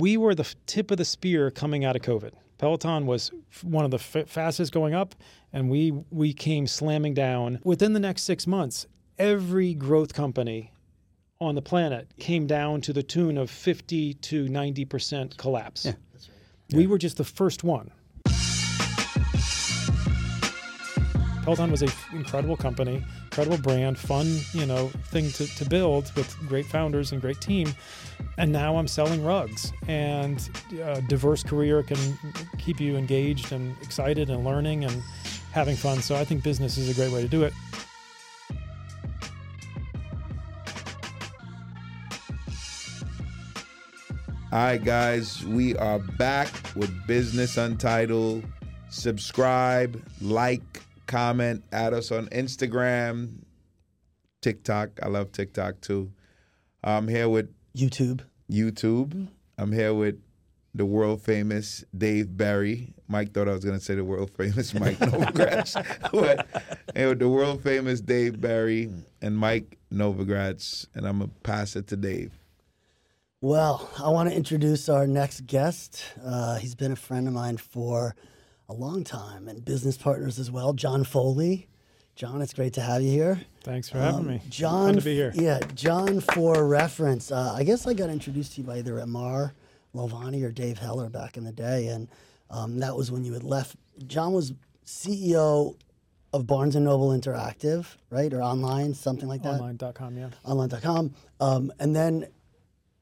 we 0.00 0.16
were 0.16 0.34
the 0.34 0.52
tip 0.66 0.90
of 0.90 0.96
the 0.96 1.04
spear 1.04 1.50
coming 1.50 1.84
out 1.84 1.94
of 1.94 2.02
COVID. 2.02 2.32
Peloton 2.58 3.06
was 3.06 3.30
one 3.62 3.84
of 3.84 3.90
the 3.90 3.98
f- 3.98 4.28
fastest 4.28 4.72
going 4.72 4.94
up, 4.94 5.14
and 5.52 5.70
we 5.70 5.92
we 6.10 6.32
came 6.32 6.66
slamming 6.66 7.14
down. 7.14 7.60
Within 7.64 7.92
the 7.92 8.00
next 8.00 8.22
six 8.22 8.46
months, 8.46 8.86
every 9.18 9.74
growth 9.74 10.12
company 10.12 10.72
on 11.40 11.54
the 11.54 11.62
planet 11.62 12.08
came 12.18 12.46
down 12.46 12.80
to 12.82 12.92
the 12.92 13.02
tune 13.02 13.38
of 13.38 13.50
50 13.50 14.14
to 14.14 14.48
90 14.48 14.84
percent 14.84 15.36
collapse. 15.38 15.86
We 16.72 16.86
were 16.86 16.98
just 16.98 17.16
the 17.16 17.24
first 17.24 17.64
one. 17.64 17.90
Peloton 21.42 21.70
was 21.70 21.82
an 21.82 21.88
incredible 22.12 22.56
company, 22.56 23.04
incredible 23.24 23.58
brand, 23.58 23.98
fun, 23.98 24.26
you 24.52 24.66
know, 24.66 24.88
thing 25.06 25.30
to, 25.32 25.46
to 25.56 25.64
build 25.68 26.12
with 26.16 26.36
great 26.48 26.66
founders 26.66 27.12
and 27.12 27.20
great 27.20 27.40
team. 27.40 27.72
And 28.38 28.52
now 28.52 28.76
I'm 28.76 28.88
selling 28.88 29.24
rugs, 29.24 29.72
and 29.86 30.48
a 30.82 31.02
diverse 31.02 31.42
career 31.42 31.82
can 31.82 31.98
keep 32.58 32.80
you 32.80 32.96
engaged 32.96 33.52
and 33.52 33.76
excited 33.82 34.30
and 34.30 34.44
learning 34.44 34.84
and 34.84 35.02
having 35.52 35.76
fun. 35.76 36.00
So 36.00 36.16
I 36.16 36.24
think 36.24 36.42
business 36.42 36.78
is 36.78 36.88
a 36.88 36.94
great 36.94 37.12
way 37.12 37.22
to 37.22 37.28
do 37.28 37.42
it. 37.42 37.52
All 44.52 44.58
right, 44.58 44.82
guys, 44.82 45.44
we 45.44 45.76
are 45.76 46.00
back 46.00 46.48
with 46.74 46.90
Business 47.06 47.56
Untitled. 47.56 48.42
Subscribe, 48.88 50.02
like, 50.20 50.82
comment, 51.10 51.64
add 51.72 51.92
us 51.92 52.12
on 52.12 52.28
Instagram, 52.28 53.40
TikTok. 54.40 55.00
I 55.02 55.08
love 55.08 55.32
TikTok 55.32 55.80
too. 55.80 56.12
I'm 56.84 57.08
here 57.08 57.28
with 57.28 57.52
YouTube. 57.76 58.20
YouTube. 58.48 59.28
I'm 59.58 59.72
here 59.72 59.92
with 59.92 60.22
the 60.72 60.86
world 60.86 61.20
famous 61.20 61.84
Dave 61.96 62.36
Barry. 62.36 62.94
Mike 63.08 63.34
thought 63.34 63.48
I 63.48 63.52
was 63.52 63.64
going 63.64 63.76
to 63.76 63.84
say 63.84 63.96
the 63.96 64.04
world 64.04 64.30
famous 64.36 64.72
Mike 64.80 64.98
Novogratz. 64.98 65.74
but 66.12 66.46
with 66.94 67.18
the 67.18 67.28
world 67.28 67.62
famous 67.64 68.00
Dave 68.00 68.40
Barry 68.40 68.88
and 69.20 69.36
Mike 69.36 69.78
Novogratz. 69.92 70.86
And 70.94 71.06
I'm 71.06 71.18
going 71.18 71.30
to 71.30 71.36
pass 71.42 71.74
it 71.74 71.88
to 71.88 71.96
Dave. 71.96 72.32
Well, 73.40 73.90
I 73.98 74.10
want 74.10 74.30
to 74.30 74.36
introduce 74.36 74.88
our 74.88 75.08
next 75.08 75.46
guest. 75.46 76.04
Uh, 76.24 76.58
he's 76.58 76.76
been 76.76 76.92
a 76.92 76.96
friend 76.96 77.26
of 77.26 77.34
mine 77.34 77.56
for 77.56 78.14
a 78.70 78.72
long 78.72 79.02
time 79.02 79.48
and 79.48 79.64
business 79.64 79.96
partners 79.98 80.38
as 80.38 80.50
well. 80.50 80.72
John 80.72 81.02
Foley. 81.02 81.66
John, 82.14 82.40
it's 82.40 82.54
great 82.54 82.74
to 82.74 82.80
have 82.80 83.02
you 83.02 83.10
here. 83.10 83.40
Thanks 83.64 83.88
for 83.88 83.98
having 83.98 84.26
me. 84.26 84.34
Um, 84.34 84.40
John, 84.48 84.86
Fun 84.86 84.94
to 84.96 85.00
be 85.00 85.14
here. 85.14 85.32
Yeah, 85.34 85.58
John. 85.74 86.20
For 86.20 86.66
reference, 86.66 87.32
uh, 87.32 87.52
I 87.56 87.64
guess 87.64 87.86
I 87.86 87.94
got 87.94 88.10
introduced 88.10 88.54
to 88.54 88.60
you 88.60 88.66
by 88.66 88.78
either 88.78 88.98
Amar 88.98 89.54
Lovani 89.94 90.44
or 90.44 90.52
Dave 90.52 90.78
Heller 90.78 91.08
back 91.08 91.36
in 91.36 91.44
the 91.44 91.52
day, 91.52 91.88
and 91.88 92.08
um, 92.50 92.78
that 92.78 92.96
was 92.96 93.10
when 93.10 93.24
you 93.24 93.32
had 93.32 93.42
left. 93.42 93.74
John 94.06 94.32
was 94.32 94.52
CEO 94.86 95.76
of 96.32 96.46
Barnes 96.46 96.76
and 96.76 96.84
Noble 96.84 97.10
Interactive, 97.10 97.86
right, 98.10 98.32
or 98.32 98.42
online, 98.42 98.94
something 98.94 99.28
like 99.28 99.42
that 99.42 99.54
Online.com, 99.54 100.16
yeah. 100.16 100.28
online.com. 100.44 101.14
Um, 101.40 101.72
and 101.80 101.96
then 101.96 102.26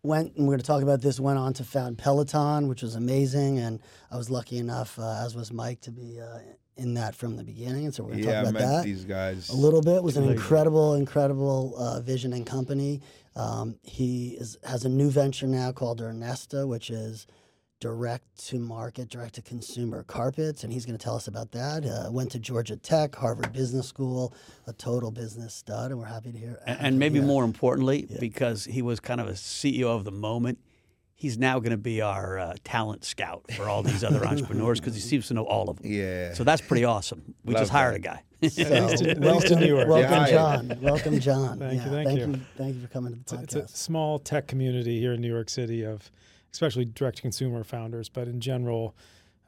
went, 0.02 0.34
and 0.36 0.46
we're 0.46 0.52
going 0.52 0.60
to 0.60 0.66
talk 0.66 0.82
about 0.82 1.00
this, 1.00 1.18
went 1.20 1.38
on 1.38 1.52
to 1.54 1.64
found 1.64 1.98
Peloton, 1.98 2.68
which 2.68 2.82
was 2.82 2.94
amazing. 2.94 3.58
And 3.58 3.80
I 4.10 4.16
was 4.16 4.30
lucky 4.30 4.58
enough, 4.58 4.98
uh, 4.98 5.22
as 5.24 5.34
was 5.34 5.52
Mike, 5.52 5.80
to 5.82 5.91
be 5.91 6.20
uh, 6.20 6.38
in 6.77 6.94
that 6.94 7.14
from 7.14 7.36
the 7.36 7.44
beginning. 7.44 7.86
And 7.86 7.94
so 7.94 8.04
we're 8.04 8.10
going 8.10 8.22
to 8.22 8.28
Yeah, 8.28 8.41
I 8.41 8.44
talk 8.44 8.52
met 8.54 8.62
about 8.62 8.76
that 8.76 8.84
these 8.84 9.04
guys. 9.04 9.48
a 9.48 9.56
little 9.56 9.82
bit. 9.82 9.96
It 9.96 10.02
was 10.02 10.16
an 10.16 10.28
incredible, 10.28 10.94
incredible 10.94 11.74
uh, 11.76 12.00
vision 12.00 12.32
and 12.32 12.46
company. 12.46 13.00
Um, 13.34 13.76
he 13.82 14.30
is, 14.30 14.58
has 14.64 14.84
a 14.84 14.88
new 14.88 15.10
venture 15.10 15.46
now 15.46 15.72
called 15.72 16.00
Ernesta, 16.00 16.66
which 16.66 16.91
is 16.91 17.26
direct 17.81 18.48
to 18.48 18.59
market, 18.59 19.09
direct 19.09 19.34
to 19.37 19.43
consumer 19.43 20.03
carpets, 20.03 20.65
and 20.65 20.73
he's 20.73 20.84
going 20.84 20.98
to 20.98 21.03
tell 21.03 21.15
us 21.15 21.29
about 21.29 21.53
that. 21.53 21.84
Uh, 21.84 22.11
went 22.11 22.31
to 22.33 22.39
Georgia 22.39 22.77
Tech, 22.77 23.15
Harvard 23.15 23.53
Business 23.53 23.87
School, 23.87 24.34
a 24.67 24.73
total 24.73 25.11
business 25.11 25.55
stud, 25.55 25.91
and 25.91 26.00
we're 26.00 26.06
happy 26.06 26.33
to 26.33 26.38
hear. 26.38 26.61
And, 26.67 26.81
and 26.81 26.99
maybe 26.99 27.19
yeah. 27.21 27.27
more 27.27 27.44
importantly, 27.44 28.09
because 28.19 28.65
he 28.65 28.83
was 28.83 29.00
kind 29.00 29.21
of 29.21 29.28
a 29.28 29.33
CEO 29.33 29.94
of 29.94 30.05
the 30.05 30.11
moment, 30.11 30.59
he's 31.15 31.38
now 31.38 31.61
going 31.61 31.71
to 31.71 31.77
be 31.77 32.00
our 32.00 32.38
uh, 32.38 32.55
talent 32.65 33.05
scout 33.05 33.44
for 33.53 33.69
all 33.69 33.83
these 33.83 34.03
other 34.03 34.25
entrepreneurs 34.27 34.81
because 34.81 34.94
he 34.94 35.00
seems 35.00 35.28
to 35.28 35.34
know 35.34 35.44
all 35.44 35.71
of 35.71 35.81
them. 35.81 35.93
Yeah. 35.93 36.34
So 36.34 36.43
that's 36.43 36.62
pretty 36.62 36.84
awesome. 36.84 37.34
We 37.44 37.55
Love 37.55 37.62
just 37.62 37.72
hired 37.72 37.94
that. 37.94 37.99
a 37.99 38.00
guy. 38.00 38.22
So, 38.49 38.62
At 38.62 38.91
least 38.91 39.21
welcome, 39.21 39.61
New 39.61 39.67
York. 39.67 39.88
welcome, 39.88 40.27
John. 40.33 40.78
Welcome, 40.81 41.21
John. 41.21 41.59
Thank 41.59 41.84
you, 41.84 41.91
thank 41.91 42.09
thank 42.09 42.21
you. 42.21 42.27
you, 42.27 42.41
thank 42.56 42.75
you 42.77 42.83
for 42.83 42.88
coming 42.88 43.12
to 43.12 43.19
the 43.19 43.43
podcast. 43.43 43.56
It's 43.56 43.75
a 43.75 43.77
small 43.77 44.21
tech 44.21 44.47
community 44.47 45.00
here 45.00 45.12
in 45.12 45.21
New 45.21 45.33
York 45.33 45.49
City 45.49 45.84
of 45.84 46.11
especially 46.53 46.84
direct 46.84 47.16
to 47.16 47.22
consumer 47.22 47.64
founders, 47.64 48.09
but 48.09 48.28
in 48.28 48.41
general, 48.41 48.94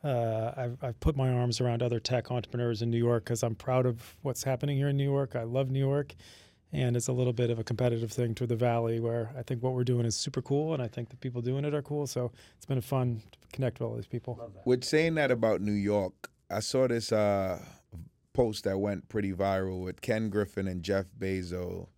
uh, 0.03 0.53
I've, 0.57 0.79
I've 0.83 1.01
put 1.01 1.17
my 1.17 1.31
arms 1.31 1.61
around 1.61 1.83
other 1.83 2.01
tech 2.01 2.31
entrepreneurs 2.31 2.83
in 2.83 2.91
New 2.91 2.99
York 2.99 3.25
because 3.25 3.43
I'm 3.43 3.55
proud 3.55 3.87
of 3.87 4.17
what's 4.23 4.43
happening 4.43 4.77
here 4.77 4.89
in 4.89 4.97
New 4.97 5.11
York. 5.11 5.37
I 5.37 5.43
love 5.43 5.71
New 5.71 5.79
York. 5.79 6.15
And 6.73 6.97
it's 6.97 7.09
a 7.09 7.13
little 7.13 7.33
bit 7.33 7.51
of 7.51 7.59
a 7.59 7.65
competitive 7.65 8.13
thing 8.13 8.35
to 8.37 8.47
the 8.47 8.55
valley 8.55 9.01
where 9.01 9.33
I 9.37 9.43
think 9.43 9.63
what 9.63 9.73
we're 9.73 9.85
doing 9.85 10.07
is 10.07 10.15
super 10.15 10.41
cool. 10.41 10.73
And 10.73 10.81
I 10.81 10.87
think 10.87 11.09
the 11.09 11.17
people 11.17 11.43
doing 11.43 11.65
it 11.65 11.75
are 11.75 11.83
cool. 11.83 12.07
So 12.07 12.31
it's 12.57 12.67
been 12.67 12.81
fun 12.81 13.23
to 13.33 13.39
connect 13.53 13.81
with 13.81 13.89
all 13.89 13.97
these 13.97 14.07
people. 14.07 14.39
With 14.65 14.85
saying 14.85 15.17
that 15.17 15.33
about 15.33 15.61
New 15.61 15.73
York, 15.73 16.31
I 16.49 16.61
saw 16.61 16.87
this 16.87 17.11
uh, 17.11 17.61
post 18.33 18.65
that 18.65 18.79
went 18.79 19.09
pretty 19.09 19.33
viral 19.33 19.83
with 19.85 20.01
Ken 20.01 20.31
Griffin 20.31 20.69
and 20.69 20.83
Jeff 20.83 21.07
Bezos, 21.19 21.89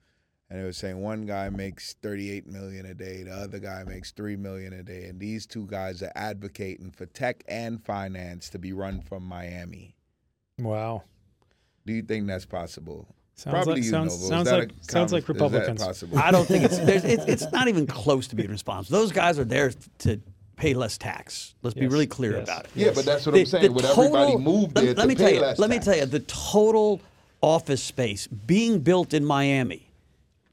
and 0.52 0.60
it 0.60 0.64
was 0.66 0.76
saying 0.76 1.00
one 1.00 1.24
guy 1.24 1.48
makes 1.48 1.94
38 2.02 2.46
million 2.46 2.84
a 2.84 2.92
day, 2.92 3.22
the 3.22 3.32
other 3.32 3.58
guy 3.58 3.84
makes 3.84 4.10
3 4.12 4.36
million 4.36 4.74
a 4.74 4.82
day, 4.82 5.04
and 5.04 5.18
these 5.18 5.46
two 5.46 5.66
guys 5.66 6.02
are 6.02 6.12
advocating 6.14 6.90
for 6.90 7.06
tech 7.06 7.42
and 7.48 7.82
finance 7.82 8.50
to 8.50 8.58
be 8.58 8.74
run 8.74 9.00
from 9.00 9.22
Miami. 9.22 9.96
Wow. 10.58 11.04
Do 11.86 11.94
you 11.94 12.02
think 12.02 12.26
that's 12.26 12.44
possible? 12.44 13.08
Sounds 13.34 13.54
Probably 13.54 13.80
like, 13.80 13.84
sounds, 13.84 14.28
sounds 14.28 14.52
like, 14.52 14.72
a 14.72 14.92
sounds 14.92 15.10
like 15.10 15.24
conver- 15.24 15.46
is 15.46 15.52
that 15.52 16.06
Republicans. 16.06 16.22
I 16.22 16.30
don't 16.30 16.44
think 16.46 16.64
it's, 16.64 16.78
there's, 16.80 17.04
it's 17.04 17.24
it's 17.24 17.50
not 17.52 17.68
even 17.68 17.86
close 17.86 18.28
to 18.28 18.36
being 18.36 18.50
responsible. 18.50 18.98
Those 18.98 19.10
guys 19.10 19.38
are 19.38 19.46
there 19.46 19.72
to 20.00 20.20
pay 20.56 20.74
less 20.74 20.98
tax. 20.98 21.54
Let's 21.62 21.72
be 21.72 21.86
really 21.86 22.06
clear 22.06 22.32
yes. 22.36 22.44
about 22.46 22.66
it. 22.66 22.70
Yeah, 22.74 22.90
but 22.94 23.06
that's 23.06 23.24
what 23.24 23.32
The- 23.32 23.40
I'm 23.40 23.46
saying. 23.46 23.64
the 23.64 23.72
Would 23.72 23.84
everybody 23.86 24.32
total- 24.32 24.38
move 24.38 24.74
let, 24.74 24.84
there 24.84 24.94
let 24.94 25.02
to 25.02 25.08
me 25.08 25.14
pay 25.14 25.22
tell 25.24 25.32
you, 25.32 25.40
less 25.40 25.58
Let 25.58 25.70
me 25.70 25.78
tell 25.78 25.96
you, 25.96 26.04
the 26.04 26.20
total 26.20 27.00
office 27.40 27.82
space 27.82 28.26
being 28.26 28.80
built 28.80 29.14
in 29.14 29.24
Miami, 29.24 29.88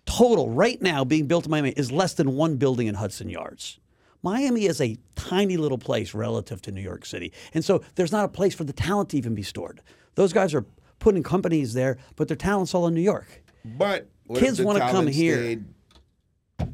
total 0.10 0.50
right 0.50 0.82
now 0.82 1.06
being 1.06 1.28
built 1.28 1.46
in 1.46 1.52
Miami 1.52 1.70
is 1.70 1.92
less 1.92 2.14
than 2.16 2.36
one 2.36 2.56
building 2.56 2.88
in 2.88 2.96
Hudson 2.96 3.30
Yards. 3.30 3.80
Miami 4.24 4.66
is 4.66 4.82
a 4.82 4.98
tiny 5.16 5.56
little 5.56 5.78
place 5.78 6.16
relative 6.16 6.62
to 6.64 6.72
New 6.72 6.82
York 6.82 7.06
City, 7.06 7.32
and 7.54 7.64
so 7.64 7.84
there's 7.96 8.12
not 8.12 8.26
a 8.26 8.28
place 8.28 8.56
for 8.56 8.64
the 8.64 8.74
talent 8.74 9.10
to 9.10 9.18
even 9.18 9.36
be 9.36 9.44
stored. 9.44 9.82
Those 10.16 10.34
guys 10.34 10.54
are 10.54 10.66
putting 10.98 11.22
companies 11.22 11.74
there, 11.74 11.98
but 12.16 12.28
their 12.28 12.36
talent's 12.36 12.74
all 12.74 12.88
in 12.88 12.96
New 12.96 13.02
York. 13.02 13.44
But 13.64 14.10
Kids 14.36 14.60
wanna 14.62 14.80
come 14.80 15.08
here. 15.08 15.62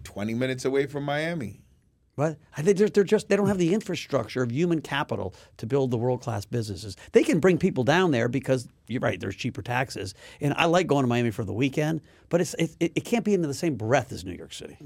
20 0.03 0.33
minutes 0.33 0.65
away 0.65 0.87
from 0.87 1.03
Miami. 1.03 1.61
Think 2.61 2.77
they're, 2.77 2.89
they're 2.89 3.03
just 3.03 3.29
they 3.29 3.35
don't 3.35 3.47
have 3.47 3.57
the 3.57 3.73
infrastructure 3.73 4.41
of 4.41 4.51
human 4.51 4.81
capital 4.81 5.33
to 5.57 5.65
build 5.65 5.91
the 5.91 5.97
world 5.97 6.21
class 6.21 6.45
businesses. 6.45 6.95
They 7.11 7.23
can 7.23 7.39
bring 7.39 7.57
people 7.57 7.83
down 7.83 8.11
there 8.11 8.27
because 8.27 8.67
you're 8.87 9.01
right. 9.01 9.19
There's 9.19 9.35
cheaper 9.35 9.61
taxes, 9.61 10.13
and 10.39 10.53
I 10.53 10.65
like 10.65 10.87
going 10.87 11.03
to 11.03 11.07
Miami 11.07 11.31
for 11.31 11.43
the 11.43 11.53
weekend, 11.53 12.01
but 12.29 12.41
it's 12.41 12.53
it, 12.55 12.75
it, 12.79 13.05
can't 13.05 13.25
be 13.25 13.33
into 13.33 13.47
the 13.47 13.53
same 13.53 13.75
breath 13.75 14.11
as 14.11 14.23
New 14.23 14.33
York 14.33 14.53
City. 14.53 14.77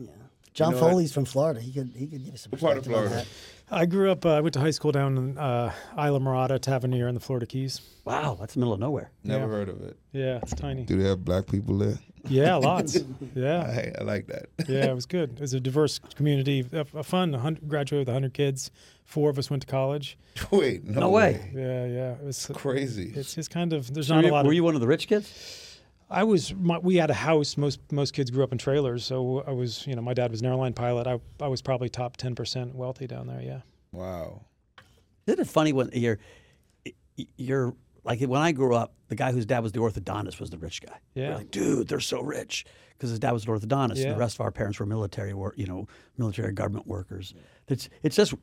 John 0.53 0.71
know 0.73 0.81
what? 0.81 0.89
Foley's 0.91 1.13
from 1.13 1.25
Florida. 1.25 1.59
He 1.61 1.71
could 1.71 1.91
he 1.95 2.07
could 2.07 2.23
give 2.23 2.31
you 2.33 2.37
some 2.37 2.51
What 2.51 2.61
part 2.61 2.77
of 2.77 2.83
perspective 2.83 3.03
on 3.03 3.07
Florida? 3.09 3.27
that. 3.69 3.75
I 3.75 3.85
grew 3.85 4.11
up, 4.11 4.25
uh, 4.25 4.29
I 4.31 4.39
went 4.41 4.53
to 4.55 4.59
high 4.59 4.71
school 4.71 4.91
down 4.91 5.15
in 5.15 5.37
uh, 5.37 5.71
Islamorada, 5.95 6.59
Tavernier 6.59 7.07
in 7.07 7.13
the 7.13 7.19
Florida 7.21 7.45
Keys. 7.45 7.81
Wow, 8.03 8.35
that's 8.39 8.55
the 8.55 8.59
middle 8.59 8.73
of 8.73 8.79
nowhere. 8.79 9.11
Never 9.23 9.43
Yeah. 9.45 9.49
heard 9.51 9.69
of 9.69 9.81
it. 9.83 9.95
Yeah, 10.11 10.39
it's 10.41 10.55
tiny. 10.55 10.85
Do 10.85 10.97
they 10.99 11.07
have 11.07 11.23
black 11.23 11.45
people 11.45 11.77
there? 11.77 11.99
Yeah, 12.27 12.55
lots. 12.55 12.97
Yeah. 13.35 13.59
I, 13.61 13.93
I 14.01 14.03
like 14.03 14.25
that. 14.27 14.47
Yeah, 14.67 14.85
it 14.85 14.95
was 14.95 15.05
good. 15.05 15.33
It 15.33 15.39
was 15.41 15.53
a 15.53 15.59
diverse 15.59 15.99
community, 16.15 16.66
a, 16.73 16.79
a 16.95 17.03
fun. 17.03 17.31
100, 17.31 17.69
graduated 17.69 18.07
with 18.07 18.13
100 18.13 18.33
kids. 18.33 18.71
Four 19.05 19.29
of 19.29 19.37
us 19.37 19.52
went 19.52 19.61
to 19.61 19.67
college. 19.67 20.17
Wait, 20.49 20.84
no, 20.84 21.02
No 21.02 21.09
way. 21.11 21.52
Yeah, 21.53 21.85
yeah. 21.85 22.11
It 22.13 22.23
was 22.23 22.47
Crazy. 22.53 23.13
It's 23.16 23.35
just 23.35 23.52
kind 23.52 23.72
of 23.72 23.93
there's 23.93 24.07
So 24.07 24.16
not 24.16 24.23
were 24.23 24.29
a 24.29 24.34
lot 24.34 24.45
were 24.45 24.52
of. 24.52 24.55
you 24.55 24.63
one 24.63 24.73
of 24.75 24.81
the 24.81 24.87
rich 24.87 25.07
kids? 25.07 25.68
I 26.09 26.23
was. 26.23 26.53
My, 26.56 26.79
we 26.79 26.96
had 26.96 27.09
a 27.09 27.14
house. 27.16 27.56
Most 27.58 27.79
most 27.91 28.14
kids 28.14 28.32
grew 28.32 28.44
up 28.44 28.52
in 28.52 28.58
trailers, 28.58 29.06
so 29.06 29.44
I 29.46 29.52
was. 29.52 29.85
You 29.85 29.96
know, 29.96 30.02
my 30.02 30.14
dad 30.14 30.32
was 30.32 30.41
an 30.41 30.47
airline 30.47 30.73
pilot. 30.73 31.06
I 31.08 31.20
I 31.40 31.47
was 31.47 31.61
probably 31.61 31.90
top 31.90 32.17
10 32.17 32.35
percent 32.35 32.76
wealthy 32.76 33.06
down 33.08 33.28
there. 33.28 33.41
Yeah. 33.41 33.61
wow. 33.91 34.41
Isn't 35.28 35.40
it 35.41 35.47
funny 35.47 35.73
when 35.73 35.90
you're 35.94 36.17
you're 37.38 37.76
like 38.03 38.22
when 38.22 38.41
I 38.41 38.52
grew 38.52 38.73
up, 38.76 38.94
the 39.09 39.16
guy 39.16 39.32
whose 39.32 39.46
dad 39.46 39.59
was 39.61 39.72
the 39.72 39.79
orthodontist 39.79 40.40
was 40.40 40.50
the 40.50 40.58
rich 40.58 40.82
guy. 40.82 40.97
We're 41.16 41.23
Yeah. 41.29 41.35
like, 41.35 41.52
dude, 41.52 41.88
they're 41.88 42.00
so 42.00 42.22
rich 42.22 42.66
because 42.97 43.12
his 43.12 43.20
dad 43.20 43.32
was 43.32 43.46
an 43.46 43.52
orthodontist, 43.53 43.91
and 43.91 43.97
Yeah. 44.00 44.14
the 44.14 44.20
rest 44.20 44.38
of 44.38 44.41
our 44.41 44.52
parents 44.52 44.79
were 44.79 44.85
military, 44.85 45.34
work, 45.34 45.53
you 45.58 45.67
know, 45.67 45.88
military 46.17 46.53
government 46.53 46.88
workers. 46.88 47.34
It's 47.67 47.90
it's 48.02 48.16
just 48.16 48.34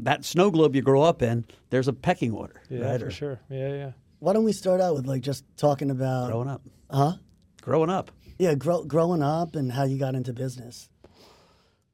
that 0.00 0.24
snow 0.24 0.50
globe 0.50 0.74
you 0.74 0.82
grow 0.82 1.02
up 1.02 1.22
in. 1.22 1.44
There's 1.70 1.88
a 1.88 1.92
pecking 1.92 2.32
order, 2.32 2.60
Yeah, 2.68 2.80
right? 2.90 3.00
for 3.00 3.06
Or 3.06 3.10
sure. 3.10 3.40
Yeah, 3.48 3.68
yeah. 3.68 3.92
Why 4.24 4.32
don't 4.32 4.44
we 4.44 4.52
start 4.52 4.80
out 4.80 4.94
with 4.94 5.06
like 5.06 5.20
just 5.20 5.44
talking 5.58 5.90
about 5.90 6.30
Growing 6.30 6.48
up, 6.48 6.62
huh? 6.90 7.12
growing 7.60 7.90
up. 7.90 8.10
Yeah, 8.38 8.54
grow, 8.54 8.82
growing 8.82 9.22
up 9.22 9.54
and 9.54 9.70
how 9.70 9.84
you 9.84 9.98
got 9.98 10.14
into 10.14 10.32
business. 10.32 10.88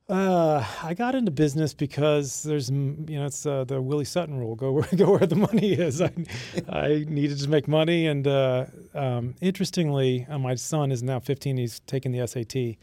Uh, 0.09 0.65
I 0.81 0.95
got 0.95 1.17
into 1.17 1.33
business 1.33 1.75
because 1.75 2.45
there's, 2.45 2.71
mm, 2.71 3.11
you 3.11 3.19
know, 3.19 3.27
it's 3.27 3.45
uh, 3.47 3.65
the 3.65 3.83
Willie 3.83 4.05
Sutton 4.05 4.39
rule: 4.39 4.55
go 4.55 4.71
where 4.71 4.87
go 4.97 5.11
where 5.11 5.27
the 5.27 5.35
money 5.35 5.73
is. 5.73 6.01
I, 6.01 6.13
I 6.69 7.05
needed 7.09 7.41
to 7.41 7.49
make 7.49 7.67
money, 7.67 8.07
and 8.07 8.25
uh, 8.29 8.67
um, 8.95 9.35
interestingly, 9.41 10.25
uh, 10.31 10.39
my 10.39 10.55
son 10.55 10.93
is 10.93 11.03
now 11.03 11.19
15. 11.19 11.57
He's 11.57 11.81
taking 11.81 12.13
the 12.13 12.25
SAT, 12.29 12.77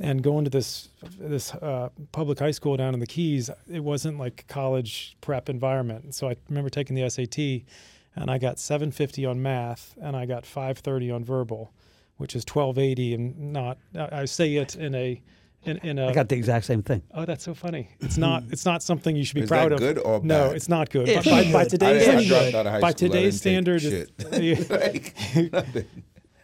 and 0.00 0.22
going 0.22 0.44
to 0.44 0.50
this 0.50 0.88
this 1.18 1.52
uh, 1.52 1.90
public 2.12 2.38
high 2.38 2.52
school 2.52 2.78
down 2.78 2.94
in 2.94 3.00
the 3.00 3.06
Keys. 3.06 3.50
It 3.70 3.84
wasn't 3.84 4.18
like 4.18 4.46
college 4.48 5.18
prep 5.20 5.50
environment. 5.50 6.14
So 6.14 6.30
I 6.30 6.36
remember 6.48 6.70
taking 6.70 6.96
the 6.96 7.10
SAT, 7.10 7.66
and 8.16 8.30
I 8.30 8.38
got 8.38 8.58
750 8.58 9.24
on 9.26 9.42
math, 9.42 9.94
and 10.02 10.16
I 10.16 10.26
got 10.26 10.44
530 10.46 11.10
on 11.10 11.24
verbal, 11.24 11.72
which 12.16 12.34
is 12.36 12.42
1280, 12.44 13.14
and 13.14 13.52
not. 13.52 13.78
I 13.96 14.20
I 14.22 14.24
say 14.26 14.56
it 14.56 14.76
in 14.76 14.94
a 14.94 15.22
in, 15.64 15.76
in 15.78 15.98
a 15.98 16.08
I 16.08 16.12
got 16.14 16.28
the 16.30 16.36
exact 16.36 16.64
same 16.64 16.82
thing. 16.82 17.02
Oh, 17.12 17.24
that's 17.26 17.44
so 17.44 17.52
funny. 17.54 17.90
It's 18.00 18.16
not. 18.16 18.42
It's 18.50 18.64
not 18.64 18.82
something 18.82 19.14
you 19.14 19.24
should 19.24 19.34
be 19.34 19.42
Is 19.42 19.48
proud 19.48 19.70
that 19.70 19.74
of. 19.74 19.80
good 19.80 19.98
or 19.98 20.20
No, 20.24 20.50
it's 20.50 20.68
not 20.68 20.88
good. 20.90 21.08
It's 21.08 21.28
by, 21.28 21.44
by, 21.44 21.52
by 21.52 21.64
today's 21.64 22.08
I, 22.08 22.12
I 22.12 22.40
It's 22.42 22.54
out 22.54 22.66
of 22.66 22.72
high 22.72 22.80
by 22.80 22.92
today's 22.92 23.36
standard, 23.38 23.82
it's- 23.84 24.08
shit. 24.32 24.70
Like, 24.70 25.86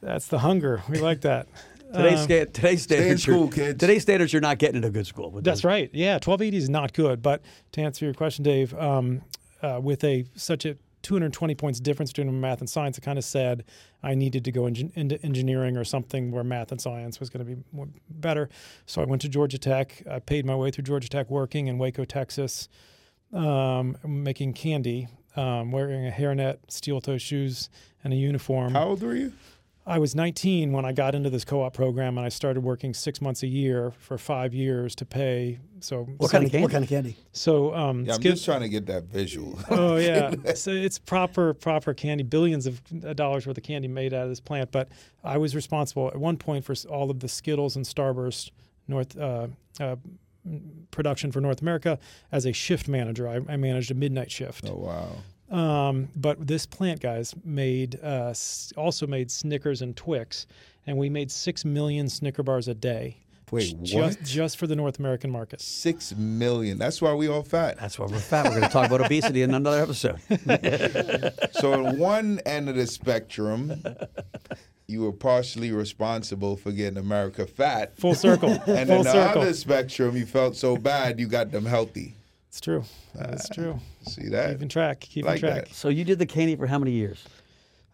that's 0.02 0.26
the 0.28 0.38
hunger. 0.38 0.82
We 0.88 0.98
like 0.98 1.22
that. 1.22 1.48
Today's, 1.92 2.18
Um, 2.20 2.24
sta- 2.24 2.44
today's 2.46 2.82
Stay 2.82 2.96
in 2.96 3.18
standards, 3.18 3.26
you're- 3.26 3.38
school, 3.38 3.48
kids. 3.48 3.78
Today's 3.80 4.02
standards, 4.02 4.32
you're 4.32 4.42
not 4.42 4.58
getting 4.58 4.76
into 4.76 4.90
good 4.90 5.06
school. 5.06 5.30
with 5.30 5.44
That's 5.44 5.60
those. 5.60 5.64
right. 5.64 5.90
Yeah, 5.92 6.18
twelve 6.18 6.42
eighty 6.42 6.56
is 6.56 6.68
not 6.68 6.92
good. 6.92 7.22
But 7.22 7.42
to 7.72 7.80
answer 7.80 8.04
your 8.04 8.12
question, 8.14 8.42
Dave, 8.44 8.74
um, 8.74 9.22
uh, 9.62 9.80
with 9.82 10.04
a 10.04 10.26
such 10.34 10.64
a 10.66 10.76
220 11.06 11.54
points 11.54 11.78
difference 11.78 12.10
between 12.10 12.40
math 12.40 12.58
and 12.58 12.68
science, 12.68 12.98
it 12.98 13.02
kind 13.02 13.16
of 13.16 13.24
said 13.24 13.64
I 14.02 14.16
needed 14.16 14.44
to 14.44 14.50
go 14.50 14.62
engin- 14.62 14.92
into 14.96 15.24
engineering 15.24 15.76
or 15.76 15.84
something 15.84 16.32
where 16.32 16.42
math 16.42 16.72
and 16.72 16.80
science 16.80 17.20
was 17.20 17.30
going 17.30 17.46
to 17.46 17.54
be 17.54 17.62
more, 17.70 17.86
better. 18.10 18.48
So 18.86 19.02
I 19.02 19.04
went 19.04 19.22
to 19.22 19.28
Georgia 19.28 19.56
Tech. 19.56 20.02
I 20.10 20.18
paid 20.18 20.44
my 20.44 20.56
way 20.56 20.72
through 20.72 20.82
Georgia 20.82 21.08
Tech, 21.08 21.30
working 21.30 21.68
in 21.68 21.78
Waco, 21.78 22.04
Texas, 22.04 22.68
um, 23.32 23.96
making 24.04 24.54
candy, 24.54 25.06
um, 25.36 25.70
wearing 25.70 26.08
a 26.08 26.10
hairnet, 26.10 26.58
steel 26.66 27.00
toe 27.00 27.18
shoes, 27.18 27.70
and 28.02 28.12
a 28.12 28.16
uniform. 28.16 28.72
How 28.72 28.88
old 28.88 29.02
were 29.02 29.14
you? 29.14 29.32
I 29.88 30.00
was 30.00 30.16
19 30.16 30.72
when 30.72 30.84
I 30.84 30.92
got 30.92 31.14
into 31.14 31.30
this 31.30 31.44
co-op 31.44 31.72
program, 31.72 32.18
and 32.18 32.26
I 32.26 32.28
started 32.28 32.62
working 32.62 32.92
six 32.92 33.20
months 33.20 33.44
a 33.44 33.46
year 33.46 33.92
for 33.98 34.18
five 34.18 34.52
years 34.52 34.96
to 34.96 35.04
pay. 35.06 35.60
So, 35.78 36.04
What 36.16 36.32
kind 36.32 36.44
of 36.44 36.50
candy? 36.50 36.62
What 36.64 36.72
kind 36.72 36.82
of 36.82 36.90
candy? 36.90 37.16
so 37.32 37.72
um, 37.72 38.04
Yeah, 38.04 38.14
I'm 38.14 38.20
skip- 38.20 38.32
just 38.32 38.44
trying 38.44 38.62
to 38.62 38.68
get 38.68 38.86
that 38.86 39.04
visual. 39.04 39.58
oh 39.70 39.96
yeah, 39.96 40.34
so 40.54 40.72
it's 40.72 40.98
proper 40.98 41.54
proper 41.54 41.94
candy, 41.94 42.24
billions 42.24 42.66
of 42.66 42.82
dollars 43.14 43.46
worth 43.46 43.56
of 43.58 43.62
candy 43.62 43.86
made 43.86 44.12
out 44.12 44.24
of 44.24 44.28
this 44.30 44.40
plant. 44.40 44.72
But 44.72 44.88
I 45.22 45.38
was 45.38 45.54
responsible 45.54 46.08
at 46.08 46.16
one 46.16 46.36
point 46.36 46.64
for 46.64 46.74
all 46.90 47.08
of 47.10 47.20
the 47.20 47.28
Skittles 47.28 47.76
and 47.76 47.84
Starburst 47.84 48.50
North 48.88 49.16
uh, 49.16 49.46
uh, 49.78 49.96
production 50.90 51.30
for 51.30 51.40
North 51.40 51.60
America 51.62 51.98
as 52.32 52.44
a 52.46 52.52
shift 52.52 52.88
manager. 52.88 53.28
I, 53.28 53.36
I 53.48 53.56
managed 53.56 53.90
a 53.92 53.94
midnight 53.94 54.30
shift. 54.32 54.68
oh 54.68 54.74
wow. 54.76 55.08
Um, 55.50 56.08
but 56.16 56.44
this 56.46 56.66
plant, 56.66 57.00
guys, 57.00 57.34
made 57.44 58.00
uh, 58.02 58.34
also 58.76 59.06
made 59.06 59.30
Snickers 59.30 59.82
and 59.82 59.96
Twix, 59.96 60.46
and 60.86 60.96
we 60.96 61.08
made 61.08 61.30
six 61.30 61.64
million 61.64 62.08
Snicker 62.08 62.42
bars 62.42 62.68
a 62.68 62.74
day. 62.74 63.18
Wait, 63.52 63.80
just, 63.84 64.18
what? 64.18 64.26
Just 64.26 64.56
for 64.58 64.66
the 64.66 64.74
North 64.74 64.98
American 64.98 65.30
market. 65.30 65.60
Six 65.60 66.16
million. 66.16 66.78
That's 66.78 67.00
why 67.00 67.14
we 67.14 67.28
all 67.28 67.44
fat. 67.44 67.78
That's 67.78 67.96
why 67.96 68.06
we're 68.06 68.18
fat. 68.18 68.46
We're 68.46 68.50
going 68.58 68.62
to 68.64 68.68
talk 68.68 68.86
about 68.86 69.02
obesity 69.02 69.42
in 69.42 69.54
another 69.54 69.80
episode. 69.82 70.18
So 71.60 71.72
on 71.72 71.96
one 71.98 72.40
end 72.44 72.68
of 72.68 72.74
the 72.74 72.86
spectrum, 72.88 73.82
you 74.88 75.02
were 75.02 75.12
partially 75.12 75.70
responsible 75.70 76.56
for 76.56 76.72
getting 76.72 76.98
America 76.98 77.46
fat. 77.46 77.96
Full 77.96 78.14
circle. 78.16 78.50
And 78.66 78.88
Full 78.88 78.98
on 78.98 79.04
the 79.04 79.12
circle. 79.12 79.42
other 79.42 79.54
spectrum, 79.54 80.16
you 80.16 80.26
felt 80.26 80.56
so 80.56 80.76
bad 80.76 81.20
you 81.20 81.28
got 81.28 81.52
them 81.52 81.66
healthy. 81.66 82.15
It's 82.56 82.62
true. 82.62 82.84
That's 83.14 83.50
true. 83.50 83.78
See 84.08 84.28
that? 84.30 84.52
Keeping 84.52 84.68
track. 84.70 85.00
Keeping 85.00 85.26
Like 85.30 85.40
track. 85.40 85.66
that. 85.66 85.74
So 85.74 85.90
you 85.90 86.04
did 86.04 86.18
the 86.18 86.24
candy 86.24 86.56
for 86.56 86.66
how 86.66 86.78
many 86.78 86.92
years? 86.92 87.22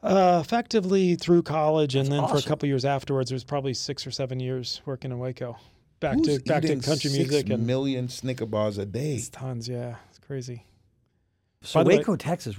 Uh, 0.05 0.39
effectively 0.41 1.17
through 1.17 1.43
college, 1.43 1.97
and 1.97 2.07
then 2.07 2.21
for 2.21 2.35
a 2.35 2.37
awesome. 2.37 2.49
couple 2.49 2.69
years 2.69 2.85
afterwards, 2.85 3.33
it 3.33 3.35
was 3.35 3.43
probably 3.43 3.75
six 3.75 4.07
or 4.07 4.13
seven 4.13 4.39
years 4.39 4.81
working 4.85 5.11
in 5.11 5.19
Waco. 5.19 5.57
Back 5.99 6.15
Who's 6.15 6.39
to 6.39 6.45
back 6.45 6.63
to 6.63 6.69
country 6.77 7.11
six 7.11 7.13
music 7.17 7.51
and 7.51 7.67
million 7.67 8.09
Snicker 8.09 8.47
bars 8.47 8.79
a 8.79 8.87
day. 8.87 9.17
it's 9.17 9.29
tons. 9.31 9.69
Yeah, 9.69 9.97
it's 10.11 10.21
crazy. 10.21 10.65
So 11.63 11.81
By 11.81 11.83
the 11.85 11.89
way- 11.91 11.97
Waco, 11.99 12.15
Texas, 12.17 12.57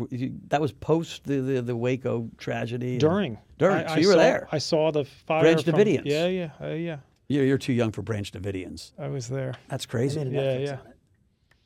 that 0.49 0.59
was 0.59 0.73
post 0.73 1.23
the, 1.23 1.39
the, 1.39 1.61
the 1.61 1.75
Waco 1.75 2.29
tragedy. 2.37 2.97
During 2.97 3.37
During. 3.57 3.77
I, 3.77 3.87
so 3.87 3.93
I 3.93 3.97
you 3.97 4.07
were 4.07 4.13
saw, 4.13 4.19
there. 4.19 4.47
I 4.51 4.57
saw 4.57 4.91
the 4.91 5.05
fire. 5.05 5.41
Branch 5.41 5.63
from- 5.63 5.73
Davidians. 5.75 6.01
Yeah, 6.05 6.27
yeah, 6.27 6.49
uh, 6.61 6.67
yeah. 6.67 6.97
You're, 7.29 7.45
you're 7.45 7.57
too 7.57 7.73
young 7.73 7.91
for 7.93 8.01
Branch 8.01 8.29
Davidians. 8.29 8.91
I 8.99 9.07
was 9.07 9.27
there. 9.29 9.53
That's 9.69 9.85
crazy. 9.85 10.19
Yeah, 10.21 10.57
yeah. 10.57 10.77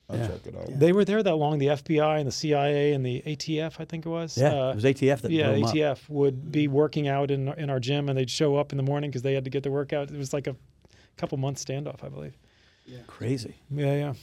On 0.09 0.15
it. 0.15 0.21
I'll 0.23 0.27
Yeah. 0.29 0.35
check 0.37 0.47
it 0.47 0.55
out. 0.55 0.79
They 0.79 0.91
were 0.91 1.05
there 1.05 1.23
that 1.23 1.35
long. 1.35 1.59
The 1.59 1.67
FBI 1.69 2.17
and 2.19 2.27
the 2.27 2.31
CIA 2.31 2.93
and 2.93 3.05
the 3.05 3.21
ATF, 3.25 3.79
I 3.79 3.85
think 3.85 4.05
it 4.05 4.09
was. 4.09 4.37
Yeah, 4.37 4.53
Uh, 4.67 4.71
it 4.71 4.75
was 4.75 4.85
ATF 4.85 5.21
that 5.21 5.31
yeah, 5.31 5.47
blew 5.47 5.55
'em 5.57 5.63
up. 5.65 5.69
ATF 5.75 6.09
would 6.09 6.51
be 6.51 6.67
working 6.67 7.07
out 7.07 7.31
in 7.31 7.49
in 7.49 7.69
our 7.69 7.79
gym, 7.79 8.09
and 8.09 8.17
they'd 8.17 8.29
show 8.29 8.55
up 8.57 8.71
in 8.71 8.77
the 8.77 8.83
morning 8.83 9.09
because 9.09 9.21
they 9.23 9.33
had 9.33 9.43
to 9.43 9.49
get 9.49 9.63
their 9.63 9.71
workout. 9.71 10.09
It 10.11 10.17
was 10.17 10.33
like 10.33 10.47
a 10.47 10.55
couple 11.17 11.37
months 11.37 11.63
standoff, 11.63 12.03
I 12.03 12.09
believe. 12.09 12.37
Yeah. 12.85 12.99
Crazy. 13.07 13.55
Yeah, 13.69 13.93
yeah. 13.95 14.13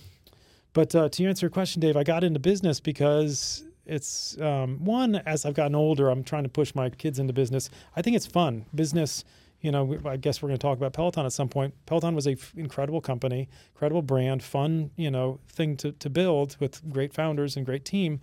But 0.72 0.94
uh, 0.94 1.08
to 1.08 1.24
answer 1.26 1.46
your 1.46 1.50
question, 1.50 1.80
Dave, 1.80 1.96
I 1.96 2.02
got 2.02 2.24
into 2.24 2.40
business 2.40 2.80
because 2.80 3.64
it's 3.86 4.40
um, 4.40 4.84
one. 4.84 5.16
As 5.26 5.44
I've 5.44 5.54
gotten 5.54 5.74
older, 5.74 6.08
I'm 6.08 6.24
trying 6.24 6.42
to 6.44 6.48
push 6.48 6.74
my 6.74 6.88
kids 6.90 7.18
into 7.18 7.32
business. 7.32 7.68
I 7.94 8.02
think 8.02 8.16
it's 8.16 8.26
fun. 8.26 8.64
Business. 8.74 9.24
You 9.64 9.72
know, 9.72 9.98
I 10.04 10.18
guess 10.18 10.42
we're 10.42 10.48
going 10.48 10.58
to 10.58 10.62
talk 10.62 10.76
about 10.76 10.92
Peloton 10.92 11.24
at 11.24 11.32
some 11.32 11.48
point. 11.48 11.72
Peloton 11.86 12.14
was 12.14 12.26
a 12.26 12.32
f- 12.32 12.52
incredible 12.54 13.00
company, 13.00 13.48
incredible 13.72 14.02
brand, 14.02 14.42
fun. 14.42 14.90
You 14.96 15.10
know, 15.10 15.40
thing 15.48 15.78
to 15.78 15.92
to 15.92 16.10
build 16.10 16.58
with 16.60 16.82
great 16.90 17.14
founders 17.14 17.56
and 17.56 17.64
great 17.64 17.86
team. 17.86 18.20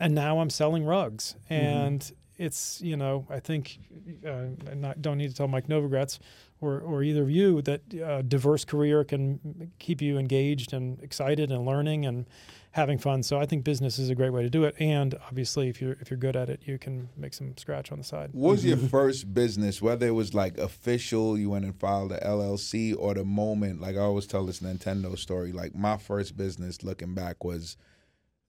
And 0.00 0.12
now 0.12 0.40
I'm 0.40 0.50
selling 0.50 0.84
rugs, 0.84 1.36
and 1.48 2.10
it's 2.36 2.80
you 2.80 2.96
know 2.96 3.24
I 3.30 3.38
think 3.38 3.78
uh, 4.26 4.46
I 4.68 4.74
not, 4.74 5.00
don't 5.00 5.18
need 5.18 5.30
to 5.30 5.36
tell 5.36 5.46
Mike 5.46 5.68
Novogratz 5.68 6.18
or, 6.60 6.80
or 6.80 7.04
either 7.04 7.22
of 7.22 7.30
you 7.30 7.62
that 7.62 7.82
a 7.94 8.24
diverse 8.24 8.64
career 8.64 9.04
can 9.04 9.70
keep 9.78 10.02
you 10.02 10.18
engaged 10.18 10.72
and 10.72 11.00
excited 11.00 11.52
and 11.52 11.64
learning 11.64 12.06
and 12.06 12.26
having 12.72 12.98
fun. 12.98 13.22
So 13.22 13.38
I 13.38 13.46
think 13.46 13.64
business 13.64 13.98
is 13.98 14.10
a 14.10 14.14
great 14.14 14.30
way 14.30 14.42
to 14.42 14.50
do 14.50 14.64
it. 14.64 14.74
And 14.78 15.14
obviously, 15.28 15.68
if 15.68 15.80
you're 15.80 15.96
if 16.00 16.10
you're 16.10 16.18
good 16.18 16.36
at 16.36 16.48
it, 16.48 16.62
you 16.64 16.78
can 16.78 17.08
make 17.16 17.34
some 17.34 17.56
scratch 17.56 17.92
on 17.92 17.98
the 17.98 18.04
side. 18.04 18.30
What 18.32 18.50
was 18.50 18.64
your 18.64 18.76
mm-hmm. 18.76 18.88
first 18.88 19.32
business, 19.32 19.80
whether 19.80 20.06
it 20.06 20.12
was 20.12 20.34
like 20.34 20.58
official, 20.58 21.38
you 21.38 21.50
went 21.50 21.64
and 21.64 21.78
filed 21.78 22.10
the 22.10 22.18
LLC, 22.18 22.94
or 22.98 23.14
the 23.14 23.24
moment, 23.24 23.80
like 23.80 23.96
I 23.96 24.00
always 24.00 24.26
tell 24.26 24.44
this 24.44 24.60
Nintendo 24.60 25.16
story, 25.18 25.52
like 25.52 25.74
my 25.74 25.96
first 25.96 26.36
business 26.36 26.82
looking 26.82 27.14
back 27.14 27.44
was 27.44 27.76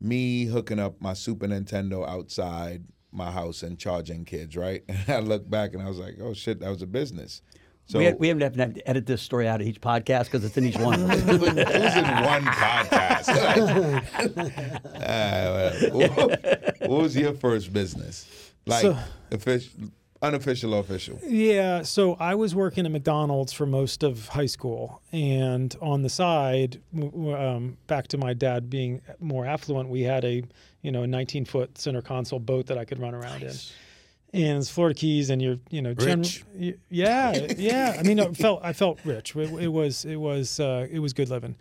me 0.02 0.46
hooking 0.46 0.80
up 0.80 1.02
my 1.02 1.14
Super 1.14 1.48
Nintendo 1.48 2.08
outside 2.08 2.84
my 3.12 3.32
house 3.32 3.62
and 3.62 3.78
charging 3.78 4.26
kids, 4.26 4.56
right? 4.56 4.84
And 4.88 5.10
I 5.10 5.20
look 5.20 5.50
back 5.50 5.74
and 5.74 5.84
I 5.84 5.88
was 5.88 6.00
like, 6.00 6.16
oh 6.22 6.34
shit, 6.34 6.60
that 6.62 6.70
was 6.70 6.82
a 6.82 6.88
business. 6.88 7.42
So 7.86 8.00
we, 8.00 8.12
we 8.14 8.28
haven't 8.30 8.58
have 8.60 8.74
to 8.76 8.90
edit 8.90 9.06
this 9.06 9.22
story 9.22 9.48
out 9.48 9.60
of 9.62 9.68
each 9.68 9.82
podcast 9.82 10.26
because 10.26 10.46
it's 10.46 10.58
in 10.58 10.66
each 10.66 10.78
one. 10.78 11.00
Who's 11.10 11.28
in 11.28 12.06
one 12.06 12.44
podcast? 12.46 13.28
Whatever. 14.84 15.90
what, 15.92 16.90
what 16.90 17.02
was 17.02 17.16
your 17.16 17.34
first 17.34 17.74
business? 17.74 18.28
Like 18.66 18.82
So- 18.82 18.98
official, 19.32 19.72
unofficial 20.22 20.74
or 20.74 20.80
official? 20.80 21.20
Yeah, 21.28 21.82
so 21.84 22.14
I 22.16 22.36
was 22.36 22.56
working 22.56 22.86
at 22.86 22.92
McDonald's 22.92 23.52
for 23.52 23.66
most 23.66 24.04
of 24.04 24.30
high 24.30 24.46
school, 24.46 25.02
and 25.12 25.76
on 25.82 26.02
the 26.02 26.10
side, 26.10 26.82
w- 26.96 27.12
w- 27.12 27.36
um, 27.36 27.78
back 27.88 28.08
to 28.10 28.18
my 28.18 28.34
dad 28.34 28.70
being 28.70 29.02
more 29.20 29.46
affluent, 29.46 29.90
we 29.90 30.02
had 30.04 30.24
a 30.24 30.44
you 30.82 30.92
know 30.92 31.04
a 31.04 31.08
19 31.08 31.46
foot 31.46 31.78
center 31.78 32.02
console 32.02 32.40
boat 32.40 32.68
that 32.68 32.78
I 32.78 32.86
could 32.86 33.00
run 33.00 33.14
around 33.14 33.44
in. 33.44 33.52
And 34.34 34.58
it's 34.58 34.70
Florida 34.70 34.96
Keys, 34.96 35.30
and 35.30 35.42
you're 35.42 35.60
you 35.70 35.82
know 35.82 35.94
gen- 35.94 36.20
Rich. 36.20 36.44
yeah, 36.90 37.54
yeah. 37.56 37.96
I 38.00 38.04
mean, 38.04 38.18
it 38.18 38.36
felt 38.36 38.62
I 38.64 38.74
felt 38.74 39.00
rich. 39.06 39.36
It, 39.36 39.52
it 39.62 39.68
was 39.68 40.06
it 40.06 40.16
was 40.16 40.60
uh, 40.60 40.88
it 40.90 41.00
was 41.00 41.14
good 41.14 41.30
living. 41.30 41.56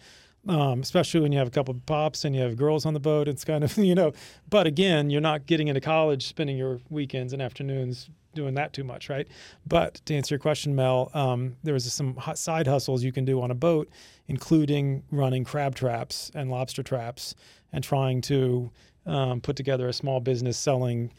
Um, 0.49 0.81
especially 0.81 1.21
when 1.21 1.31
you 1.31 1.39
have 1.39 1.47
a 1.47 1.53
couple 1.53 1.73
of 1.73 1.87
pops 1.87 2.25
and 2.25 2.35
you 2.35 2.43
have 2.43 2.57
girls 2.57 2.85
on 2.85 2.95
the 2.95 3.01
boat, 3.01 3.29
it's 3.29 3.45
kind 3.45 3.63
of 3.63 3.77
you 3.77 3.95
know. 3.95 4.13
But 4.49 4.67
again, 4.67 5.11
you're 5.11 5.21
not 5.21 5.47
getting 5.47 5.69
into 5.69 5.81
college, 5.81 6.27
spending 6.27 6.57
your 6.57 6.81
weekends 6.91 7.33
and 7.33 7.43
afternoons 7.43 8.09
doing 8.35 8.55
that 8.55 8.73
too 8.73 8.85
much, 8.85 9.09
right? 9.11 9.29
But 9.67 10.01
to 10.07 10.15
answer 10.15 10.35
your 10.35 10.41
question, 10.41 10.75
Mel, 10.75 11.11
um, 11.15 11.57
there 11.63 11.75
was 11.75 11.91
some 11.93 12.19
side 12.35 12.67
hustles 12.67 13.05
you 13.05 13.13
can 13.13 13.25
do 13.27 13.41
on 13.43 13.51
a 13.51 13.55
boat, 13.55 13.91
including 14.29 15.03
running 15.11 15.45
crab 15.45 15.75
traps 15.75 16.31
and 16.35 16.51
lobster 16.51 16.83
traps, 16.83 17.35
and 17.73 17.85
trying 17.85 18.23
to 18.23 18.71
um, 19.07 19.41
put 19.41 19.57
together 19.57 19.89
a 19.89 19.93
small 19.93 20.21
business 20.21 20.57
selling 20.57 21.13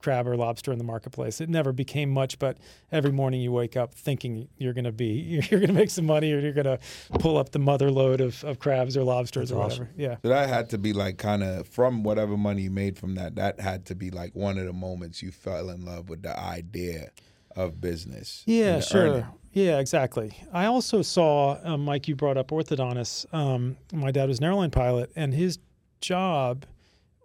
crab 0.00 0.26
or 0.26 0.36
lobster 0.36 0.72
in 0.72 0.78
the 0.78 0.84
marketplace. 0.84 1.40
It 1.40 1.48
never 1.48 1.72
became 1.72 2.10
much, 2.10 2.38
but 2.38 2.58
every 2.90 3.12
morning 3.12 3.40
you 3.40 3.52
wake 3.52 3.76
up 3.76 3.94
thinking 3.94 4.48
you're 4.56 4.72
going 4.72 4.84
to 4.84 4.92
be 4.92 5.40
you're 5.50 5.60
going 5.60 5.68
to 5.68 5.74
make 5.74 5.90
some 5.90 6.06
money 6.06 6.32
or 6.32 6.40
you're 6.40 6.52
going 6.52 6.64
to 6.64 6.78
pull 7.18 7.36
up 7.36 7.50
the 7.50 7.58
mother 7.58 7.90
load 7.90 8.20
of, 8.20 8.42
of 8.44 8.58
crabs 8.58 8.96
or 8.96 9.04
lobsters 9.04 9.50
That's 9.50 9.58
or 9.58 9.62
awesome. 9.64 9.78
whatever. 9.86 9.90
Yeah. 9.96 10.16
So 10.22 10.28
that 10.28 10.48
had 10.48 10.70
to 10.70 10.78
be 10.78 10.92
like 10.92 11.18
kind 11.18 11.42
of 11.42 11.68
from 11.68 12.02
whatever 12.02 12.36
money 12.36 12.62
you 12.62 12.70
made 12.70 12.98
from 12.98 13.14
that. 13.16 13.36
That 13.36 13.60
had 13.60 13.86
to 13.86 13.94
be 13.94 14.10
like 14.10 14.34
one 14.34 14.58
of 14.58 14.66
the 14.66 14.72
moments 14.72 15.22
you 15.22 15.30
fell 15.30 15.70
in 15.70 15.84
love 15.84 16.08
with 16.08 16.22
the 16.22 16.38
idea 16.38 17.10
of 17.56 17.80
business. 17.80 18.42
Yeah, 18.46 18.80
sure. 18.80 19.00
earning. 19.00 19.26
Yeah, 19.52 19.78
exactly. 19.80 20.32
I 20.52 20.66
also 20.66 21.02
saw, 21.02 21.58
um, 21.64 21.84
Mike, 21.84 22.06
you 22.06 22.14
brought 22.14 22.36
up 22.36 22.48
orthodontists. 22.48 23.26
Um, 23.34 23.76
my 23.92 24.12
dad 24.12 24.28
was 24.28 24.38
an 24.38 24.44
airline 24.44 24.70
pilot, 24.70 25.10
and 25.16 25.34
his 25.34 25.58
job 26.00 26.66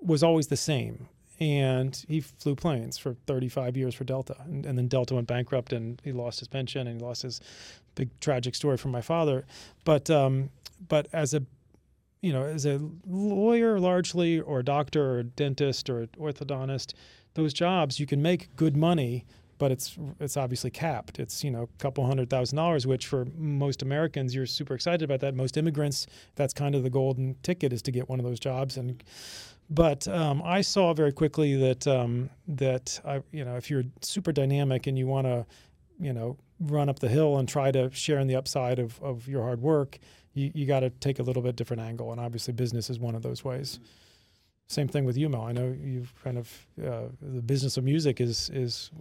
was 0.02 0.24
always 0.24 0.48
the 0.48 0.58
same. 0.58 1.08
And 1.40 2.04
he 2.08 2.22
flew 2.22 2.56
planes 2.56 2.98
for 2.98 3.16
35 3.28 3.76
years 3.76 3.94
for 3.94 4.06
Delta. 4.06 4.38
And, 4.46 4.66
and 4.66 4.78
then 4.78 4.88
Delta 4.88 5.16
went 5.16 5.28
bankrupt, 5.28 5.74
and 5.74 6.02
he 6.04 6.12
lost 6.12 6.40
his 6.40 6.48
pension, 6.48 6.88
and 6.88 7.00
he 7.00 7.06
lost 7.06 7.24
his 7.24 7.42
big 7.96 8.10
tragic 8.20 8.56
story 8.56 8.78
from 8.78 8.92
my 8.92 9.02
father. 9.02 9.46
But 9.84 10.10
um, 10.10 10.50
but 10.88 11.08
as 11.14 11.34
a 11.34 11.44
you 12.22 12.34
know, 12.34 12.44
as 12.44 12.66
a 12.66 12.82
lawyer 13.06 13.80
largely, 13.80 14.40
or 14.40 14.60
a 14.60 14.64
doctor, 14.64 15.12
or 15.12 15.20
a 15.20 15.24
dentist, 15.24 15.90
or 15.90 16.02
an 16.02 16.10
orthodontist, 16.18 16.94
those 17.36 17.54
jobs 17.54 18.00
you 18.00 18.06
can 18.06 18.22
make 18.22 18.56
good 18.56 18.76
money, 18.76 19.26
but 19.58 19.72
it's 19.72 19.98
it's 20.20 20.36
obviously 20.36 20.72
capped. 20.72 21.20
It's 21.20 21.44
you 21.44 21.52
know 21.52 21.64
a 21.64 21.82
couple 21.82 22.06
hundred 22.06 22.30
thousand 22.30 22.56
dollars, 22.58 22.88
which 22.88 23.06
for 23.06 23.26
most 23.38 23.82
Americans 23.82 24.34
you're 24.34 24.46
super 24.46 24.74
excited 24.74 25.04
about 25.04 25.20
that. 25.20 25.36
Most 25.36 25.56
immigrants, 25.58 26.08
that's 26.36 26.54
kind 26.54 26.76
of 26.76 26.84
the 26.84 26.90
golden 26.90 27.36
ticket 27.44 27.72
is 27.72 27.82
to 27.84 27.92
get 27.92 28.10
one 28.10 28.20
of 28.20 28.26
those 28.26 28.40
jobs. 28.40 28.78
And 28.78 29.04
but 29.70 30.08
um, 30.08 30.42
I 30.44 30.62
saw 30.62 30.94
very 30.94 31.12
quickly 31.12 31.56
that 31.56 31.88
um, 31.88 32.30
that 32.48 33.00
I, 33.06 33.22
you 33.32 33.44
know 33.44 33.56
if 33.56 33.70
you're 33.70 33.84
super 34.02 34.32
dynamic 34.32 34.88
and 34.88 34.98
you 34.98 35.08
want 35.08 35.28
to 35.28 35.46
you 36.00 36.14
know 36.14 36.38
run 36.60 36.90
up 36.90 37.00
the 37.00 37.10
hill 37.10 37.38
and 37.38 37.48
try 37.48 37.72
to 37.72 37.92
share 37.92 38.20
in 38.20 38.28
the 38.28 38.36
upside 38.36 38.80
of, 38.80 39.02
of 39.02 39.28
your 39.28 39.44
hard 39.44 39.62
work, 39.62 40.00
you, 40.34 40.52
you 40.54 40.66
got 40.66 40.82
to 40.82 40.90
take 40.90 41.20
a 41.20 41.24
little 41.24 41.42
bit 41.42 41.56
different 41.56 41.82
angle. 41.82 42.12
And 42.12 42.20
obviously, 42.20 42.54
business 42.54 42.90
is 42.90 43.00
one 43.00 43.16
of 43.16 43.24
those 43.24 43.44
ways. 43.44 43.80
Same 44.68 44.88
thing 44.88 45.06
with 45.06 45.18
you, 45.18 45.30
Mel. 45.30 45.44
I 45.44 45.52
know 45.52 45.76
you've 45.80 46.14
kind 46.24 46.38
of 46.38 46.68
uh, 46.84 47.04
the 47.22 47.42
business 47.42 47.78
of 47.78 47.84
music 47.84 48.20
is 48.20 48.50
is 48.52 48.92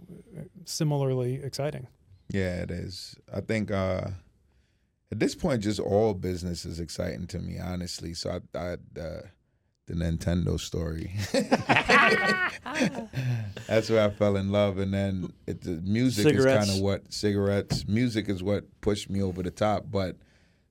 similarly 0.65 1.41
exciting. 1.43 1.87
Yeah, 2.29 2.61
it 2.61 2.71
is. 2.71 3.15
I 3.33 3.41
think 3.41 3.71
uh, 3.71 4.07
at 5.11 5.19
this 5.19 5.35
point, 5.35 5.63
just 5.63 5.79
all 5.79 6.13
business 6.13 6.65
is 6.65 6.79
exciting 6.79 7.27
to 7.27 7.39
me, 7.39 7.59
honestly. 7.59 8.13
So 8.13 8.41
I, 8.53 8.57
I 8.57 8.77
uh, 8.99 9.21
the 9.87 9.93
Nintendo 9.93 10.59
story. 10.59 11.11
That's 13.67 13.89
where 13.89 14.03
I 14.03 14.09
fell 14.09 14.35
in 14.35 14.51
love, 14.51 14.79
and 14.79 14.93
then 14.93 15.33
it, 15.47 15.61
the 15.61 15.81
music 15.83 16.27
Cigarettes. 16.27 16.63
is 16.63 16.69
kind 16.69 16.79
of 16.79 16.83
what 16.83 17.13
cigarettes. 17.13 17.87
Music 17.87 18.29
is 18.29 18.43
what 18.43 18.65
pushed 18.81 19.09
me 19.09 19.21
over 19.21 19.43
the 19.43 19.51
top, 19.51 19.85
but 19.89 20.17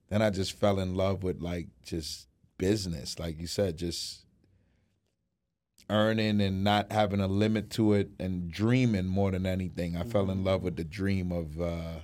then 0.09 0.23
I 0.23 0.31
just 0.31 0.59
fell 0.59 0.81
in 0.81 0.95
love 0.95 1.23
with 1.23 1.41
like 1.41 1.69
just 1.85 2.29
business, 2.59 3.19
like 3.19 3.41
you 3.41 3.47
said, 3.47 3.77
just 3.77 4.25
earning 5.91 6.41
and 6.41 6.65
not 6.65 6.91
having 6.93 7.21
a 7.21 7.29
limit 7.29 7.71
to 7.71 7.93
it, 7.95 8.11
and 8.19 8.51
dreaming 8.51 9.07
more 9.07 9.31
than 9.31 9.47
anything. 9.47 9.97
I 9.97 10.03
fell 10.03 10.31
in 10.31 10.45
love 10.45 10.63
with 10.63 10.77
the 10.77 10.85
dream 10.85 11.31
of 11.31 11.61
uh, 11.61 12.01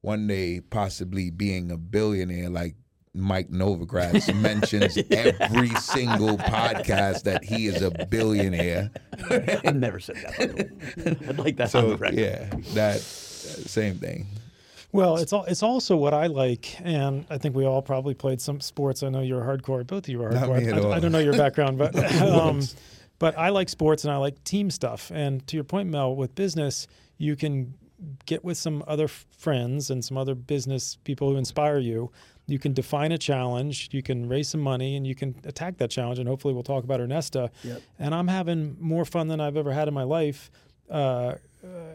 one 0.00 0.26
day 0.26 0.60
possibly 0.60 1.30
being 1.30 1.70
a 1.70 1.76
billionaire, 1.76 2.50
like 2.50 2.76
Mike 3.16 3.48
Novogratz 3.50 4.32
mentions 4.40 4.96
every 5.10 5.70
single 5.76 6.36
podcast 6.38 7.22
that 7.24 7.42
he 7.44 7.66
is 7.66 7.82
a 7.82 7.90
billionaire. 8.06 8.90
I've 9.30 9.76
never 9.76 9.98
said 9.98 10.16
that. 10.16 10.38
by 10.38 10.46
the 10.46 10.54
way. 10.54 11.16
I'd 11.28 11.38
like 11.38 11.56
that 11.56 11.74
on 11.74 11.82
So 11.82 11.90
the 11.90 11.96
record. 11.96 12.18
yeah, 12.18 12.50
that 12.74 13.00
same 13.00 13.94
thing. 13.96 14.26
Well, 14.92 15.16
it's 15.16 15.32
all, 15.32 15.44
it's 15.44 15.62
also 15.62 15.96
what 15.96 16.14
I 16.14 16.26
like, 16.28 16.80
and 16.82 17.26
I 17.28 17.38
think 17.38 17.54
we 17.54 17.66
all 17.66 17.82
probably 17.82 18.14
played 18.14 18.40
some 18.40 18.60
sports. 18.60 19.02
I 19.02 19.08
know 19.10 19.20
you're 19.20 19.42
hardcore. 19.42 19.86
Both 19.86 20.04
of 20.04 20.08
you 20.08 20.22
are 20.22 20.30
Not 20.30 20.48
hardcore. 20.48 20.62
me 20.62 20.68
at 20.70 20.78
I, 20.78 20.80
all. 20.80 20.92
I 20.92 21.00
don't 21.00 21.12
know 21.12 21.18
your 21.18 21.36
background, 21.36 21.76
but 21.76 21.94
um, 22.22 22.62
but 23.18 23.36
I 23.36 23.48
like 23.50 23.68
sports 23.68 24.04
and 24.04 24.12
I 24.12 24.16
like 24.18 24.42
team 24.44 24.70
stuff. 24.70 25.10
And 25.12 25.46
to 25.48 25.56
your 25.56 25.64
point, 25.64 25.90
Mel, 25.90 26.14
with 26.16 26.34
business, 26.34 26.86
you 27.18 27.34
can 27.36 27.74
get 28.26 28.44
with 28.44 28.56
some 28.58 28.84
other 28.86 29.08
friends 29.08 29.90
and 29.90 30.04
some 30.04 30.16
other 30.16 30.34
business 30.34 30.96
people 31.04 31.30
who 31.30 31.36
inspire 31.36 31.78
you. 31.78 32.10
You 32.46 32.58
can 32.58 32.72
define 32.72 33.10
a 33.10 33.18
challenge, 33.18 33.88
you 33.92 34.02
can 34.02 34.28
raise 34.28 34.48
some 34.48 34.60
money, 34.60 34.96
and 34.96 35.04
you 35.06 35.14
can 35.16 35.34
attack 35.44 35.78
that 35.78 35.90
challenge. 35.90 36.18
And 36.20 36.28
hopefully, 36.28 36.54
we'll 36.54 36.62
talk 36.62 36.84
about 36.84 37.00
Ernesta. 37.00 37.50
Yep. 37.64 37.82
And 37.98 38.14
I'm 38.14 38.28
having 38.28 38.76
more 38.78 39.04
fun 39.04 39.28
than 39.28 39.40
I've 39.40 39.56
ever 39.56 39.72
had 39.72 39.88
in 39.88 39.94
my 39.94 40.04
life. 40.04 40.50
Uh, 40.88 40.94
uh, 40.94 41.36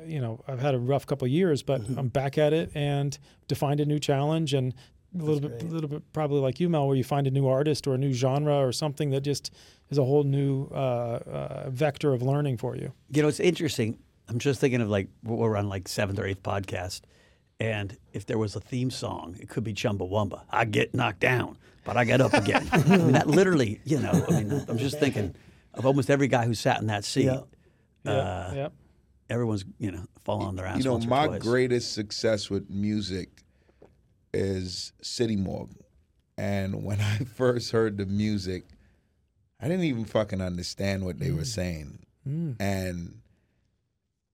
you 0.05 0.20
know, 0.20 0.43
I've 0.50 0.60
had 0.60 0.75
a 0.75 0.79
rough 0.79 1.05
couple 1.05 1.25
of 1.25 1.31
years, 1.31 1.63
but 1.63 1.81
Mm-hmm. 1.81 1.98
I'm 1.98 2.10
back 2.10 2.38
at 2.38 2.51
it 2.51 2.72
and 2.75 3.17
defined 3.48 3.79
a 3.79 3.86
new 3.86 4.00
challenge 4.00 4.53
and 4.53 4.74
a 5.17 5.24
little 5.24 5.39
bit, 5.39 5.62
a 5.63 5.65
little 5.65 5.89
bit 5.89 6.03
probably 6.13 6.39
like 6.41 6.60
you, 6.60 6.67
Mel, 6.70 6.88
where 6.88 6.96
you 6.98 7.03
find 7.03 7.27
a 7.27 7.31
new 7.31 7.48
artist 7.48 7.88
or 7.88 7.93
a 7.93 7.98
new 7.98 8.12
genre 8.13 8.55
or 8.55 8.72
something 8.74 9.10
that 9.12 9.22
just 9.22 9.53
is 9.89 9.98
a 9.98 10.03
whole 10.03 10.24
new 10.24 10.67
uh, 10.72 10.75
uh, 10.75 11.70
vector 11.70 12.13
of 12.13 12.22
learning 12.22 12.58
for 12.58 12.75
you. 12.75 12.91
You 13.10 13.22
know, 13.22 13.27
it's 13.29 13.39
interesting. 13.39 13.98
I'm 14.31 14.39
just 14.39 14.61
thinking 14.61 14.79
of 14.81 14.89
like 14.89 15.09
we're 15.23 15.57
on 15.57 15.67
like 15.67 15.88
seventh 15.89 16.17
or 16.17 16.25
eighth 16.25 16.41
podcast, 16.41 17.01
and 17.59 17.97
if 18.13 18.25
there 18.25 18.38
was 18.38 18.55
a 18.55 18.61
theme 18.61 18.89
song, 18.89 19.35
it 19.41 19.50
could 19.50 19.63
be 19.65 19.73
Chumbawamba. 19.73 20.41
I 20.50 20.63
get 20.65 20.95
knocked 20.95 21.19
down, 21.19 21.57
but 21.83 21.97
I 21.97 22.05
get 22.05 22.21
up 22.21 22.33
again. 22.33 22.65
I 22.71 22.83
mean, 22.97 23.11
that 23.11 23.27
literally, 23.27 23.81
you 23.83 24.00
know. 24.00 24.25
I 24.29 24.31
mean, 24.41 24.65
I'm 24.69 24.77
just 24.77 25.00
thinking 25.00 25.35
of 25.73 25.85
almost 25.85 26.09
every 26.09 26.29
guy 26.29 26.45
who 26.45 26.53
sat 26.53 26.79
in 26.79 26.88
that 26.88 27.03
seat. 27.03 27.25
Yeah. 27.25 27.41
Yeah, 28.05 28.11
Uh, 28.11 28.53
yeah. 28.55 28.67
Everyone's, 29.29 29.65
you 29.79 29.91
know, 29.91 30.05
falling 30.23 30.47
on 30.47 30.55
their 30.55 30.65
ass. 30.65 30.77
You 30.77 30.85
know, 30.85 30.93
once 30.93 31.05
or 31.05 31.09
my 31.09 31.27
twice. 31.27 31.41
greatest 31.41 31.93
success 31.93 32.50
with 32.50 32.69
music 32.69 33.29
is 34.33 34.93
City 35.01 35.35
Morgue. 35.35 35.75
And 36.38 36.83
when 36.83 37.00
I 37.01 37.17
first 37.35 37.71
heard 37.71 37.97
the 37.97 38.05
music, 38.05 38.63
I 39.59 39.67
didn't 39.67 39.83
even 39.85 40.05
fucking 40.05 40.41
understand 40.41 41.05
what 41.05 41.19
they 41.19 41.31
were 41.31 41.45
saying. 41.45 42.00
And 42.25 43.21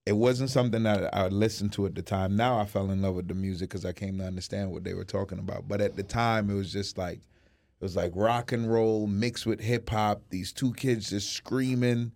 it 0.08 0.16
wasn't 0.16 0.50
something 0.50 0.84
that 0.84 1.14
I 1.14 1.28
listened 1.28 1.74
to 1.74 1.86
at 1.86 1.94
the 1.94 2.02
time. 2.02 2.38
Now 2.38 2.58
I 2.58 2.66
fell 2.66 2.92
in 2.92 3.02
love 3.02 3.16
with 3.16 3.28
the 3.28 3.34
music 3.34 3.70
because 3.70 3.84
I 3.84 3.92
came 3.92 4.18
to 4.20 4.24
understand 4.24 4.72
what 4.72 4.86
they 4.86 4.94
were 4.94 5.04
talking 5.04 5.38
about. 5.38 5.68
But 5.68 5.82
at 5.82 5.98
the 5.98 6.04
time, 6.04 6.50
it 6.50 6.54
was 6.54 6.72
just 6.72 6.98
like, 6.98 7.18
it 7.18 7.84
was 7.84 7.98
like 7.98 8.14
rock 8.16 8.54
and 8.54 8.72
roll 8.72 9.06
mixed 9.06 9.46
with 9.46 9.60
hip 9.60 9.90
hop. 9.90 10.22
These 10.30 10.54
two 10.54 10.72
kids 10.76 11.10
just 11.10 11.34
screaming. 11.34 12.14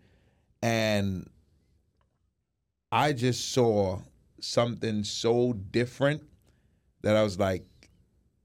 And 0.64 1.30
I 2.94 3.12
just 3.12 3.52
saw 3.52 4.00
something 4.40 5.04
so 5.04 5.52
different 5.52 6.24
that 7.02 7.18
I 7.18 7.24
was 7.24 7.38
like, 7.38 7.66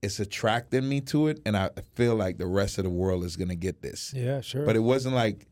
it's 0.03 0.19
attracting 0.19 0.89
me 0.89 1.01
to 1.03 1.29
it, 1.29 1.41
and 1.47 1.57
I 1.57 1.71
feel 1.95 2.17
like 2.17 2.39
the 2.39 2.47
rest 2.47 2.79
of 2.79 2.85
the 2.85 2.91
world 2.91 3.25
is 3.25 3.37
gonna 3.37 3.57
get 3.57 3.81
this. 3.83 4.13
Yeah, 4.15 4.41
sure. 4.41 4.65
But 4.65 4.77
it 4.77 4.81
wasn't 4.81 5.15
like 5.15 5.47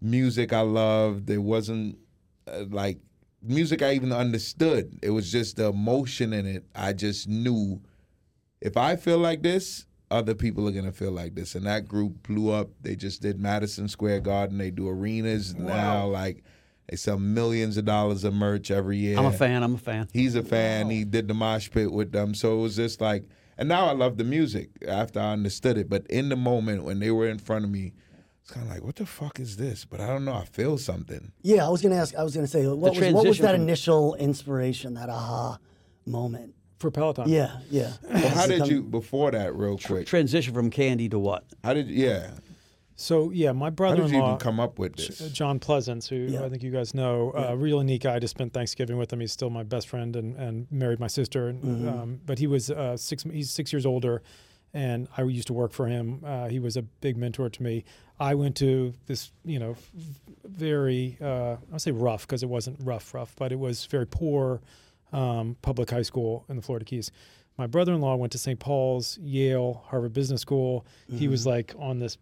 music 0.00 0.52
I 0.52 0.62
loved. 0.62 1.28
It 1.30 1.38
wasn't 1.38 1.98
uh, 2.50 2.64
like 2.70 2.98
music 3.42 3.82
I 3.82 3.94
even 3.94 4.12
understood. 4.12 4.98
It 5.02 5.10
was 5.10 5.30
just 5.30 5.56
the 5.56 5.66
emotion 5.66 6.32
in 6.32 6.46
it. 6.46 6.64
I 6.74 6.92
just 6.92 7.28
knew 7.28 7.80
if 8.60 8.76
I 8.76 8.96
feel 8.96 9.18
like 9.18 9.42
this, 9.42 9.86
other 10.10 10.34
people 10.34 10.68
are 10.68 10.72
gonna 10.72 10.92
feel 10.92 11.12
like 11.12 11.34
this. 11.34 11.54
And 11.54 11.66
that 11.66 11.86
group 11.86 12.26
blew 12.26 12.50
up. 12.50 12.70
They 12.80 12.96
just 12.96 13.22
did 13.22 13.40
Madison 13.40 13.88
Square 13.88 14.20
Garden. 14.20 14.58
They 14.58 14.70
do 14.70 14.88
arenas 14.88 15.54
now. 15.54 16.06
Like 16.06 16.42
they 16.88 16.96
sell 16.96 17.18
millions 17.18 17.76
of 17.76 17.84
dollars 17.84 18.24
of 18.24 18.34
merch 18.34 18.70
every 18.70 18.98
year. 18.98 19.18
I'm 19.18 19.26
a 19.26 19.32
fan. 19.32 19.62
I'm 19.62 19.76
a 19.76 19.78
fan. 19.78 20.08
He's 20.12 20.34
a 20.34 20.42
fan. 20.42 20.90
He 20.90 21.04
did 21.04 21.28
the 21.28 21.34
mosh 21.34 21.70
pit 21.70 21.92
with 21.92 22.12
them. 22.12 22.34
So 22.34 22.58
it 22.58 22.62
was 22.62 22.76
just 22.76 23.00
like, 23.00 23.24
and 23.56 23.68
now 23.68 23.86
I 23.86 23.92
love 23.92 24.16
the 24.16 24.24
music 24.24 24.70
after 24.88 25.20
I 25.20 25.32
understood 25.32 25.78
it. 25.78 25.88
But 25.88 26.06
in 26.08 26.28
the 26.28 26.36
moment 26.36 26.84
when 26.84 26.98
they 26.98 27.10
were 27.10 27.28
in 27.28 27.38
front 27.38 27.64
of 27.64 27.70
me, 27.70 27.92
it's 28.42 28.50
kind 28.52 28.66
of 28.66 28.72
like, 28.72 28.82
what 28.82 28.96
the 28.96 29.06
fuck 29.06 29.38
is 29.40 29.56
this? 29.56 29.84
But 29.84 30.00
I 30.00 30.06
don't 30.06 30.24
know. 30.24 30.34
I 30.34 30.44
feel 30.44 30.78
something. 30.78 31.32
Yeah, 31.42 31.66
I 31.66 31.68
was 31.70 31.82
gonna 31.82 31.96
ask. 31.96 32.14
I 32.14 32.22
was 32.22 32.34
gonna 32.34 32.46
say, 32.46 32.66
what 32.66 32.78
was 32.96 33.12
what 33.12 33.26
was 33.26 33.38
that 33.38 33.52
from- 33.54 33.62
initial 33.62 34.14
inspiration, 34.16 34.94
that 34.94 35.08
aha 35.08 35.58
moment? 36.06 36.54
for 36.78 36.90
Peloton. 36.90 37.28
Yeah, 37.28 37.58
yeah. 37.70 37.92
Well, 38.02 38.28
how 38.30 38.46
did 38.46 38.60
come- 38.60 38.70
you 38.70 38.82
before 38.82 39.30
that, 39.32 39.54
real 39.54 39.76
quick? 39.76 40.06
Transition 40.06 40.54
from 40.54 40.70
candy 40.70 41.10
to 41.10 41.18
what? 41.18 41.44
How 41.62 41.74
did 41.74 41.88
yeah? 41.90 42.30
So 42.96 43.30
yeah, 43.30 43.52
my 43.52 43.68
brother 43.68 43.96
How 43.96 44.02
did 44.04 44.12
you 44.12 44.18
brother-in-law, 44.18 44.28
even 44.36 44.38
come 44.40 44.60
up 44.60 44.78
with 44.78 44.96
this? 44.96 45.20
uh, 45.20 45.28
John 45.30 45.58
Pleasants, 45.58 46.08
who 46.08 46.16
Yeah. 46.16 46.42
I 46.44 46.48
think 46.48 46.62
you 46.62 46.70
guys 46.70 46.94
know, 46.94 47.32
uh, 47.36 47.54
really 47.54 47.84
neat 47.84 48.02
guy. 48.04 48.14
I 48.14 48.18
just 48.18 48.30
spent 48.34 48.54
Thanksgiving 48.54 48.96
with 48.96 49.12
him. 49.12 49.20
He's 49.20 49.30
still 49.32 49.50
my 49.50 49.62
best 49.62 49.88
friend 49.88 50.16
and, 50.16 50.36
and 50.36 50.66
married 50.70 51.00
my 51.00 51.06
sister. 51.06 51.48
And, 51.48 51.62
Mm-hmm. 51.62 51.88
um, 51.88 52.20
but 52.24 52.38
he 52.38 52.46
was 52.46 52.70
uh, 52.70 52.96
six. 52.96 53.24
He's 53.24 53.50
six 53.50 53.74
years 53.74 53.84
older, 53.84 54.22
and 54.72 55.06
I 55.18 55.22
used 55.24 55.48
to 55.48 55.52
work 55.54 55.72
for 55.72 55.86
him. 55.86 56.22
Uh, 56.24 56.48
he 56.48 56.58
was 56.58 56.78
a 56.78 56.82
big 56.82 57.18
mentor 57.18 57.50
to 57.50 57.62
me. 57.62 57.84
I 58.20 58.34
went 58.34 58.56
to 58.56 58.92
this, 59.06 59.32
you 59.44 59.58
know, 59.58 59.76
very, 60.44 61.16
uh, 61.20 61.56
I'll 61.72 61.78
say 61.78 61.90
rough 61.90 62.26
because 62.26 62.42
it 62.42 62.48
wasn't 62.48 62.76
rough, 62.84 63.14
rough, 63.14 63.34
but 63.36 63.50
it 63.50 63.58
was 63.58 63.86
very 63.86 64.06
poor 64.06 64.60
um, 65.12 65.56
public 65.62 65.90
high 65.90 66.02
school 66.02 66.44
in 66.48 66.56
the 66.56 66.62
Florida 66.62 66.84
Keys. 66.84 67.10
My 67.58 67.66
brother-in-law 67.66 68.16
went 68.16 68.32
to 68.32 68.38
St. 68.38 68.58
Paul's, 68.58 69.18
Yale, 69.18 69.82
Harvard 69.86 70.12
Business 70.12 70.40
School. 70.40 70.84
He 71.10 71.28
was 71.28 71.40
Mm-hmm. 71.42 71.50
like 71.50 71.74
on 71.78 71.98
this 71.98 72.16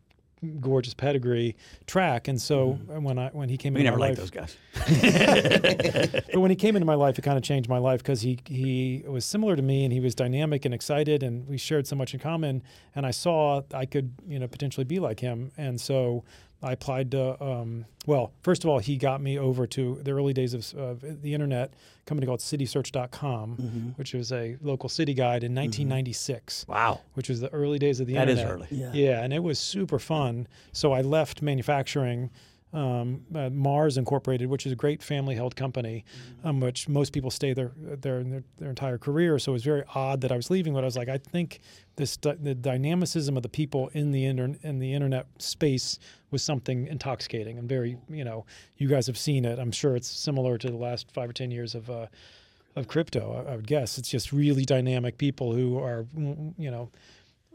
gorgeous 0.61 0.95
pedigree 0.95 1.57
track, 1.87 2.29
and 2.29 2.41
so 2.41 2.79
Mm-hmm. 2.89 3.03
when 3.05 3.19
I 3.19 3.29
when 3.31 3.49
he 3.49 3.57
came 3.57 3.75
We 3.75 3.81
into 3.81 3.91
never 3.91 3.99
my 3.99 4.09
liked 4.09 4.19
life, 4.19 4.31
those 4.31 4.31
guys. 4.31 4.57
but 6.33 6.41
when 6.41 6.51
he 6.51 6.57
came 6.57 6.77
into 6.77 6.87
my 6.87 6.95
life, 6.95 7.19
it 7.19 7.23
kind 7.23 7.37
of 7.37 7.43
changed 7.45 7.69
my 7.69 7.79
life 7.79 8.03
because 8.03 8.21
he 8.23 8.39
he 8.47 9.05
was 9.07 9.25
similar 9.25 9.57
to 9.57 9.63
me 9.63 9.85
and 9.85 9.93
he 9.93 10.01
was 10.01 10.15
dynamic 10.15 10.65
and 10.65 10.75
excited 10.75 11.23
and 11.23 11.47
we 11.49 11.59
shared 11.59 11.87
so 11.87 11.97
much 11.97 12.15
in 12.15 12.21
common. 12.21 12.63
And 12.95 13.07
I 13.07 13.11
saw 13.11 13.63
I 13.75 13.87
could 13.87 14.13
you 14.27 14.39
know 14.39 14.47
potentially 14.49 14.85
be 14.85 14.99
like 14.99 15.21
him. 15.21 15.51
And 15.57 15.81
so 15.81 16.25
I 16.61 16.73
applied 16.73 17.13
to, 17.13 17.41
um, 17.43 17.85
well, 18.07 18.33
first 18.43 18.65
of 18.65 18.71
all, 18.71 18.81
he 18.81 18.97
got 18.97 19.21
me 19.21 19.39
over 19.39 19.67
to 19.69 20.01
the 20.03 20.11
early 20.11 20.33
days 20.33 20.55
of, 20.55 20.75
of 20.77 21.23
the 21.23 21.33
internet, 21.33 21.73
a 21.73 22.05
company 22.05 22.27
called 22.27 22.41
citysearch.com, 22.41 23.57
Mm-hmm. 23.57 23.89
which 23.91 24.13
was 24.15 24.33
a 24.33 24.57
local 24.61 24.89
city 24.89 25.15
guide 25.15 25.45
in 25.45 25.55
1996, 25.55 26.67
Wow. 26.69 27.01
which 27.15 27.29
was 27.29 27.41
the 27.41 27.53
early 27.53 27.79
days 27.79 28.01
of 28.01 28.07
the 28.09 28.15
That 28.15 28.29
is 28.29 28.39
internet. 28.41 28.69
early. 28.71 28.79
Yeah. 28.81 28.91
Yeah, 28.93 29.23
and 29.23 29.33
it 29.33 29.43
was 29.43 29.59
super 29.59 29.99
fun. 29.99 30.49
So 30.73 30.93
I 30.93 31.01
left 31.03 31.43
manufacturing. 31.43 32.31
Um, 32.73 33.23
uh, 33.35 33.49
Mars 33.49 33.97
Incorporated, 33.97 34.49
which 34.51 34.67
is 34.67 34.73
a 34.73 34.77
great 34.77 35.03
family-held 35.03 35.57
company, 35.57 36.05
um, 36.45 36.61
which 36.61 36.87
most 36.87 37.15
people 37.15 37.31
stay 37.31 37.55
there 37.55 37.73
their, 37.77 38.23
their 38.23 38.43
their 38.59 38.69
entire 38.69 38.99
career. 38.99 39.39
So 39.39 39.53
it 39.53 39.55
was 39.55 39.65
very 39.65 39.85
odd 39.95 40.21
that 40.21 40.31
I 40.31 40.37
was 40.37 40.51
leaving. 40.51 40.75
But 40.75 40.85
I 40.85 40.87
was 40.87 40.97
like, 40.97 41.09
I 41.09 41.17
think 41.17 41.61
this 41.97 42.17
the 42.19 42.55
dynamicism 42.55 43.37
of 43.39 43.43
the 43.43 43.49
people 43.49 43.89
in 43.95 44.13
the 44.13 44.27
inter- 44.27 44.59
in 44.63 44.81
the 44.81 44.93
internet 44.93 45.27
space 45.39 45.99
was 46.31 46.43
something 46.43 46.87
intoxicating 46.87 47.59
and 47.59 47.67
very 47.69 47.97
you 48.11 48.25
know 48.25 48.45
you 48.77 48.87
guys 48.87 49.07
have 49.07 49.17
seen 49.17 49.47
it. 49.47 49.59
I'm 49.59 49.73
sure 49.73 49.97
it's 49.97 50.09
similar 50.09 50.59
to 50.59 50.69
the 50.69 50.77
last 50.77 51.11
five 51.11 51.31
or 51.31 51.33
ten 51.33 51.51
years 51.51 51.75
of. 51.75 51.89
Uh, 51.89 52.07
of 52.77 52.87
crypto, 52.87 53.45
I, 53.49 53.53
I 53.53 53.57
would 53.57 53.67
guess 53.67 53.99
it's 53.99 54.09
just 54.09 54.31
really 54.31 54.65
dynamic 54.65 55.19
people 55.19 55.53
who 55.53 55.79
are, 55.79 56.07
you 56.17 56.71
know, 56.71 56.91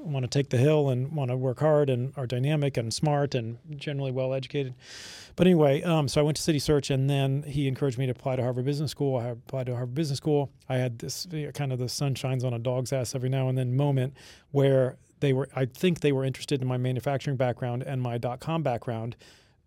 want 0.05 0.23
to 0.23 0.29
take 0.29 0.49
the 0.49 0.57
hill 0.57 0.89
and 0.89 1.11
want 1.11 1.31
to 1.31 1.37
work 1.37 1.59
hard 1.59 1.89
and 1.89 2.13
are 2.17 2.27
dynamic 2.27 2.77
and 2.77 2.93
smart 2.93 3.35
and 3.35 3.57
generally 3.75 4.11
well 4.11 4.33
educated. 4.33 4.73
But 5.35 5.47
anyway, 5.47 5.81
um, 5.83 6.07
so 6.07 6.21
I 6.21 6.23
went 6.23 6.37
to 6.37 6.43
City 6.43 6.59
Search 6.59 6.89
and 6.89 7.09
then 7.09 7.43
he 7.43 7.67
encouraged 7.67 7.97
me 7.97 8.05
to 8.05 8.11
apply 8.11 8.35
to 8.35 8.43
Harvard 8.43 8.65
Business 8.65 8.91
School. 8.91 9.17
I 9.17 9.27
applied 9.27 9.65
to 9.65 9.75
Harvard 9.75 9.95
Business 9.95 10.17
School. 10.17 10.51
I 10.69 10.75
had 10.75 10.99
this 10.99 11.27
you 11.31 11.45
know, 11.45 11.51
kind 11.51 11.73
of 11.73 11.79
the 11.79 11.89
sun 11.89 12.15
shines 12.15 12.43
on 12.43 12.53
a 12.53 12.59
dog's 12.59 12.93
ass 12.93 13.15
every 13.15 13.29
now 13.29 13.49
and 13.49 13.57
then 13.57 13.75
moment 13.75 14.13
where 14.51 14.97
they 15.21 15.33
were, 15.33 15.49
I 15.55 15.65
think 15.65 16.01
they 16.01 16.11
were 16.11 16.25
interested 16.25 16.61
in 16.61 16.67
my 16.67 16.77
manufacturing 16.77 17.37
background 17.37 17.81
and 17.83 18.01
my 18.01 18.17
dot 18.17 18.39
com 18.39 18.61
background. 18.61 19.15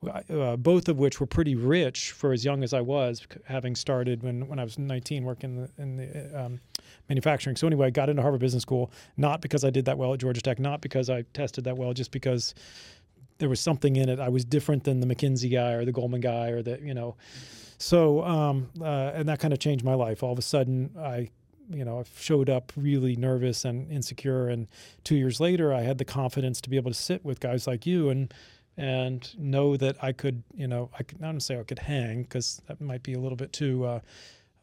Uh, 0.05 0.57
both 0.57 0.89
of 0.89 0.99
which 0.99 1.21
were 1.21 1.27
pretty 1.27 1.55
rich 1.55 2.13
for 2.13 2.33
as 2.33 2.45
young 2.45 2.63
as 2.63 2.75
I 2.75 2.81
was, 2.81 3.27
having 3.45 3.75
started 3.75 4.23
when, 4.23 4.47
when 4.47 4.59
I 4.59 4.65
was 4.65 4.79
19 4.79 5.25
working 5.25 5.57
in 5.57 5.63
the, 5.63 5.83
in 5.83 5.97
the 5.97 6.45
um, 6.45 6.61
manufacturing. 7.09 7.57
So 7.57 7.67
anyway, 7.67 7.87
I 7.87 7.91
got 7.91 8.09
into 8.09 8.23
Harvard 8.23 8.41
Business 8.41 8.63
School 8.63 8.93
not 9.17 9.41
because 9.41 9.65
I 9.65 9.71
did 9.71 9.87
that 9.87 9.99
well 9.99 10.13
at 10.13 10.21
Georgia 10.21 10.43
Tech, 10.43 10.59
not 10.59 10.81
because 10.81 11.09
I 11.09 11.23
tested 11.33 11.65
that 11.65 11.77
well, 11.77 11.93
just 11.93 12.11
because 12.11 12.55
there 13.39 13.49
was 13.49 13.61
something 13.61 13.97
in 13.97 14.09
it. 14.09 14.21
I 14.21 14.29
was 14.29 14.45
different 14.45 14.85
than 14.85 15.01
the 15.01 15.07
McKinsey 15.07 15.51
guy 15.51 15.73
or 15.73 15.85
the 15.85 15.93
Goldman 15.93 16.21
guy 16.21 16.49
or 16.49 16.63
the 16.63 16.79
you 16.83 16.95
know. 16.95 17.17
So 17.79 18.23
um, 18.25 18.69
uh, 18.81 19.13
and 19.15 19.29
that 19.29 19.41
kind 19.41 19.53
of 19.53 19.61
changed 19.61 19.85
my 19.85 19.95
life. 19.95 20.23
All 20.23 20.33
of 20.33 20.39
a 20.39 20.43
sudden, 20.43 20.91
I 20.99 21.31
you 21.69 21.85
know 21.85 22.05
showed 22.17 22.49
up 22.49 22.73
really 22.77 23.17
nervous 23.17 23.65
and 23.65 23.91
insecure, 23.91 24.49
and 24.49 24.69
two 25.05 25.17
years 25.17 25.41
later, 25.41 25.73
I 25.73 25.83
had 25.83 25.99
the 25.99 26.05
confidence 26.05 26.61
to 26.63 26.71
be 26.71 26.77
able 26.77 26.91
to 26.91 26.97
sit 26.97 27.25
with 27.25 27.41
guys 27.41 27.67
like 27.67 27.87
you 27.87 28.09
and 28.09 28.33
and 28.77 29.35
know 29.39 29.77
that 29.77 29.97
I 30.03 30.13
could 30.13 30.43
you 30.55 30.69
know 30.69 30.91
I 30.99 31.03
could 31.03 31.21
not 31.21 31.41
say 31.43 31.59
I 31.59 31.63
could 31.63 31.79
hang 31.79 32.23
because 32.23 32.61
that 32.67 32.81
might 32.81 33.03
be 33.03 33.15
a 33.15 33.21
little 33.21 33.37
bit 33.37 33.53
too. 33.53 33.85
Uh, 33.85 34.01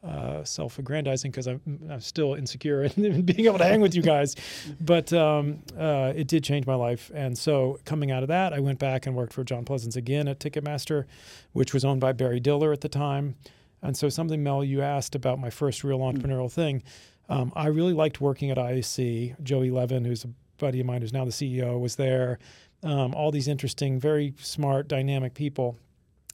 uh, 0.04 0.44
self-aggrandizing 0.44 1.30
because 1.30 1.46
I'm, 1.46 1.60
I'm 1.90 2.00
still 2.00 2.34
insecure 2.34 2.82
in 2.96 3.22
being 3.22 3.46
able 3.46 3.56
to 3.56 3.64
hang 3.64 3.80
with 3.80 3.94
you 3.94 4.02
guys, 4.02 4.36
but 4.78 5.10
um, 5.14 5.62
uh, 5.78 6.12
it 6.14 6.28
did 6.28 6.44
change 6.44 6.66
my 6.66 6.74
life. 6.74 7.10
And 7.14 7.38
so 7.38 7.78
coming 7.86 8.10
out 8.10 8.22
of 8.22 8.28
that, 8.28 8.52
I 8.52 8.60
went 8.60 8.78
back 8.78 9.06
and 9.06 9.16
worked 9.16 9.32
for 9.32 9.44
John 9.44 9.64
Pleasants 9.64 9.96
again 9.96 10.28
at 10.28 10.40
Ticketmaster, 10.40 11.06
which 11.52 11.72
was 11.72 11.86
owned 11.86 12.02
by 12.02 12.12
Barry 12.12 12.38
Diller 12.38 12.70
at 12.70 12.82
the 12.82 12.88
time. 12.90 13.36
And 13.80 13.96
so 13.96 14.08
something 14.08 14.42
Mel, 14.42 14.64
you 14.64 14.82
asked 14.82 15.14
about 15.14 15.38
my 15.38 15.50
first 15.50 15.84
real 15.84 16.00
entrepreneurial 16.00 16.52
thing. 16.52 16.82
Um, 17.28 17.52
I 17.56 17.68
really 17.68 17.92
liked 17.92 18.20
working 18.20 18.50
at 18.50 18.58
IAC. 18.58 19.42
Joey 19.42 19.70
Levin, 19.70 20.04
who's 20.04 20.24
a 20.24 20.28
buddy 20.58 20.80
of 20.80 20.86
mine, 20.86 21.00
who's 21.00 21.12
now 21.12 21.24
the 21.24 21.30
CEO, 21.30 21.80
was 21.80 21.96
there. 21.96 22.38
Um, 22.84 23.14
all 23.14 23.30
these 23.30 23.48
interesting, 23.48 23.98
very 23.98 24.34
smart, 24.38 24.88
dynamic 24.88 25.34
people, 25.34 25.78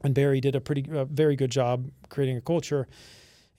and 0.02 0.14
Barry 0.14 0.40
did 0.40 0.54
a 0.56 0.60
pretty, 0.60 0.90
uh, 0.90 1.04
very 1.04 1.36
good 1.36 1.50
job 1.50 1.90
creating 2.08 2.36
a 2.36 2.40
culture. 2.40 2.88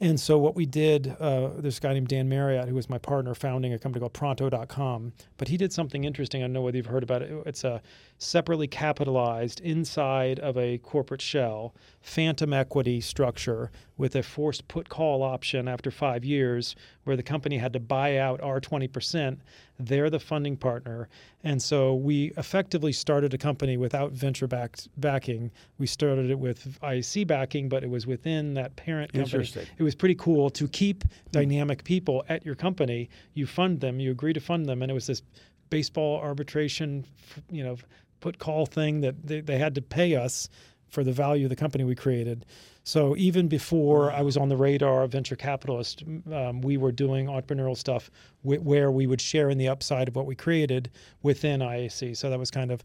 And 0.02 0.20
so 0.20 0.40
what 0.40 0.56
we 0.56 0.66
did, 0.66 1.16
uh, 1.22 1.52
a 1.64 1.72
guy 1.80 1.94
named 1.94 2.08
Dan 2.08 2.28
Marriott 2.28 2.68
who 2.68 2.74
was 2.74 2.90
my 2.90 2.98
partner 2.98 3.36
founding 3.36 3.72
a 3.72 3.78
company 3.78 4.00
called 4.00 4.14
Pronto.com. 4.14 5.14
But 5.38 5.48
he 5.48 5.58
did 5.58 5.72
something 5.72 6.04
interesting. 6.04 6.42
I 6.42 6.46
don't 6.46 6.54
know 6.54 6.62
whether 6.62 6.78
you've 6.78 6.88
heard 6.88 7.04
about 7.04 7.22
it. 7.22 7.32
It's 7.46 7.64
a 7.64 7.84
separately 8.22 8.68
capitalized 8.68 9.60
inside 9.62 10.40
of 10.40 10.56
a 10.56 10.78
corporate 10.78 11.22
shell, 11.22 11.74
phantom 12.02 12.54
equity 12.54 13.02
structure 13.02 13.72
with 13.98 14.16
a 14.16 14.22
forced 14.22 14.68
put 14.68 14.88
call 14.88 15.24
option 15.24 15.68
after 15.68 15.90
five 15.90 16.24
years, 16.24 16.76
where 17.04 17.16
the 17.16 17.24
company 17.24 17.58
had 17.58 17.74
to 17.74 17.80
buy 17.80 18.18
out 18.18 18.40
our 18.42 18.62
20%. 18.62 19.38
They're 19.80 20.12
the 20.12 20.20
funding 20.20 20.56
partner. 20.56 21.10
And 21.44 21.60
so 21.60 21.96
we 21.96 22.32
effectively 22.38 22.92
started 22.92 23.34
a 23.34 23.40
company 23.40 23.76
without 23.76 24.12
venture 24.12 24.48
backed 24.48 24.88
backing. 24.98 25.50
We 25.80 25.88
started 25.88 26.30
it 26.30 26.38
with 26.38 26.80
IAC 26.84 27.26
backing, 27.26 27.70
but 27.70 27.84
it 27.84 27.90
was 27.90 28.06
within 28.06 28.54
that 28.54 28.76
parent 28.76 29.14
company. 29.14 29.24
Interesting. 29.24 29.66
It 29.80 29.84
was 29.84 29.96
pretty 29.96 30.16
cool 30.16 30.52
to 30.52 30.68
keep 30.68 31.04
dynamic 31.32 31.84
people 31.84 32.24
at 32.30 32.46
your 32.46 32.56
company. 32.56 33.10
You 33.34 33.48
fund 33.48 33.80
them, 33.80 34.00
you 34.00 34.12
agree 34.12 34.34
to 34.34 34.40
fund 34.40 34.68
them, 34.68 34.84
and 34.84 34.92
it 34.92 34.94
was 34.94 35.08
this 35.08 35.24
baseball 35.72 36.20
arbitration, 36.20 37.06
you 37.50 37.64
know, 37.64 37.78
put 38.22 38.40
call 38.40 38.66
thing 38.66 39.02
that 39.02 39.26
they, 39.26 39.42
they 39.42 39.58
had 39.58 39.76
to 39.76 39.82
pay 39.82 40.16
us 40.16 40.48
for 40.88 41.04
the 41.04 41.12
value 41.12 41.46
of 41.46 41.50
the 41.50 41.56
company 41.56 41.84
we 41.84 41.96
created. 41.96 42.46
So 42.84 43.16
even 43.16 43.48
before 43.48 44.12
I 44.12 44.22
was 44.22 44.38
on 44.38 44.50
the 44.50 44.58
radar 44.58 45.04
of 45.04 45.12
venture 45.12 45.36
capitalist, 45.36 46.04
um, 46.34 46.62
we 46.62 46.78
were 46.78 46.92
doing 46.92 47.28
entrepreneurial 47.28 47.78
stuff 47.78 48.10
wh- 48.42 48.66
where 48.66 48.92
we 48.92 49.06
would 49.06 49.22
share 49.22 49.50
in 49.50 49.58
the 49.58 49.68
upside 49.68 50.08
of 50.08 50.16
what 50.16 50.26
we 50.26 50.36
created 50.36 50.90
within 51.22 51.60
IAC. 51.60 52.18
So 52.18 52.30
that 52.30 52.40
was 52.40 52.50
kind 52.50 52.72
of 52.72 52.84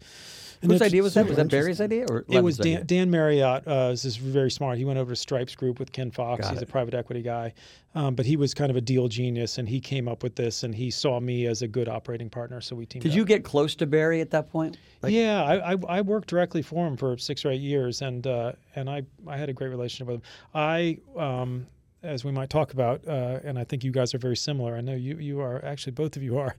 Whose 0.63 0.83
idea 0.83 1.03
was 1.03 1.15
that? 1.15 1.27
Was 1.27 1.37
that 1.37 1.49
Barry's 1.51 1.81
idea 1.81 2.07
or 2.09 2.25
it 2.29 2.43
was 2.43 2.59
Dan. 2.59 2.85
Dan 2.87 3.11
Marriott 3.11 3.67
uh, 3.67 3.91
is 3.93 4.17
very 4.17 4.51
smart. 4.51 4.79
He 4.79 4.85
went 4.85 4.99
over 4.99 5.13
to 5.13 5.17
Stripes 5.17 5.55
Group 5.55 5.79
with 5.79 5.93
Ken 5.93 6.11
Fox. 6.11 6.43
Got 6.43 6.53
He's 6.55 6.63
a 6.63 6.67
private 6.67 6.95
equity 6.95 7.23
guy, 7.23 7.53
um, 7.95 8.15
but 8.15 8.25
he 8.27 8.37
was 8.37 8.55
kind 8.55 8.71
of 8.71 8.77
a 8.77 8.81
deal 8.81 9.09
genius, 9.09 9.59
and 9.59 9.69
he 9.69 9.81
came 9.81 10.09
up 10.09 10.23
with 10.23 10.35
this, 10.35 10.63
and 10.63 10.75
he 10.75 10.91
saw 10.91 11.21
me 11.21 11.47
as 11.47 11.63
a 11.63 11.69
good 11.69 11.89
operating 11.89 12.31
partner. 12.31 12.61
So 12.61 12.75
we 12.75 12.87
teamed. 12.87 13.03
Up. 13.03 13.05
Did 13.05 13.13
up. 13.13 13.17
you 13.17 13.25
get 13.25 13.45
close 13.45 13.75
to 13.77 13.87
Barry 13.87 14.21
at 14.21 14.31
that 14.31 14.51
point? 14.51 14.79
Like- 15.03 15.13
yeah, 15.13 15.43
I, 15.45 15.73
I, 15.73 15.77
I 15.89 16.01
worked 16.01 16.29
directly 16.29 16.63
for 16.63 16.87
him 16.87 16.97
for 16.97 17.19
six 17.19 17.45
or 17.45 17.51
eight 17.51 17.61
years, 17.61 18.03
and 18.03 18.27
uh, 18.27 18.53
and 18.75 18.89
I 18.89 19.03
I 19.27 19.37
had 19.37 19.49
a 19.49 19.53
great 19.53 19.69
relationship 19.69 19.86
with 20.07 20.17
him. 20.17 20.23
I 20.55 20.99
um, 21.17 21.67
as 22.03 22.25
we 22.25 22.31
might 22.31 22.51
talk 22.51 22.73
about, 22.73 23.07
uh, 23.09 23.41
and 23.43 23.59
I 23.59 23.65
think 23.65 23.83
you 23.83 23.91
guys 23.91 24.15
are 24.15 24.19
very 24.19 24.37
similar. 24.37 24.77
I 24.77 24.81
know 24.81 24.95
you 24.95 25.19
you 25.19 25.41
are 25.41 25.65
actually 25.65 25.93
both 25.93 26.17
of 26.17 26.23
you 26.23 26.39
are, 26.39 26.55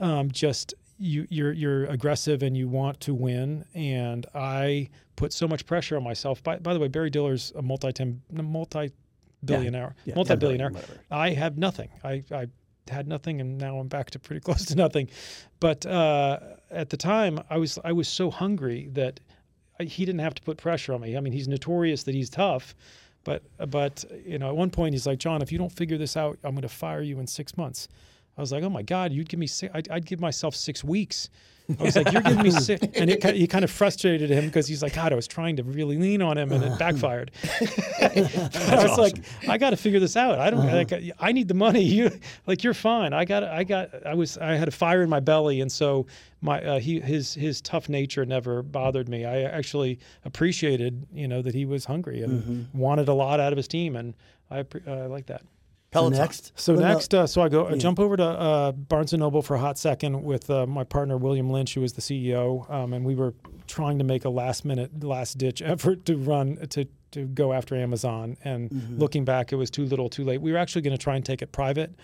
um, 0.00 0.30
just 0.30 0.74
you 0.98 1.26
you're 1.30 1.52
you're 1.52 1.84
aggressive 1.86 2.42
and 2.42 2.56
you 2.56 2.68
want 2.68 3.00
to 3.00 3.14
win, 3.14 3.64
and 3.74 4.26
I 4.34 4.88
put 5.16 5.32
so 5.32 5.46
much 5.46 5.66
pressure 5.66 5.96
on 5.96 6.02
myself. 6.02 6.42
By 6.42 6.58
by 6.58 6.74
the 6.74 6.80
way, 6.80 6.88
Barry 6.88 7.10
Diller's 7.10 7.52
a 7.56 7.62
multi 7.62 7.92
multi 8.32 8.92
billionaire, 9.44 9.94
Yeah, 10.04 10.14
multi 10.16 10.34
billionaire. 10.36 10.70
whatever. 10.70 11.00
I 11.10 11.30
have 11.30 11.56
nothing. 11.58 11.90
I, 12.02 12.24
I 12.32 12.46
had 12.90 13.06
nothing, 13.06 13.40
and 13.40 13.58
now 13.58 13.78
I'm 13.78 13.86
back 13.88 14.10
to 14.12 14.18
pretty 14.18 14.40
close 14.46 14.64
to 14.66 14.74
nothing. 14.74 15.10
But 15.60 15.86
uh, 15.86 16.40
at 16.70 16.90
the 16.90 16.96
time, 16.96 17.38
I 17.50 17.58
was 17.58 17.78
I 17.84 17.92
was 17.92 18.08
so 18.08 18.30
hungry 18.30 18.88
that 18.92 19.20
he 19.80 20.04
didn't 20.04 20.20
have 20.20 20.34
to 20.34 20.42
put 20.42 20.56
pressure 20.56 20.92
on 20.92 21.00
me. 21.00 21.16
I 21.16 21.20
mean, 21.20 21.32
he's 21.32 21.48
notorious 21.48 22.02
that 22.04 22.14
he's 22.14 22.30
tough, 22.30 22.74
but 23.24 23.42
but 23.70 24.04
you 24.24 24.38
know, 24.38 24.48
at 24.48 24.56
one 24.56 24.70
point 24.70 24.94
he's 24.94 25.06
like, 25.06 25.18
John, 25.18 25.42
if 25.42 25.52
you 25.52 25.58
don't 25.58 25.72
figure 25.72 25.98
this 25.98 26.16
out, 26.16 26.38
I'm 26.42 26.52
going 26.52 26.62
to 26.62 26.68
fire 26.68 27.02
you 27.02 27.18
in 27.20 27.26
six 27.26 27.56
months. 27.56 27.88
I 28.38 28.40
was 28.40 28.52
like, 28.52 28.62
oh 28.62 28.70
my 28.70 28.82
God, 28.82 29.12
you'd 29.12 29.28
give 29.28 29.40
me 29.40 29.48
six, 29.48 29.74
I'd, 29.74 29.90
I'd 29.90 30.06
give 30.06 30.20
myself 30.20 30.54
six 30.54 30.84
weeks. 30.84 31.28
I 31.78 31.82
was 31.82 31.96
like, 31.96 32.12
you're 32.12 32.22
giving 32.22 32.44
me 32.44 32.50
six, 32.52 32.86
and 32.94 33.10
it, 33.10 33.22
he 33.34 33.46
kind 33.48 33.64
of 33.64 33.70
frustrated 33.70 34.30
him 34.30 34.46
because 34.46 34.68
he's 34.68 34.82
like, 34.82 34.94
God, 34.94 35.12
I 35.12 35.16
was 35.16 35.26
trying 35.26 35.56
to 35.56 35.64
really 35.64 35.98
lean 35.98 36.22
on 36.22 36.38
him, 36.38 36.52
and 36.52 36.64
it 36.64 36.78
backfired. 36.78 37.32
I 38.00 38.86
was 38.86 38.96
like, 38.96 39.22
I 39.48 39.58
got 39.58 39.70
to 39.70 39.76
figure 39.76 40.00
this 40.00 40.16
out. 40.16 40.38
I 40.38 40.50
don't. 40.50 40.66
Like, 40.66 40.92
I 41.18 41.32
need 41.32 41.48
the 41.48 41.54
money. 41.54 41.82
You 41.82 42.10
like, 42.46 42.62
you're 42.62 42.74
fine. 42.74 43.12
I 43.12 43.24
got. 43.24 43.42
I 43.42 43.64
got. 43.64 44.06
I 44.06 44.14
was. 44.14 44.38
I 44.38 44.54
had 44.54 44.68
a 44.68 44.70
fire 44.70 45.02
in 45.02 45.10
my 45.10 45.20
belly, 45.20 45.60
and 45.60 45.70
so 45.70 46.06
my 46.40 46.62
uh, 46.62 46.78
he 46.78 47.00
his 47.00 47.34
his 47.34 47.60
tough 47.60 47.88
nature 47.88 48.24
never 48.24 48.62
bothered 48.62 49.08
me. 49.08 49.26
I 49.26 49.42
actually 49.42 49.98
appreciated, 50.24 51.06
you 51.12 51.28
know, 51.28 51.42
that 51.42 51.54
he 51.54 51.66
was 51.66 51.84
hungry 51.84 52.22
and 52.22 52.68
wanted 52.72 53.08
a 53.08 53.14
lot 53.14 53.40
out 53.40 53.52
of 53.52 53.56
his 53.56 53.68
team, 53.68 53.96
and 53.96 54.14
I 54.50 54.64
uh, 54.86 55.08
like 55.08 55.26
that. 55.26 55.42
Peloton. 55.90 56.18
Next. 56.18 56.52
So 56.54 56.74
What 56.74 56.78
about- 56.80 56.88
next, 56.94 57.14
uh, 57.14 57.26
so 57.26 57.40
I 57.42 57.48
go 57.48 57.66
I 57.66 57.76
jump 57.76 57.98
over 57.98 58.16
to 58.16 58.22
uh, 58.24 58.72
Barnes 58.72 59.12
and 59.14 59.20
Noble 59.20 59.40
for 59.42 59.54
a 59.54 59.58
hot 59.58 59.78
second 59.78 60.22
with 60.22 60.50
uh, 60.50 60.66
my 60.66 60.84
partner 60.84 61.16
William 61.16 61.48
Lynch, 61.50 61.74
who 61.74 61.80
was 61.80 61.94
the 61.94 62.02
CEO, 62.02 62.70
um, 62.70 62.92
and 62.92 63.04
we 63.06 63.14
were 63.14 63.32
trying 63.66 63.96
to 63.98 64.04
make 64.04 64.24
a 64.26 64.28
last 64.28 64.64
minute, 64.66 65.02
last 65.02 65.38
ditch 65.38 65.62
effort 65.64 66.04
to 66.06 66.16
run 66.16 66.56
to 66.68 66.86
to 67.12 67.24
go 67.24 67.54
after 67.54 67.74
Amazon. 67.74 68.36
And 68.44 68.68
Mm-hmm. 68.70 68.98
looking 68.98 69.24
back, 69.24 69.50
it 69.50 69.56
was 69.56 69.70
too 69.70 69.86
little, 69.86 70.10
too 70.10 70.24
late. 70.24 70.42
We 70.42 70.52
were 70.52 70.58
actually 70.58 70.82
going 70.82 70.96
to 70.96 71.02
try 71.02 71.16
and 71.16 71.24
take 71.24 71.40
it 71.40 71.52
private, 71.52 71.94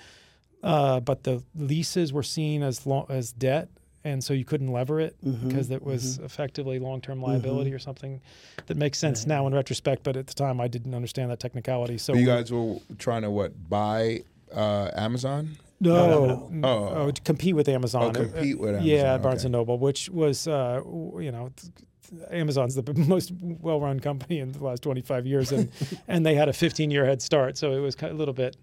uh, 0.62 1.00
but 1.00 1.24
the 1.24 1.42
leases 1.54 2.10
were 2.10 2.22
seen 2.22 2.62
as 2.62 2.86
long, 2.86 3.04
as 3.10 3.32
debt. 3.32 3.68
And 4.06 4.22
so 4.22 4.34
you 4.34 4.44
couldn't 4.44 4.70
lever 4.70 5.00
it 5.00 5.16
Mm-hmm. 5.24 5.48
because 5.48 5.70
it 5.70 5.82
was 5.82 6.18
effectively 6.18 6.78
long-term 6.78 7.22
liability 7.22 7.72
or 7.72 7.78
something 7.78 8.20
that 8.66 8.76
makes 8.76 8.98
sense 8.98 9.26
now 9.26 9.46
in 9.46 9.54
retrospect. 9.54 10.02
But 10.02 10.16
at 10.16 10.26
the 10.26 10.34
time, 10.34 10.60
I 10.60 10.68
didn't 10.68 10.94
understand 10.94 11.30
that 11.30 11.40
technicality. 11.40 11.96
So 11.98 12.14
you 12.14 12.26
guys 12.26 12.52
were 12.52 12.76
trying 12.98 13.22
to 13.22 13.30
what 13.30 13.52
buy 13.70 14.20
uh, 14.54 14.90
Amazon? 14.94 15.56
No, 15.80 16.48
no. 16.50 16.68
oh, 16.68 16.88
Oh. 16.94 17.10
to 17.10 17.20
compete 17.22 17.56
with 17.56 17.68
Amazon. 17.68 18.04
Oh, 18.04 18.10
compete 18.12 18.58
with 18.58 18.82
Yeah, 18.82 18.94
Amazon, 18.96 19.14
at 19.14 19.22
Barnes 19.22 19.44
and 19.44 19.52
Noble, 19.52 19.78
which 19.78 20.08
was, 20.10 20.46
uh, 20.46 20.80
you 20.84 21.32
know, 21.32 21.50
th- 21.56 21.72
th- 22.10 22.22
Amazon's 22.30 22.74
the 22.74 22.94
most 23.08 23.32
well-run 23.42 24.00
company 24.00 24.38
in 24.38 24.52
the 24.52 24.62
last 24.62 24.82
25 24.82 25.26
years, 25.26 25.50
and 25.50 25.70
and 26.08 26.24
they 26.24 26.34
had 26.34 26.48
a 26.48 26.52
15-year 26.52 27.04
head 27.04 27.20
start, 27.22 27.56
so 27.58 27.72
it 27.72 27.80
was 27.80 27.96
a 28.02 28.12
little 28.12 28.32
bit 28.34 28.56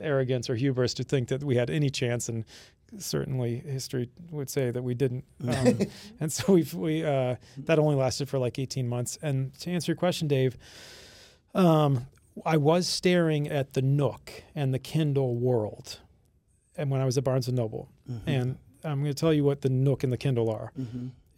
arrogance 0.00 0.50
or 0.50 0.56
hubris 0.56 0.92
to 0.94 1.04
think 1.04 1.28
that 1.28 1.44
we 1.44 1.54
had 1.56 1.70
any 1.70 1.88
chance, 1.90 2.28
and 2.28 2.44
certainly 2.96 3.58
history 3.58 4.08
would 4.30 4.48
say 4.48 4.70
that 4.70 4.82
we 4.82 4.94
didn't. 4.94 5.24
Um, 5.48 5.78
and 6.20 6.32
so 6.32 6.52
we 6.52 6.66
we 6.74 7.04
uh, 7.04 7.36
that 7.58 7.78
only 7.78 7.94
lasted 7.96 8.28
for 8.28 8.38
like 8.38 8.58
18 8.58 8.88
months. 8.88 9.18
And 9.22 9.54
to 9.60 9.70
answer 9.70 9.92
your 9.92 9.96
question, 9.96 10.28
Dave. 10.28 10.56
Um, 11.54 12.06
I 12.46 12.56
was 12.56 12.86
staring 12.86 13.48
at 13.48 13.72
the 13.72 13.82
Nook 13.82 14.44
and 14.54 14.72
the 14.72 14.78
Kindle 14.78 15.34
world, 15.36 15.98
and 16.76 16.90
when 16.90 17.00
I 17.00 17.04
was 17.04 17.18
at 17.18 17.24
Barnes 17.24 17.48
and 17.48 17.56
Noble, 17.56 17.88
and 18.26 18.58
I'm 18.84 19.00
going 19.02 19.12
to 19.12 19.20
tell 19.20 19.32
you 19.32 19.42
what 19.44 19.62
the 19.62 19.68
Nook 19.70 20.04
and 20.04 20.12
the 20.12 20.16
Kindle 20.18 20.50
are. 20.50 20.72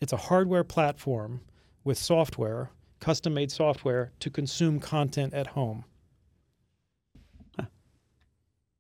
It's 0.01 0.13
a 0.13 0.17
hardware 0.19 0.65
platform 0.65 1.41
with 1.85 1.97
software, 1.97 2.71
custom-made 3.01 3.51
software 3.51 4.13
to 4.21 4.29
consume 4.31 4.79
content 4.81 5.33
at 5.33 5.47
home. 5.49 5.85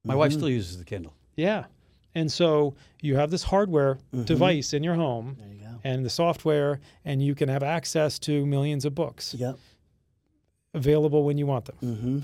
My 0.05 0.15
wife 0.15 0.33
still 0.33 0.49
uses 0.49 0.79
the 0.79 0.85
Kindle. 0.85 1.15
Yeah, 1.37 1.65
and 2.15 2.31
so 2.31 2.75
you 3.01 3.17
have 3.17 3.31
this 3.31 3.43
hardware 3.45 3.99
device 4.25 4.73
in 4.73 4.83
your 4.83 4.95
home, 4.95 5.37
you 5.41 5.61
and 5.85 6.05
the 6.05 6.11
software, 6.11 6.81
and 7.05 7.23
you 7.23 7.35
can 7.35 7.49
have 7.49 7.63
access 7.63 8.19
to 8.21 8.45
millions 8.47 8.85
of 8.85 8.95
books 8.95 9.35
Yep. 9.35 9.57
available 10.75 11.25
when 11.25 11.39
you 11.39 11.47
want 11.47 11.65
them. 11.67 11.77
Mm-hmm. 11.83 12.19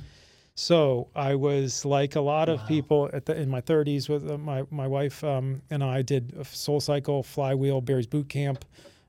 So 0.54 1.08
I 1.14 1.34
was 1.34 1.84
like 1.84 2.16
a 2.16 2.20
lot 2.20 2.48
of 2.48 2.66
people 2.66 3.10
at 3.12 3.26
the, 3.26 3.38
in 3.38 3.48
my 3.50 3.60
30s 3.60 4.08
with 4.08 4.28
uh, 4.30 4.38
my 4.38 4.64
my 4.70 4.86
wife 4.86 5.22
um, 5.22 5.60
and 5.70 5.84
I 5.84 6.00
did 6.02 6.46
Soul 6.46 6.80
Cycle, 6.80 7.22
Flywheel, 7.22 7.80
Barry's 7.82 8.06
Boot 8.06 8.28
Camp, 8.28 8.64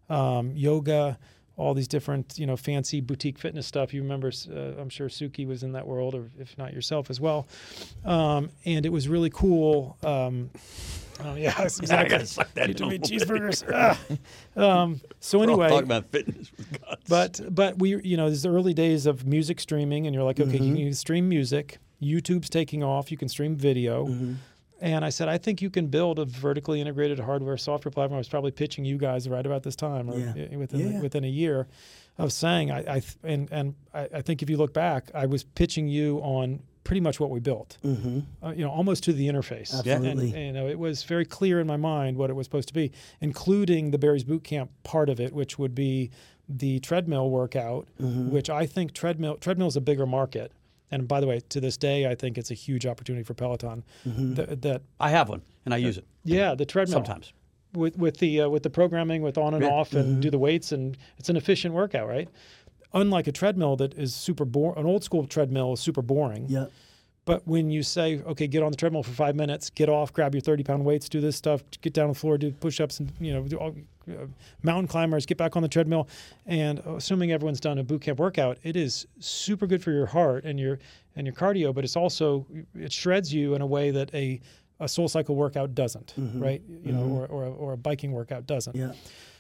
um, 0.10 0.52
yoga, 0.56 1.18
all 1.58 1.74
these 1.74 1.88
different 1.88 2.38
you 2.38 2.46
know 2.46 2.56
fancy 2.56 3.02
boutique 3.02 3.38
fitness 3.38 3.66
stuff. 3.68 3.94
You 3.94 4.02
remember? 4.04 4.32
Uh, 4.50 4.80
I'm 4.80 4.90
sure 4.90 5.10
Suki 5.10 5.46
was 5.46 5.64
in 5.64 5.74
that 5.74 5.86
world, 5.86 6.16
or 6.16 6.30
if 6.40 6.58
not 6.58 6.74
yourself 6.74 7.10
as 7.10 7.20
well. 7.20 7.48
Um, 8.06 8.52
and 8.66 8.86
it 8.86 8.90
was 8.90 9.10
really 9.10 9.32
cool. 9.32 9.98
Um, 10.04 10.52
oh 11.26 11.36
yeah, 11.36 11.60
exactly. 11.62 12.10
gotta 12.10 12.26
suck 12.28 12.54
that 12.54 12.70
You 12.70 12.74
to 12.76 12.86
me 12.86 13.00
cheeseburgers. 13.00 13.64
Ah. 14.58 14.82
um, 14.82 15.02
so 15.20 15.40
We're 15.40 15.46
anyway, 15.46 15.70
talking 15.70 15.86
about 15.86 16.10
fitness 16.12 16.52
but 17.08 17.42
but 17.50 17.80
we 17.80 18.02
you 18.04 18.18
know, 18.18 18.30
these 18.30 18.46
early 18.46 18.74
days 18.74 19.06
of 19.06 19.26
music 19.26 19.60
streaming, 19.60 20.06
and 20.06 20.14
you're 20.14 20.24
like, 20.24 20.40
okay, 20.40 20.58
you 20.58 20.76
can 20.86 20.94
stream 20.94 21.28
music. 21.28 21.80
YouTube's 22.02 22.50
taking 22.50 22.84
off. 22.84 23.12
You 23.12 23.18
can 23.18 23.28
stream 23.28 23.56
video. 23.56 24.06
And 24.80 25.04
I 25.04 25.10
said, 25.10 25.28
I 25.28 25.38
think 25.38 25.62
you 25.62 25.70
can 25.70 25.88
build 25.88 26.20
a 26.20 26.26
vertically 26.26 26.80
integrated 26.82 27.20
hardware 27.20 27.58
software 27.58 27.92
platform. 27.92 28.16
I 28.18 28.20
was 28.20 28.30
probably 28.30 28.52
pitching 28.52 28.86
you 28.86 28.98
guys 28.98 29.28
right 29.28 29.46
about 29.46 29.64
this 29.64 29.76
time, 29.76 30.10
or 30.10 30.18
Yeah. 30.20 30.56
within 30.58 30.94
Yeah. 30.94 31.02
within 31.02 31.24
a 31.24 31.30
year, 31.30 31.68
of 32.18 32.32
saying 32.32 32.72
I, 32.72 32.80
I 32.80 33.00
th- 33.00 33.18
and 33.24 33.50
and 33.52 33.76
I, 33.94 34.08
I 34.16 34.22
think 34.22 34.42
if 34.44 34.50
you 34.50 34.58
look 34.58 34.74
back, 34.74 35.10
I 35.16 35.26
was 35.26 35.44
pitching 35.44 35.88
you 35.88 36.20
on 36.20 36.60
pretty 36.84 37.02
much 37.02 37.20
what 37.20 37.30
we 37.30 37.40
built. 37.42 37.78
Mm-hmm. 37.84 38.20
Uh, 38.42 38.52
you 38.52 38.64
know, 38.64 38.70
almost 38.72 39.04
to 39.04 39.14
the 39.14 39.28
interface. 39.28 39.74
Absolutely. 39.78 40.34
And, 40.34 40.46
you 40.48 40.54
know, 40.54 40.68
it 40.70 40.80
was 40.80 41.04
very 41.04 41.26
clear 41.26 41.60
in 41.60 41.68
my 41.68 41.76
mind 41.76 42.16
what 42.16 42.30
it 42.30 42.34
was 42.34 42.46
supposed 42.48 42.70
to 42.70 42.74
be, 42.74 42.94
including 43.20 43.92
the 43.92 43.98
Barry's 43.98 44.24
Boot 44.24 44.44
Camp 44.46 44.72
part 44.84 45.10
of 45.10 45.20
it, 45.20 45.34
which 45.34 45.60
would 45.60 45.76
be 45.76 46.10
the 46.48 46.80
treadmill 46.80 47.30
workout, 47.30 47.88
Mm-hmm. 48.02 48.30
which 48.32 48.50
I 48.50 48.66
think 48.66 48.94
treadmill 48.94 49.36
treadmill 49.36 49.68
is 49.68 49.76
a 49.76 49.82
bigger 49.82 50.06
market. 50.06 50.52
And 50.92 51.08
by 51.08 51.20
the 51.20 51.28
way, 51.28 51.42
to 51.50 51.60
this 51.60 51.76
day, 51.78 52.08
I 52.10 52.16
think 52.16 52.38
it's 52.38 52.52
a 52.52 52.54
huge 52.54 52.86
opportunity 52.86 53.24
for 53.24 53.34
Peloton. 53.34 53.84
Mm-hmm. 54.08 54.34
That, 54.36 54.62
that 54.62 54.82
I 55.00 55.10
have 55.10 55.28
one 55.30 55.42
and 55.66 55.74
I 55.74 55.78
use 55.78 55.98
it 55.98 56.06
yeah, 56.24 56.56
the 56.56 56.66
treadmill 56.66 56.98
sometimes. 56.98 57.34
with 57.74 57.98
with 57.98 58.18
the 58.20 58.42
uh, 58.42 58.50
with 58.50 58.64
the 58.64 58.70
programming 58.70 59.22
with 59.22 59.38
on 59.38 59.54
and 59.54 59.64
Yeah. 59.64 59.70
off 59.70 59.94
and 59.94 60.06
Mm-hmm. 60.14 60.20
do 60.22 60.30
the 60.32 60.40
weights 60.40 60.72
and 60.72 60.98
it's 61.18 61.30
an 61.30 61.36
efficient 61.38 61.74
workout, 61.74 62.08
right? 62.08 62.30
Unlike 62.94 63.28
a 63.28 63.32
treadmill 63.34 63.76
that 63.78 63.94
is 63.96 64.16
super 64.16 64.46
boring, 64.46 64.80
an 64.80 64.86
old 64.86 65.04
school 65.04 65.28
treadmill 65.28 65.74
is 65.74 65.80
super 65.82 66.02
boring. 66.02 66.46
Yep. 66.48 66.72
But 67.28 67.46
when 67.46 67.70
you 67.70 67.84
say, 67.84 68.22
okay, 68.26 68.48
get 68.48 68.64
on 68.64 68.72
the 68.72 68.78
treadmill 68.78 69.04
for 69.04 69.12
five 69.12 69.36
minutes, 69.36 69.70
get 69.70 69.90
off, 69.90 70.14
grab 70.14 70.34
your 70.34 70.42
30 70.42 70.64
pound 70.64 70.84
weights, 70.86 71.08
do 71.10 71.20
this 71.22 71.36
stuff, 71.36 71.62
get 71.82 71.92
down 71.94 72.06
on 72.06 72.12
the 72.14 72.16
floor, 72.20 72.38
do 72.38 72.52
push 72.52 72.80
ups, 72.80 73.00
and, 73.02 73.12
you 73.20 73.34
know, 73.34 73.44
do 73.44 73.58
all, 73.58 73.76
uh, 74.10 74.26
mountain 74.64 74.88
climbers, 74.88 75.26
get 75.26 75.38
back 75.38 75.56
on 75.58 75.62
the 75.62 75.68
treadmill. 75.68 76.08
And 76.46 76.80
assuming 76.80 77.32
everyone's 77.34 77.60
done 77.60 77.78
a 77.80 77.84
boot 77.84 78.02
camp 78.02 78.18
workout, 78.18 78.58
it 78.64 78.76
is 78.78 79.06
super 79.20 79.68
good 79.68 79.84
for 79.84 79.92
your 79.92 80.06
heart 80.06 80.46
and 80.46 80.58
your, 80.58 80.80
and 81.18 81.28
your 81.28 81.36
cardio, 81.36 81.76
but 81.76 81.84
it's 81.84 81.98
also, 81.98 82.46
it 82.74 82.94
shreds 82.94 83.34
you 83.34 83.54
in 83.56 83.62
a 83.62 83.68
way 83.68 83.92
that 83.92 84.12
a, 84.16 84.40
a 84.80 84.88
soul 84.88 85.10
cycle 85.10 85.36
workout 85.36 85.76
doesn't, 85.76 86.14
right? 86.36 86.62
You 86.86 86.94
know, 86.94 87.04
or, 87.04 87.26
or, 87.28 87.44
a- 87.44 87.52
or 87.52 87.74
a 87.74 87.78
biking 87.78 88.14
workout 88.14 88.48
doesn't. 88.48 88.76
Yeah. 88.76 88.94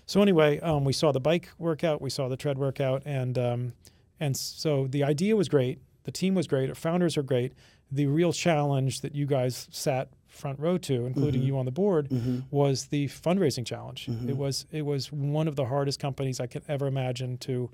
So 0.07 0.21
anyway, 0.21 0.59
um, 0.59 0.83
we 0.83 0.91
saw 0.93 1.11
the 1.13 1.19
bike 1.21 1.49
workout, 1.57 2.01
we 2.01 2.09
saw 2.09 2.27
the 2.27 2.37
tread 2.37 2.57
workout, 2.57 3.03
and 3.05 3.37
um, 3.37 3.73
and 4.19 4.35
so 4.35 4.87
the 4.87 5.03
idea 5.03 5.35
was 5.35 5.47
great. 5.49 5.79
The 6.05 6.11
team 6.11 6.33
was 6.33 6.47
great. 6.47 6.69
Our 6.69 6.75
founders 6.75 7.17
are 7.17 7.23
great. 7.23 7.51
The 7.91 8.07
real 8.07 8.33
challenge 8.33 9.01
that 9.01 9.15
you 9.15 9.25
guys 9.25 9.67
sat 9.71 10.09
front 10.27 10.59
row 10.59 10.77
to, 10.77 11.05
including 11.05 11.41
mm-hmm. 11.41 11.47
you 11.47 11.57
on 11.57 11.65
the 11.65 11.71
board, 11.71 12.09
mm-hmm. 12.09 12.39
was 12.51 12.87
the 12.87 13.07
fundraising 13.07 13.65
challenge. 13.65 14.07
Mm-hmm. 14.07 14.29
It 14.29 14.37
was 14.37 14.65
it 14.71 14.85
was 14.85 15.11
one 15.11 15.47
of 15.47 15.55
the 15.55 15.65
hardest 15.65 15.99
companies 15.99 16.39
I 16.39 16.47
could 16.47 16.63
ever 16.67 16.87
imagine 16.87 17.37
to. 17.39 17.69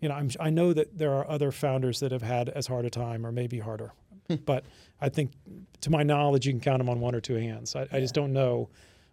You 0.00 0.08
know, 0.08 0.16
I'm, 0.16 0.30
I 0.38 0.50
know 0.50 0.72
that 0.72 0.98
there 0.98 1.14
are 1.14 1.28
other 1.30 1.50
founders 1.50 2.00
that 2.00 2.12
have 2.12 2.22
had 2.22 2.48
as 2.50 2.66
hard 2.66 2.84
a 2.84 2.90
time, 2.90 3.24
or 3.24 3.32
maybe 3.32 3.58
harder, 3.58 3.92
hmm. 4.28 4.34
but 4.44 4.64
I 5.00 5.08
think, 5.08 5.32
to 5.80 5.90
my 5.90 6.02
knowledge, 6.02 6.46
you 6.46 6.52
can 6.52 6.60
count 6.60 6.78
them 6.78 6.88
on 6.90 7.00
one 7.00 7.14
or 7.14 7.20
two 7.20 7.36
hands. 7.36 7.74
I, 7.74 7.86
I 7.90 8.00
just 8.00 8.14
don't 8.14 8.32
know. 8.32 8.68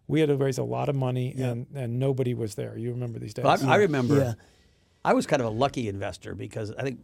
We 0.08 0.20
had 0.20 0.28
to 0.30 0.36
raise 0.36 0.58
a 0.58 0.64
lot 0.64 0.90
of 0.90 0.96
money, 0.96 1.34
and, 1.38 1.68
and 1.74 1.98
nobody 1.98 2.34
was 2.34 2.56
there. 2.56 2.78
You 2.78 2.92
remember 2.92 3.20
these 3.20 3.34
days? 3.34 3.44
But 3.44 3.64
I, 3.64 3.74
I 3.74 3.76
remember 3.78 4.18
Yeah. 4.18 4.34
I 5.06 5.14
was 5.14 5.26
kind 5.26 5.42
of 5.42 5.48
a 5.48 5.52
lucky 5.52 5.88
investor 5.88 6.36
because 6.36 6.72
I 6.72 6.84
think 6.84 7.00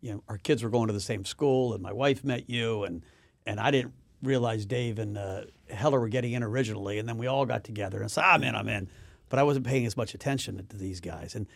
you 0.00 0.12
know 0.12 0.22
our 0.28 0.38
kids 0.38 0.62
were 0.62 0.70
going 0.70 0.86
to 0.88 0.92
the 0.92 1.00
same 1.00 1.24
school 1.24 1.74
and 1.74 1.82
my 1.82 1.92
wife 1.92 2.24
met 2.24 2.48
you 2.48 2.84
and 2.84 3.02
and 3.46 3.58
I 3.58 3.70
didn't 3.70 3.94
realize 4.22 4.66
Dave 4.66 4.98
and 4.98 5.16
uh, 5.16 5.42
Heller 5.70 6.00
were 6.00 6.08
getting 6.08 6.32
in 6.32 6.42
originally 6.42 6.98
and 6.98 7.08
then 7.08 7.18
we 7.18 7.26
all 7.26 7.46
got 7.46 7.64
together 7.64 8.00
and 8.00 8.10
said 8.10 8.24
I'm 8.24 8.42
in 8.42 8.54
I'm 8.54 8.68
in. 8.68 8.88
But 9.30 9.38
I 9.38 9.42
wasn't 9.42 9.66
paying 9.66 9.84
as 9.84 9.96
much 9.96 10.14
attention 10.14 10.66
to 10.66 10.76
these 10.76 11.00
guys. 11.00 11.34
And 11.34 11.46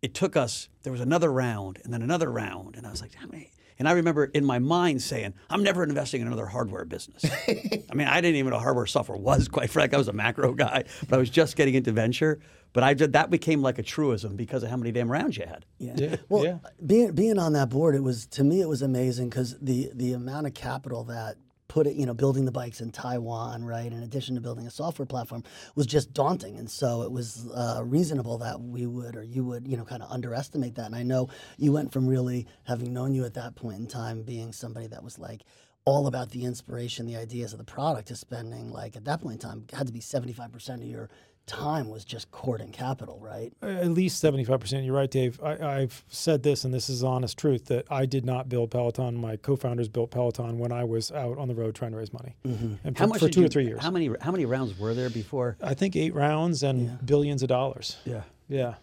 it 0.00 0.14
took 0.14 0.36
us 0.36 0.68
there 0.82 0.92
was 0.92 1.02
another 1.02 1.30
round 1.30 1.78
and 1.84 1.92
then 1.92 2.02
another 2.02 2.30
round 2.30 2.76
and 2.76 2.86
I 2.86 2.90
was 2.90 3.02
like 3.02 3.14
how 3.14 3.26
many 3.26 3.52
and 3.80 3.88
I 3.88 3.92
remember 3.92 4.26
in 4.26 4.44
my 4.44 4.60
mind 4.60 5.02
saying 5.02 5.34
I'm 5.48 5.64
never 5.64 5.82
investing 5.82 6.20
in 6.20 6.28
another 6.28 6.46
hardware 6.46 6.84
business. 6.84 7.24
I 7.48 7.94
mean 7.94 8.06
I 8.06 8.20
didn't 8.20 8.36
even 8.36 8.52
know 8.52 8.60
hardware 8.60 8.86
software 8.86 9.18
was 9.18 9.48
quite 9.48 9.70
frank 9.70 9.92
I 9.92 9.96
was 9.96 10.06
a 10.06 10.12
macro 10.12 10.52
guy 10.52 10.84
but 11.08 11.16
I 11.16 11.18
was 11.18 11.30
just 11.30 11.56
getting 11.56 11.74
into 11.74 11.90
venture. 11.90 12.38
But 12.72 12.84
I 12.84 12.94
did 12.94 13.14
that 13.14 13.30
became 13.30 13.62
like 13.62 13.80
a 13.80 13.82
truism 13.82 14.36
because 14.36 14.62
of 14.62 14.70
how 14.70 14.76
many 14.76 14.92
damn 14.92 15.10
rounds 15.10 15.36
you 15.36 15.44
had. 15.44 15.66
Yeah. 15.78 15.94
Yeah, 15.96 16.16
Well, 16.28 16.44
yeah. 16.44 16.58
being 16.86 17.10
being 17.12 17.36
on 17.36 17.52
that 17.54 17.68
board, 17.68 17.96
it 17.96 18.02
was 18.04 18.26
to 18.26 18.44
me 18.44 18.60
it 18.60 18.68
was 18.68 18.80
amazing 18.82 19.28
because 19.28 19.58
the 19.60 19.90
the 19.92 20.12
amount 20.12 20.46
of 20.46 20.54
capital 20.54 21.02
that 21.04 21.34
put 21.70 21.86
it, 21.86 21.94
you 21.94 22.04
know, 22.04 22.12
building 22.12 22.44
the 22.44 22.50
bikes 22.50 22.80
in 22.80 22.90
Taiwan, 22.90 23.64
right, 23.64 23.92
in 23.92 24.02
addition 24.02 24.34
to 24.34 24.40
building 24.40 24.66
a 24.66 24.70
software 24.70 25.06
platform, 25.06 25.44
was 25.76 25.86
just 25.86 26.12
daunting, 26.12 26.58
and 26.58 26.68
so 26.68 27.02
it 27.02 27.12
was 27.12 27.48
uh, 27.54 27.80
reasonable 27.84 28.38
that 28.38 28.60
we 28.60 28.86
would 28.86 29.14
or 29.14 29.22
you 29.22 29.44
would, 29.44 29.68
you 29.68 29.76
know, 29.76 29.84
kind 29.84 30.02
of 30.02 30.10
underestimate 30.10 30.74
that. 30.74 30.86
And 30.86 30.96
I 30.96 31.04
know 31.04 31.28
you 31.58 31.70
went 31.70 31.92
from 31.92 32.08
really 32.08 32.48
having 32.64 32.92
known 32.92 33.14
you 33.14 33.24
at 33.24 33.34
that 33.34 33.54
point 33.54 33.78
in 33.78 33.86
time 33.86 34.24
being 34.24 34.52
somebody 34.52 34.88
that 34.88 35.04
was 35.04 35.16
like 35.16 35.42
all 35.84 36.08
about 36.08 36.30
the 36.30 36.44
inspiration, 36.44 37.06
the 37.06 37.16
ideas 37.16 37.52
of 37.52 37.58
the 37.60 37.64
product, 37.64 38.08
to 38.08 38.16
spending 38.16 38.72
like 38.72 38.96
at 38.96 39.04
that 39.04 39.22
point 39.22 39.34
in 39.34 39.48
time 39.48 39.64
had 39.72 39.86
to 39.86 39.92
be 39.92 40.00
seventy 40.00 40.32
five 40.32 40.50
percent 40.50 40.82
of 40.82 40.88
your 40.88 41.08
time 41.46 41.88
was 41.88 42.04
just 42.04 42.30
courting 42.30 42.70
capital, 42.70 43.18
right? 43.20 43.52
At 43.62 43.90
least 43.90 44.22
75%. 44.22 44.84
You're 44.84 44.94
right, 44.94 45.10
Dave. 45.10 45.40
I, 45.42 45.80
I've 45.80 46.04
said 46.08 46.42
this, 46.42 46.64
and 46.64 46.72
this 46.72 46.88
is 46.88 47.02
honest 47.02 47.38
truth, 47.38 47.66
that 47.66 47.86
I 47.90 48.06
did 48.06 48.24
not 48.24 48.48
build 48.48 48.70
Peloton. 48.70 49.16
My 49.16 49.36
co 49.36 49.56
founders 49.56 49.88
built 49.88 50.10
Peloton 50.10 50.58
when 50.58 50.72
I 50.72 50.84
was 50.84 51.10
out 51.10 51.38
on 51.38 51.48
the 51.48 51.54
road 51.54 51.74
trying 51.74 51.92
to 51.92 51.98
raise 51.98 52.12
money. 52.12 52.36
Mm-hmm. 52.46 52.74
And 52.84 52.96
for, 52.96 53.02
How 53.02 53.08
much 53.08 53.20
for 53.20 53.28
two 53.28 53.40
you- 53.40 53.46
or 53.46 53.48
three 53.48 53.66
years. 53.66 53.80
How 53.80 53.90
many 53.90 54.10
how 54.20 54.30
many 54.30 54.46
rounds 54.46 54.78
were 54.78 54.94
there 54.94 55.10
before? 55.10 55.56
I 55.62 55.74
think 55.74 55.96
eight 55.96 56.14
rounds 56.14 56.62
and 56.62 57.04
billions 57.04 57.42
of 57.42 57.48
dollars. 57.48 57.96
Yeah. 58.04 58.22
Yeah. 58.48 58.74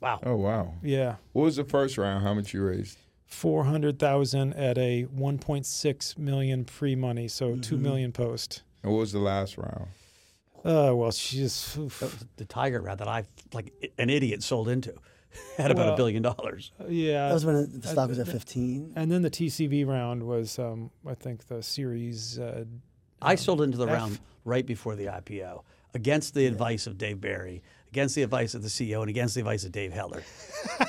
Wow. 0.00 0.20
Oh 0.24 0.36
wow. 0.36 0.74
Yeah. 0.82 1.16
What 1.32 1.44
was 1.44 1.56
the 1.56 1.64
first 1.64 1.96
round? 1.96 2.24
How 2.24 2.34
much 2.34 2.52
you 2.52 2.64
raised? 2.64 2.98
400,000 3.26 4.52
at 4.52 4.76
a 4.76 5.06
1.6 5.06 6.18
million 6.18 6.64
pre 6.64 6.94
money, 6.94 7.28
so 7.28 7.52
mm-hmm. 7.52 7.60
2 7.60 7.76
million 7.78 8.12
post. 8.12 8.62
And 8.82 8.92
what 8.92 8.98
was 8.98 9.12
the 9.12 9.20
last 9.20 9.56
round? 9.56 9.86
Uh, 10.64 10.92
well, 10.94 11.10
she's 11.10 11.76
oof. 11.78 12.02
The 12.36 12.44
tiger 12.44 12.80
rat 12.80 12.98
that 12.98 13.08
I 13.08 13.24
like 13.52 13.72
an 13.98 14.10
idiot 14.10 14.42
sold 14.42 14.68
into 14.68 14.94
had 15.56 15.70
about 15.70 15.86
Well, 15.86 15.94
a 15.94 15.96
billion 15.96 16.22
dollars. 16.22 16.72
yeah. 16.88 17.28
That 17.28 17.34
was 17.34 17.44
when 17.46 17.56
it- 17.56 17.82
the 17.82 17.88
stock 17.88 18.08
was 18.08 18.18
at 18.18 18.28
fifteen. 18.28 18.92
and 18.96 19.10
then 19.10 19.22
the 19.22 19.30
TCV 19.30 19.84
round 19.86 20.22
was, 20.22 20.58
um, 20.58 20.90
I 21.06 21.14
think, 21.14 21.46
the 21.48 21.62
series. 21.62 22.38
Uh, 22.38 22.64
I 23.20 23.34
sold 23.36 23.62
into 23.62 23.78
the 23.78 23.86
F. 23.86 23.92
round 23.92 24.18
right 24.44 24.66
before 24.66 24.94
the 24.96 25.06
IPO 25.06 25.62
against 25.94 26.34
the 26.34 26.46
advice 26.46 26.86
of 26.86 26.98
Dave 26.98 27.20
Barry, 27.20 27.62
against 27.92 28.14
the 28.14 28.22
advice 28.22 28.54
of 28.54 28.62
the 28.62 28.68
CEO 28.68 29.02
and 29.02 29.10
against 29.10 29.34
the 29.34 29.40
advice 29.40 29.64
of 29.64 29.72
Dave 29.72 29.92
Heller. 29.92 30.22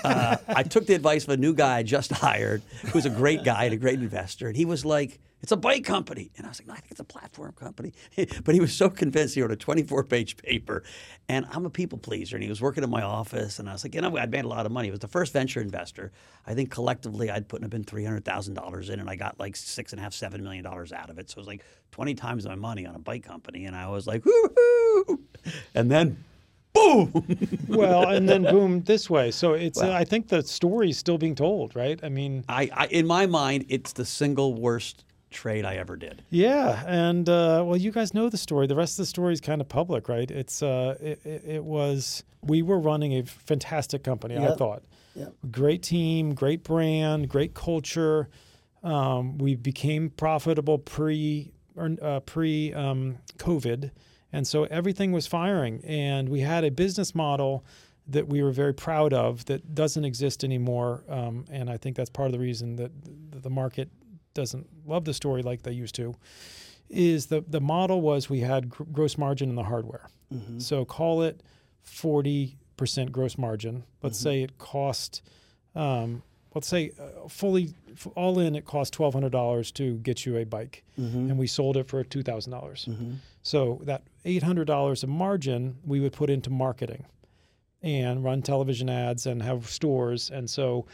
Uh, 0.05 0.37
I 0.47 0.63
took 0.63 0.85
the 0.85 0.93
advice 0.93 1.25
of 1.25 1.31
a 1.31 1.37
new 1.37 1.53
guy 1.53 1.79
I 1.79 1.83
just 1.83 2.11
hired, 2.13 2.61
who 2.81 2.91
was 2.93 3.05
a 3.05 3.09
great 3.09 3.43
guy 3.43 3.65
and 3.65 3.73
a 3.73 3.77
great 3.77 3.99
investor, 3.99 4.47
and 4.47 4.55
he 4.55 4.63
was 4.63 4.85
like, 4.85 5.19
"It's 5.41 5.51
a 5.51 5.57
bike 5.57 5.83
company," 5.83 6.31
and 6.37 6.45
I 6.45 6.49
was 6.49 6.61
like, 6.61 6.67
"No, 6.67 6.73
I 6.73 6.77
think 6.77 6.91
it's 6.91 7.01
a 7.01 7.05
platform 7.05 7.51
company." 7.53 7.91
but 8.45 8.55
he 8.55 8.61
was 8.61 8.73
so 8.73 8.89
convinced. 8.89 9.35
He 9.35 9.41
wrote 9.41 9.51
a 9.51 9.57
24-page 9.57 10.37
paper, 10.37 10.83
and 11.27 11.45
I'm 11.51 11.65
a 11.65 11.69
people 11.69 11.97
pleaser, 11.97 12.37
and 12.37 12.43
he 12.43 12.49
was 12.49 12.61
working 12.61 12.85
in 12.85 12.89
my 12.89 13.01
office, 13.01 13.59
and 13.59 13.67
I 13.67 13.73
was 13.73 13.83
like, 13.83 13.95
"You 13.95 14.01
know, 14.01 14.15
I'd 14.15 14.31
made 14.31 14.45
a 14.45 14.47
lot 14.47 14.65
of 14.65 14.71
money." 14.71 14.87
It 14.87 14.91
was 14.91 15.01
the 15.01 15.09
first 15.09 15.33
venture 15.33 15.59
investor. 15.59 16.13
I 16.47 16.53
think 16.53 16.71
collectively 16.71 17.29
I'd 17.29 17.49
put 17.49 17.63
in 17.63 17.83
three 17.83 18.05
hundred 18.05 18.23
thousand 18.23 18.53
dollars 18.53 18.89
in, 18.89 19.01
and 19.01 19.09
I 19.09 19.17
got 19.17 19.39
like 19.39 19.57
six 19.57 19.91
and 19.91 19.99
a 19.99 20.03
half, 20.03 20.13
seven 20.13 20.41
million 20.41 20.63
dollars 20.63 20.93
out 20.93 21.09
of 21.09 21.19
it. 21.19 21.29
So 21.29 21.35
it 21.35 21.39
was 21.39 21.47
like 21.47 21.65
20 21.91 22.15
times 22.15 22.47
my 22.47 22.55
money 22.55 22.85
on 22.85 22.95
a 22.95 22.99
bike 22.99 23.23
company, 23.23 23.65
and 23.65 23.75
I 23.75 23.89
was 23.89 24.07
like, 24.07 24.23
"Woohoo!" 24.23 25.19
And 25.75 25.91
then 25.91 26.23
boom. 26.73 27.25
well, 27.67 28.09
and 28.09 28.27
then 28.27 28.43
boom 28.43 28.81
this 28.83 29.09
way. 29.09 29.31
So 29.31 29.53
it's 29.53 29.79
well, 29.79 29.91
uh, 29.91 29.95
I 29.95 30.03
think 30.03 30.27
the 30.27 30.43
story's 30.43 30.97
still 30.97 31.17
being 31.17 31.35
told, 31.35 31.75
right? 31.75 31.99
I 32.03 32.09
mean, 32.09 32.43
I, 32.49 32.69
I, 32.73 32.87
in 32.87 33.07
my 33.07 33.25
mind, 33.25 33.65
it's 33.69 33.93
the 33.93 34.05
single 34.05 34.53
worst 34.53 35.05
trade 35.33 35.65
I 35.65 35.75
ever 35.75 35.95
did. 35.95 36.23
Yeah, 36.29 36.83
and 36.85 37.27
uh, 37.27 37.63
well, 37.65 37.77
you 37.77 37.91
guys 37.91 38.13
know 38.13 38.29
the 38.29 38.37
story. 38.37 38.67
The 38.67 38.75
rest 38.75 38.93
of 38.93 39.03
the 39.03 39.07
story 39.07 39.33
is 39.33 39.41
kind 39.41 39.61
of 39.61 39.67
public, 39.67 40.07
right? 40.07 40.29
It's 40.29 40.63
uh, 40.63 40.97
it, 41.01 41.19
it, 41.25 41.63
was 41.63 42.23
we 42.41 42.61
were 42.61 42.79
running 42.79 43.13
a 43.13 43.23
fantastic 43.23 44.03
company. 44.03 44.35
Yep. 44.35 44.51
I 44.51 44.55
thought, 44.55 44.83
yep. 45.15 45.33
great 45.51 45.83
team, 45.83 46.33
great 46.33 46.63
brand, 46.63 47.29
great 47.29 47.53
culture. 47.53 48.29
Um, 48.83 49.37
we 49.37 49.55
became 49.55 50.09
profitable 50.09 50.77
pre 50.77 51.51
uh, 51.77 52.19
pre 52.21 52.73
um, 52.73 53.17
COVID 53.37 53.91
and 54.33 54.47
so 54.47 54.63
everything 54.65 55.11
was 55.11 55.27
firing. 55.27 55.81
And 55.85 56.27
we 56.27 56.41
had 56.41 56.63
a 56.63 56.71
business 56.71 57.13
model 57.13 57.63
that 58.07 58.27
we 58.27 58.43
were 58.43 58.51
very 58.51 58.73
proud 58.73 59.13
of 59.13 59.45
that 59.45 59.75
doesn't 59.75 60.03
exist 60.03 60.43
anymore. 60.43 61.03
Um, 61.07 61.45
and 61.49 61.69
I 61.69 61.77
think 61.77 61.95
that's 61.95 62.09
part 62.09 62.25
of 62.25 62.33
the 62.33 62.39
reason 62.39 62.75
that 62.77 62.91
the 63.31 63.49
market 63.49 63.89
doesn't 64.33 64.67
love 64.85 65.05
the 65.05 65.13
story 65.13 65.43
like 65.43 65.61
they 65.61 65.71
used 65.71 65.95
to. 65.95 66.15
Is 66.89 67.27
the, 67.27 67.45
the 67.47 67.61
model 67.61 68.01
was 68.01 68.29
we 68.29 68.41
had 68.41 68.69
gr- 68.69 68.83
gross 68.91 69.17
margin 69.17 69.49
in 69.49 69.55
the 69.55 69.63
hardware. 69.63 70.09
Mm-hmm. 70.33 70.59
So 70.59 70.83
call 70.83 71.21
it 71.21 71.41
40% 71.87 72.55
gross 73.11 73.37
margin. 73.37 73.83
Let's 74.01 74.17
mm-hmm. 74.17 74.23
say 74.23 74.43
it 74.43 74.57
cost, 74.57 75.21
um, 75.75 76.23
let's 76.53 76.67
say 76.67 76.91
uh, 76.99 77.27
fully 77.27 77.73
all 78.15 78.39
in, 78.39 78.55
it 78.55 78.65
cost 78.65 78.95
$1,200 78.95 79.73
to 79.73 79.95
get 79.97 80.25
you 80.25 80.37
a 80.37 80.43
bike. 80.43 80.83
Mm-hmm. 80.99 81.29
And 81.29 81.37
we 81.37 81.47
sold 81.47 81.77
it 81.77 81.87
for 81.87 82.03
$2,000. 82.03 82.49
Mm-hmm. 82.49 83.13
So 83.41 83.81
that 83.83 84.03
$800 84.25 85.03
of 85.03 85.09
margin 85.09 85.77
we 85.85 85.99
would 85.99 86.13
put 86.13 86.29
into 86.29 86.49
marketing 86.49 87.05
and 87.81 88.23
run 88.23 88.41
television 88.41 88.89
ads 88.89 89.25
and 89.25 89.41
have 89.43 89.69
stores. 89.69 90.29
And 90.29 90.49
so 90.49 90.85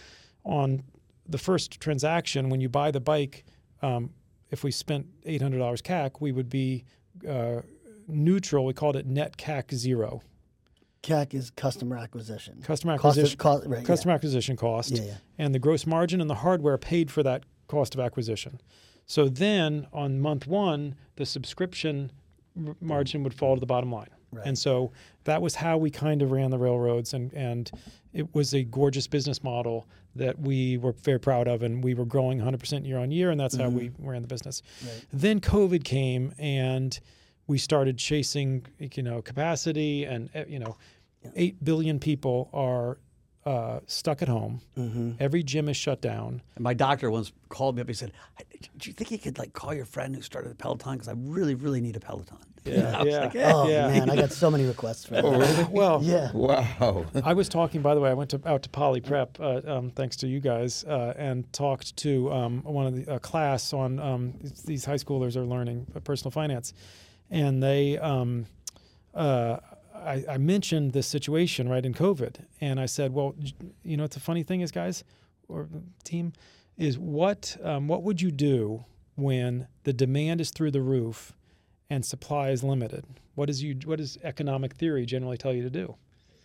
on 0.43 0.84
the 1.28 1.38
first 1.38 1.80
transaction, 1.80 2.50
when 2.50 2.60
you 2.60 2.69
buy 2.69 2.91
the 2.91 3.00
bike, 3.00 3.45
um, 3.82 4.10
if 4.50 4.63
we 4.63 4.72
spent 4.72 5.06
$800 5.24 5.60
CAC, 5.84 6.19
we 6.19 6.32
would 6.32 6.50
be 6.50 6.86
uh, 7.28 7.62
neutral. 8.08 8.65
We 8.65 8.74
called 8.74 8.95
it 8.95 9.06
net 9.06 9.38
CAC 9.38 9.74
zero. 9.74 10.22
CAC 11.01 11.33
is 11.33 11.49
customer 11.51 11.97
acquisition. 11.97 12.62
Customer 12.62 12.93
acquisition 12.93 13.38
cost, 13.38 13.63
of, 13.63 13.69
cost 13.69 13.77
right, 13.77 13.85
customer 13.85 14.12
yeah. 14.12 14.15
acquisition 14.15 14.55
cost. 14.55 14.91
Yeah, 14.91 15.03
yeah. 15.03 15.13
And 15.38 15.55
the 15.55 15.59
gross 15.59 15.85
margin 15.85 16.21
and 16.21 16.29
the 16.29 16.35
hardware 16.35 16.77
paid 16.77 17.09
for 17.12 17.23
that 17.23 17.43
cost 17.67 17.93
of 17.93 18.01
acquisition. 18.01 18.59
So 19.05 19.27
then 19.27 19.88
on 19.93 20.19
month 20.19 20.45
one, 20.45 20.95
the 21.15 21.25
subscription 21.25 22.12
margin 22.81 23.23
would 23.23 23.33
fall 23.33 23.55
to 23.55 23.59
the 23.59 23.65
bottom 23.65 23.91
line. 23.91 24.09
Right. 24.31 24.45
And 24.45 24.57
so 24.57 24.91
that 25.23 25.41
was 25.41 25.55
how 25.55 25.77
we 25.77 25.89
kind 25.89 26.21
of 26.21 26.31
ran 26.31 26.51
the 26.51 26.57
railroads, 26.57 27.13
and, 27.13 27.33
and 27.33 27.71
it 28.13 28.33
was 28.35 28.53
a 28.53 28.63
gorgeous 28.63 29.07
business 29.07 29.43
model 29.43 29.88
that 30.15 30.38
we 30.39 30.77
were 30.77 30.91
very 30.91 31.19
proud 31.19 31.47
of, 31.47 31.63
and 31.63 31.83
we 31.83 31.95
were 31.95 32.05
growing 32.05 32.39
100% 32.39 32.85
year 32.85 32.99
on 32.99 33.12
year, 33.12 33.31
and 33.31 33.39
that's 33.39 33.55
mm-hmm. 33.55 33.63
how 33.63 33.69
we 33.69 33.91
ran 33.97 34.21
the 34.21 34.27
business. 34.27 34.62
Right. 34.83 35.05
Then 35.12 35.39
COVID 35.39 35.83
came, 35.83 36.33
and 36.38 36.99
we 37.49 37.57
started 37.57 37.97
chasing, 37.97 38.65
you 38.79 39.03
know, 39.03 39.21
capacity, 39.21 40.05
and 40.05 40.29
eh, 40.35 40.45
you 40.47 40.59
know, 40.59 40.77
yeah. 41.23 41.31
eight 41.35 41.63
billion 41.63 41.99
people 41.99 42.49
are 42.53 42.99
uh, 43.45 43.79
stuck 43.88 44.21
at 44.21 44.27
home. 44.27 44.62
Mm-hmm. 44.77 45.13
Every 45.19 45.41
gym 45.41 45.67
is 45.67 45.75
shut 45.75 45.99
down. 45.99 46.43
And 46.55 46.63
my 46.63 46.75
doctor 46.75 47.09
once 47.09 47.31
called 47.49 47.75
me 47.75 47.81
up. 47.81 47.88
He 47.88 47.95
said, 47.95 48.13
"Do 48.77 48.89
you 48.89 48.93
think 48.93 49.09
you 49.09 49.17
could 49.17 49.39
like 49.39 49.53
call 49.53 49.73
your 49.73 49.85
friend 49.85 50.15
who 50.15 50.21
started 50.21 50.51
a 50.51 50.55
Peloton? 50.55 50.93
Because 50.93 51.07
I 51.07 51.13
really, 51.17 51.55
really 51.55 51.81
need 51.81 51.97
a 51.97 51.99
Peloton." 51.99 52.38
Yeah, 52.65 53.03
yeah. 53.03 53.19
Like, 53.21 53.35
oh 53.38 53.69
yeah. 53.69 53.88
man, 53.88 54.09
I 54.09 54.17
got 54.17 54.31
so 54.31 54.51
many 54.51 54.65
requests 54.65 55.05
for 55.05 55.13
that. 55.13 55.23
Oh, 55.23 55.31
really? 55.31 55.63
well, 55.71 56.03
yeah. 56.03 56.29
Wow. 56.33 57.05
I 57.23 57.33
was 57.33 57.47
talking. 57.49 57.81
By 57.81 57.95
the 57.95 58.01
way, 58.01 58.12
I 58.12 58.13
went 58.13 58.29
to, 58.31 58.41
out 58.45 58.62
to 58.63 58.69
Poly 58.69 58.99
Prep, 58.99 59.39
uh, 59.39 59.62
um, 59.65 59.89
thanks 59.91 60.17
to 60.17 60.27
you 60.27 60.39
guys, 60.41 60.83
uh, 60.83 61.13
and 61.17 61.51
talked 61.53 61.95
to 61.97 62.31
um, 62.31 62.62
one 62.63 62.85
of 62.85 63.05
the 63.05 63.19
class 63.21 63.71
on 63.71 63.97
um, 63.99 64.33
these 64.65 64.83
high 64.83 64.95
schoolers 64.95 65.38
are 65.38 65.45
learning 65.45 65.88
personal 66.03 66.31
finance, 66.31 66.73
and 67.30 67.62
they. 67.62 67.98
Um, 67.98 68.46
uh, 69.13 69.58
I, 69.94 70.24
I, 70.30 70.38
mentioned 70.38 70.94
this 70.94 71.08
situation 71.08 71.68
right 71.68 71.86
in 71.86 71.94
COVID, 71.94 72.46
and 72.62 72.80
I 72.80 72.86
said, 72.86 73.13
"Well, 73.13 73.36
you 73.84 73.98
know, 73.98 74.06
it's 74.06 74.15
a 74.15 74.22
funny 74.22 74.44
thing 74.44 74.62
is, 74.62 74.72
guys, 74.72 75.04
or 75.48 75.68
team, 76.04 76.32
is 76.78 76.98
what 76.98 77.58
um, 77.63 77.88
what 77.88 78.04
would 78.04 78.22
you 78.22 78.32
do 78.32 78.86
when 79.15 79.68
the 79.84 79.94
demand 79.94 80.42
is 80.42 80.52
through 80.52 80.72
the 80.72 80.82
roof 80.82 81.34
and 81.89 82.06
supply 82.06 82.50
is 82.50 82.63
limited. 82.63 83.06
What 83.36 83.48
does 83.48 83.62
you 83.62 83.76
what 83.86 83.98
does 83.98 84.18
economic 84.24 84.74
theory 84.76 85.06
generally 85.06 85.38
tell 85.38 85.54
you 85.54 85.63
to 85.63 85.70
do? 85.70 85.96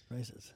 Prices. 0.09 0.53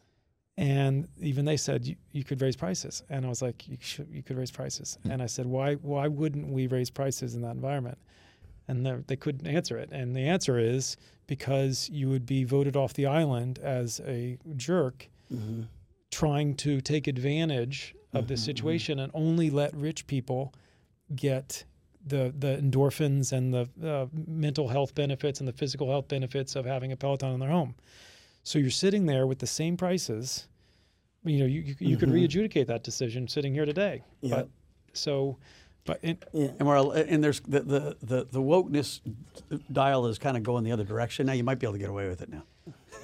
And 0.57 1.07
even 1.21 1.45
they 1.45 1.57
said 1.57 1.87
you, 1.87 1.95
you 2.11 2.25
could 2.25 2.43
raise 2.43 2.57
prices, 2.57 3.05
and 3.09 3.25
I 3.25 3.29
was 3.29 3.43
like, 3.43 3.69
you 3.69 3.77
should, 3.81 4.09
you 4.11 4.25
could 4.25 4.37
raise 4.37 4.51
prices. 4.51 4.99
Mm-hmm. 5.01 5.13
And 5.13 5.23
I 5.23 5.27
said, 5.27 5.47
why 5.47 5.75
why 5.75 6.09
wouldn't 6.09 6.49
we 6.49 6.67
raise 6.67 6.91
prices 6.91 7.35
in 7.35 7.43
that 7.43 7.53
environment? 7.55 7.99
And 8.69 8.85
they 9.07 9.17
couldn't 9.17 9.47
answer 9.47 9.79
it. 9.79 9.89
And 9.91 10.15
the 10.15 10.29
answer 10.29 10.59
is 10.59 10.97
because 11.27 11.89
you 11.91 12.09
would 12.11 12.27
be 12.27 12.45
voted 12.45 12.77
off 12.77 12.93
the 12.93 13.07
island 13.07 13.59
as 13.59 14.01
a 14.07 14.39
jerk, 14.57 15.09
mm-hmm. 15.33 15.63
trying 16.11 16.55
to 16.57 16.81
take 16.83 17.07
advantage 17.07 17.95
of 18.13 18.25
mm-hmm, 18.25 18.29
the 18.29 18.37
situation 18.37 18.99
and 18.99 19.11
only 19.15 19.51
let 19.51 19.75
rich 19.75 20.07
people 20.07 20.55
get 21.15 21.65
the 22.07 22.33
the 22.39 22.57
endorphins 22.57 23.33
and 23.33 23.53
the 23.53 23.69
uh, 23.87 24.07
mental 24.27 24.69
health 24.69 24.95
benefits 24.95 25.41
and 25.41 25.49
the 25.49 25.53
physical 25.53 25.91
health 25.91 26.09
benefits 26.09 26.57
of 26.57 26.65
having 26.65 26.93
a 26.93 26.97
Peloton 26.97 27.35
in 27.35 27.41
their 27.41 27.51
home. 27.51 27.75
So 28.45 28.59
you're 28.59 28.71
sitting 28.71 29.07
there 29.07 29.27
with 29.27 29.39
the 29.39 29.47
same 29.47 29.77
prices. 29.77 30.49
You 31.25 31.41
know, 31.41 31.47
you 31.47 31.61
you, 31.61 31.67
you 31.67 31.89
mm-hmm. 31.89 32.01
could 32.01 32.11
readjudicate 32.11 32.67
that 32.69 32.83
decision 32.83 33.29
sitting 33.29 33.53
here 33.53 33.67
today. 33.67 34.03
Yeah. 34.21 34.37
But 34.37 34.49
so, 34.95 35.39
but 35.89 36.01
in, 36.03 36.19
yeah. 36.35 36.49
and 36.59 36.69
we're 36.69 36.77
and 36.95 37.25
there's 37.25 37.41
the, 37.41 37.61
the 37.61 37.97
the 38.03 38.29
the 38.31 38.41
wokeness 38.41 39.01
dial 39.73 40.07
is 40.07 40.19
kind 40.19 40.37
of 40.37 40.43
going 40.43 40.63
the 40.63 40.71
other 40.71 40.85
direction 40.85 41.27
now. 41.27 41.33
You 41.33 41.45
might 41.45 41.59
be 41.59 41.67
able 41.67 41.73
to 41.73 41.79
get 41.79 41.89
away 41.89 42.09
with 42.09 42.21
it 42.21 42.29
now. 42.29 42.43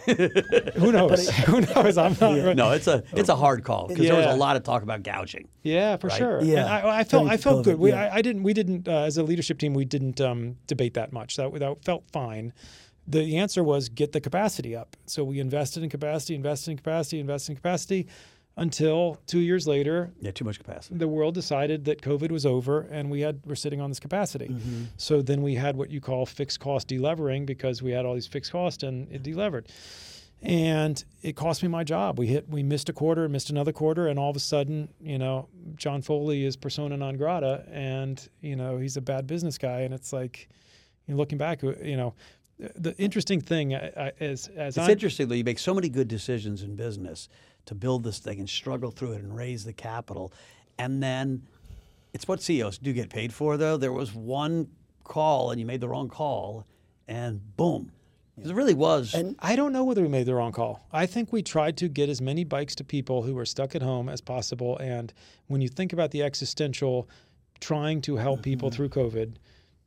Who 0.76 0.92
knows? 0.92 1.30
Who 1.46 1.62
knows? 1.62 1.96
I'm 1.96 2.14
not. 2.20 2.36
Yeah. 2.36 2.52
No, 2.52 2.72
it's 2.72 2.86
a 2.86 3.02
it's 3.14 3.30
a 3.30 3.36
hard 3.36 3.64
call 3.64 3.88
because 3.88 4.04
yeah. 4.04 4.10
there 4.12 4.26
was 4.26 4.36
a 4.36 4.38
lot 4.38 4.56
of 4.56 4.64
talk 4.64 4.82
about 4.82 5.02
gouging. 5.02 5.48
Yeah, 5.62 5.96
for 5.96 6.08
right? 6.08 6.18
sure. 6.18 6.42
Yeah, 6.42 6.66
I, 6.66 6.98
I, 6.98 7.04
felt 7.04 7.26
I 7.26 7.38
felt 7.38 7.60
COVID, 7.60 7.64
good. 7.64 7.78
We, 7.78 7.88
yeah. 7.88 8.04
I, 8.04 8.16
I, 8.16 8.22
didn't 8.22 8.42
we 8.42 8.52
didn't 8.52 8.86
uh, 8.86 9.04
as 9.04 9.16
a 9.16 9.22
leadership 9.22 9.58
team 9.58 9.72
we 9.72 9.86
didn't 9.86 10.20
um, 10.20 10.58
debate 10.66 10.92
that 10.94 11.10
much. 11.10 11.36
That 11.36 11.54
that 11.54 11.82
felt 11.86 12.04
fine. 12.12 12.52
The 13.08 13.38
answer 13.38 13.64
was 13.64 13.88
get 13.88 14.12
the 14.12 14.20
capacity 14.20 14.76
up. 14.76 14.94
So 15.06 15.24
we 15.24 15.40
invested 15.40 15.82
in 15.82 15.88
capacity, 15.88 16.34
invested 16.34 16.72
in 16.72 16.76
capacity, 16.76 17.18
invested 17.18 17.52
in 17.52 17.56
capacity 17.56 18.08
until 18.56 19.20
two 19.26 19.40
years 19.40 19.66
later, 19.66 20.12
yeah, 20.20 20.30
too 20.30 20.44
much 20.44 20.58
capacity. 20.58 20.96
The 20.96 21.08
world 21.08 21.34
decided 21.34 21.84
that 21.86 22.02
COVID 22.02 22.30
was 22.30 22.46
over, 22.46 22.82
and 22.82 23.10
we 23.10 23.20
had 23.20 23.40
we're 23.44 23.56
sitting 23.56 23.80
on 23.80 23.90
this 23.90 24.00
capacity. 24.00 24.48
Mm-hmm. 24.48 24.84
So 24.96 25.22
then 25.22 25.42
we 25.42 25.54
had 25.54 25.76
what 25.76 25.90
you 25.90 26.00
call 26.00 26.24
fixed 26.24 26.60
cost 26.60 26.88
delevering 26.88 27.46
because 27.46 27.82
we 27.82 27.90
had 27.90 28.06
all 28.06 28.14
these 28.14 28.26
fixed 28.26 28.52
costs 28.52 28.82
and 28.82 29.10
it 29.10 29.22
delevered. 29.22 29.68
And 30.42 31.02
it 31.22 31.36
cost 31.36 31.62
me 31.62 31.68
my 31.68 31.84
job. 31.84 32.18
We 32.18 32.26
hit, 32.26 32.48
we 32.50 32.62
missed 32.62 32.90
a 32.90 32.92
quarter, 32.92 33.28
missed 33.30 33.48
another 33.48 33.72
quarter, 33.72 34.08
and 34.08 34.18
all 34.18 34.28
of 34.28 34.36
a 34.36 34.40
sudden, 34.40 34.90
you 35.00 35.18
know, 35.18 35.48
John 35.76 36.02
Foley 36.02 36.44
is 36.44 36.54
persona 36.54 36.96
non 36.96 37.16
grata, 37.16 37.64
and 37.70 38.28
you 38.40 38.54
know 38.54 38.76
he's 38.76 38.96
a 38.96 39.00
bad 39.00 39.26
business 39.26 39.58
guy. 39.58 39.80
And 39.80 39.94
it's 39.94 40.12
like, 40.12 40.48
you 41.06 41.14
know, 41.14 41.18
looking 41.18 41.38
back, 41.38 41.64
uh, 41.64 41.72
you 41.82 41.96
know, 41.96 42.14
the 42.58 42.94
interesting 42.98 43.40
thing 43.40 43.74
uh, 43.74 43.90
uh, 43.96 44.10
is, 44.20 44.48
as 44.48 44.76
it's 44.76 44.84
I'm, 44.84 44.90
interesting 44.90 45.28
though, 45.28 45.34
you 45.34 45.44
make 45.44 45.58
so 45.58 45.74
many 45.74 45.88
good 45.88 46.08
decisions 46.08 46.62
in 46.62 46.76
business 46.76 47.28
to 47.66 47.74
build 47.74 48.04
this 48.04 48.18
thing 48.18 48.38
and 48.38 48.48
struggle 48.48 48.90
through 48.90 49.12
it 49.12 49.22
and 49.22 49.36
raise 49.36 49.64
the 49.64 49.72
capital. 49.72 50.32
And 50.78 51.02
then 51.02 51.42
it's 52.12 52.28
what 52.28 52.42
CEOs 52.42 52.78
do 52.78 52.92
get 52.92 53.10
paid 53.10 53.32
for, 53.32 53.56
though. 53.56 53.76
There 53.76 53.92
was 53.92 54.14
one 54.14 54.68
call 55.04 55.50
and 55.50 55.60
you 55.60 55.66
made 55.66 55.80
the 55.80 55.88
wrong 55.88 56.08
call, 56.08 56.66
and 57.06 57.56
boom. 57.56 57.92
It 58.36 58.52
really 58.52 58.74
was. 58.74 59.14
And 59.14 59.36
I 59.38 59.54
don't 59.54 59.72
know 59.72 59.84
whether 59.84 60.02
we 60.02 60.08
made 60.08 60.26
the 60.26 60.34
wrong 60.34 60.50
call. 60.50 60.84
I 60.92 61.06
think 61.06 61.32
we 61.32 61.42
tried 61.42 61.76
to 61.76 61.88
get 61.88 62.08
as 62.08 62.20
many 62.20 62.42
bikes 62.42 62.74
to 62.76 62.84
people 62.84 63.22
who 63.22 63.34
were 63.34 63.46
stuck 63.46 63.76
at 63.76 63.82
home 63.82 64.08
as 64.08 64.20
possible. 64.20 64.76
And 64.78 65.12
when 65.46 65.60
you 65.60 65.68
think 65.68 65.92
about 65.92 66.10
the 66.10 66.24
existential 66.24 67.08
trying 67.60 68.00
to 68.02 68.16
help 68.16 68.38
mm-hmm. 68.38 68.42
people 68.42 68.70
through 68.70 68.88
COVID, 68.88 69.36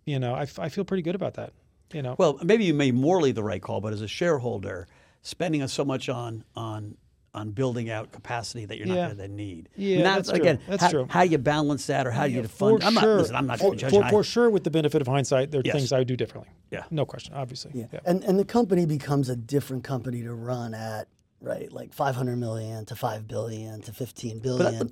you 0.05 0.19
know, 0.19 0.33
I, 0.33 0.43
f- 0.43 0.59
I 0.59 0.69
feel 0.69 0.85
pretty 0.85 1.03
good 1.03 1.15
about 1.15 1.33
that. 1.33 1.51
You 1.93 2.01
know, 2.01 2.15
well, 2.17 2.39
maybe 2.43 2.65
you 2.65 2.73
made 2.73 2.95
morally 2.95 3.31
the 3.31 3.43
right 3.43 3.61
call, 3.61 3.81
but 3.81 3.93
as 3.93 4.01
a 4.01 4.07
shareholder, 4.07 4.87
spending 5.21 5.61
us 5.61 5.71
so 5.71 5.85
much 5.85 6.09
on 6.09 6.43
on 6.55 6.97
on 7.37 7.51
building 7.51 7.89
out 7.89 8.11
capacity 8.11 8.65
that 8.65 8.77
you're 8.77 8.87
not 8.87 8.95
Yeah. 8.95 9.05
going 9.07 9.17
to 9.19 9.27
need. 9.29 9.69
Yeah, 9.77 9.97
And 9.97 10.05
that's 10.05 10.29
true. 10.29 10.39
again 10.39 10.59
That's 10.67 10.83
how, 10.83 10.89
true. 10.89 11.07
how 11.09 11.21
you 11.21 11.37
balance 11.37 11.85
that 11.87 12.05
or 12.05 12.11
how 12.11 12.25
you 12.25 12.37
Yeah, 12.41 12.47
defund. 12.47 12.79
for 12.81 12.83
I'm 12.83 12.93
not. 12.95 13.03
sure. 13.03 13.17
Listen, 13.19 13.35
I'm 13.35 13.47
not 13.47 13.59
for, 13.59 13.75
judging. 13.75 14.01
for, 14.03 14.09
for 14.09 14.23
sure, 14.23 14.49
with 14.49 14.63
the 14.63 14.71
benefit 14.71 15.01
of 15.01 15.07
hindsight, 15.07 15.51
there 15.51 15.59
are 15.59 15.63
Yes. 15.65 15.75
things 15.75 15.91
I 15.93 15.99
would 15.99 16.07
do 16.07 16.17
differently. 16.17 16.51
Yeah. 16.71 16.83
No 16.91 17.05
question, 17.05 17.33
obviously. 17.35 17.71
Yeah. 17.73 17.85
Yeah. 17.93 17.99
And 18.05 18.23
and 18.23 18.37
the 18.37 18.45
company 18.45 18.85
becomes 18.85 19.29
a 19.29 19.35
different 19.35 19.83
company 19.83 20.23
to 20.23 20.33
run 20.33 20.73
at, 20.73 21.07
right? 21.39 21.71
Like 21.71 21.93
500 21.93 22.35
million 22.37 22.85
to 22.85 22.95
5 22.95 23.27
billion 23.27 23.81
to 23.83 23.93
15 23.93 24.39
billion. 24.39 24.91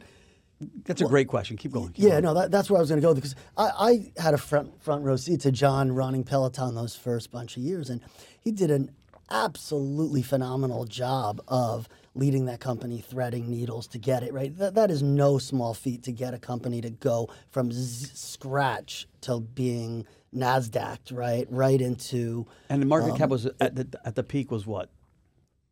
That's 0.86 1.02
a 1.02 1.06
great 1.06 1.28
question. 1.28 1.58
Keep 1.58 1.74
going. 1.74 1.90
Keep 1.90 2.04
yeah, 2.06 2.10
going. 2.12 2.24
no, 2.24 2.34
that, 2.36 2.50
that's 2.52 2.70
where 2.70 2.78
I 2.78 2.82
was 2.82 2.90
going 2.90 3.02
to 3.02 3.06
go 3.06 3.14
because 3.14 3.36
I, 3.58 4.12
I 4.18 4.22
had 4.22 4.34
a 4.34 4.38
front 4.38 4.82
front 4.82 5.04
row 5.04 5.18
seat 5.18 5.42
to 5.42 5.52
John 5.52 5.92
running 5.92 6.24
Peloton 6.24 6.76
those 6.76 6.96
first 6.96 7.30
bunch 7.30 7.58
of 7.58 7.64
years, 7.64 7.90
and 7.90 8.00
he 8.40 8.52
did 8.52 8.72
an 8.72 8.92
absolutely 9.30 10.22
phenomenal 10.22 10.86
job 10.86 11.42
of 11.48 11.90
leading 12.16 12.46
that 12.46 12.60
company, 12.62 13.02
threading 13.02 13.50
needles 13.50 13.88
to 13.88 13.98
get 14.00 14.24
it 14.24 14.34
right. 14.34 14.58
That, 14.58 14.74
that 14.76 14.90
is 14.90 15.04
no 15.04 15.38
small 15.38 15.74
feat 15.74 16.04
to 16.04 16.12
get 16.12 16.34
a 16.34 16.40
company 16.40 16.82
to 16.82 16.90
go 16.90 17.30
from 17.52 17.72
z- 17.72 18.10
scratch 18.14 19.08
to 19.22 19.42
being 19.42 20.06
Nasdaq, 20.34 21.12
right, 21.12 21.46
right 21.50 21.80
into 21.80 22.48
And 22.70 22.82
the 22.82 22.86
market 22.86 23.12
Um, 23.12 23.18
cap 23.18 23.30
was 23.30 23.46
at 23.60 23.76
the 23.76 23.88
at 24.06 24.16
the 24.16 24.24
peak 24.24 24.50
was 24.52 24.66
what? 24.66 24.90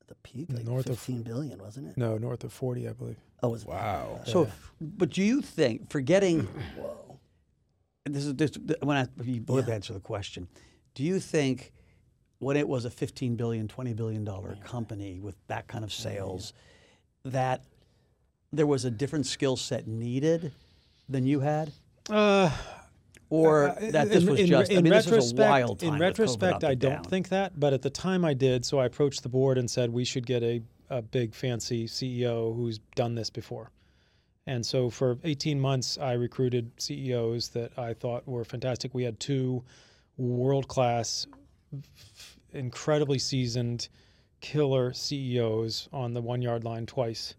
the 0.08 0.15
peak, 0.15 0.47
like 0.51 0.65
North 0.65 0.89
of- 0.89 0.99
15 0.99 1.23
billion, 1.23 1.60
wasn't 1.60 1.88
it? 1.88 1.97
No, 1.97 2.17
north 2.17 2.43
of 2.43 2.51
40, 2.51 2.89
I 2.89 2.91
believe. 2.93 3.15
Oh, 3.41 3.49
was 3.49 3.65
Wow. 3.65 4.19
So, 4.25 4.49
but 4.82 5.10
do 5.12 5.23
you 5.23 5.41
think 5.41 5.89
forgetting? 5.89 6.47
and 8.06 8.13
This 8.13 8.25
is 8.25 8.36
this, 8.36 8.51
when 8.82 8.97
I 8.97 9.08
if 9.19 9.25
you 9.27 9.39
both 9.41 9.69
answer 9.69 9.93
the 9.93 9.99
question. 10.01 10.47
Do 10.93 11.03
you 11.03 11.19
think 11.21 11.71
when 12.43 12.58
it 12.58 12.67
was 12.67 12.86
a 12.86 12.89
15 12.89 13.36
billion, 13.36 13.67
20 13.67 13.93
billion 13.93 14.23
dollar 14.23 14.58
company 14.65 15.19
with 15.19 15.36
that 15.47 15.67
kind 15.67 15.84
of 15.84 15.91
sales, 15.93 16.53
that 17.25 17.63
there 18.51 18.67
was 18.67 18.86
a 18.86 18.91
different 18.91 19.25
skill 19.25 19.56
set 19.58 19.88
needed 19.88 20.51
than 21.10 21.25
you 21.25 21.39
had, 21.39 21.71
Uh, 22.10 22.49
or 23.29 23.75
that 23.79 24.10
this 24.10 24.23
in, 24.23 24.29
was 24.29 24.39
in- 24.39 24.47
just? 24.47 24.71
I 24.71 24.75
mean, 24.75 24.91
this 24.93 25.06
was 25.06 25.12
a 25.32 25.36
retrospect, 25.36 25.49
wild 25.49 25.79
time. 25.79 25.93
in 25.95 25.99
retrospect, 25.99 26.63
I 26.63 26.75
don't 26.75 26.91
down. 26.95 27.03
think 27.06 27.29
that, 27.29 27.60
but 27.60 27.73
at 27.73 27.82
the 27.82 27.89
time 27.89 28.23
I 28.23 28.34
did. 28.34 28.63
So 28.65 28.79
I 28.79 28.86
approached 28.86 29.23
the 29.23 29.29
board 29.29 29.58
and 29.58 29.69
said 29.69 29.89
we 29.91 30.06
should 30.06 30.25
get 30.25 30.43
a, 30.43 30.62
a 30.89 31.01
big 31.01 31.34
fancy 31.34 31.88
CEO 31.88 32.56
who's 32.56 32.79
done 32.95 33.15
this 33.15 33.29
before. 33.29 33.71
And 34.45 34.65
so 34.65 34.89
for 34.89 35.17
18 35.23 35.60
months, 35.60 35.97
I 35.97 36.13
recruited 36.13 36.69
CEOs 36.77 37.49
that 37.49 37.71
I 37.77 37.93
thought 37.93 38.27
were 38.27 38.43
fantastic. 38.43 38.93
We 38.93 39.03
had 39.03 39.17
two 39.19 39.63
world 40.17 40.67
class, 40.67 41.25
incredibly 42.54 43.20
seasoned, 43.20 43.89
killer 44.42 44.94
CEOs 44.94 45.89
on 45.94 46.13
the 46.13 46.22
one 46.22 46.42
yard 46.42 46.63
line 46.63 46.86
twice. 46.86 47.36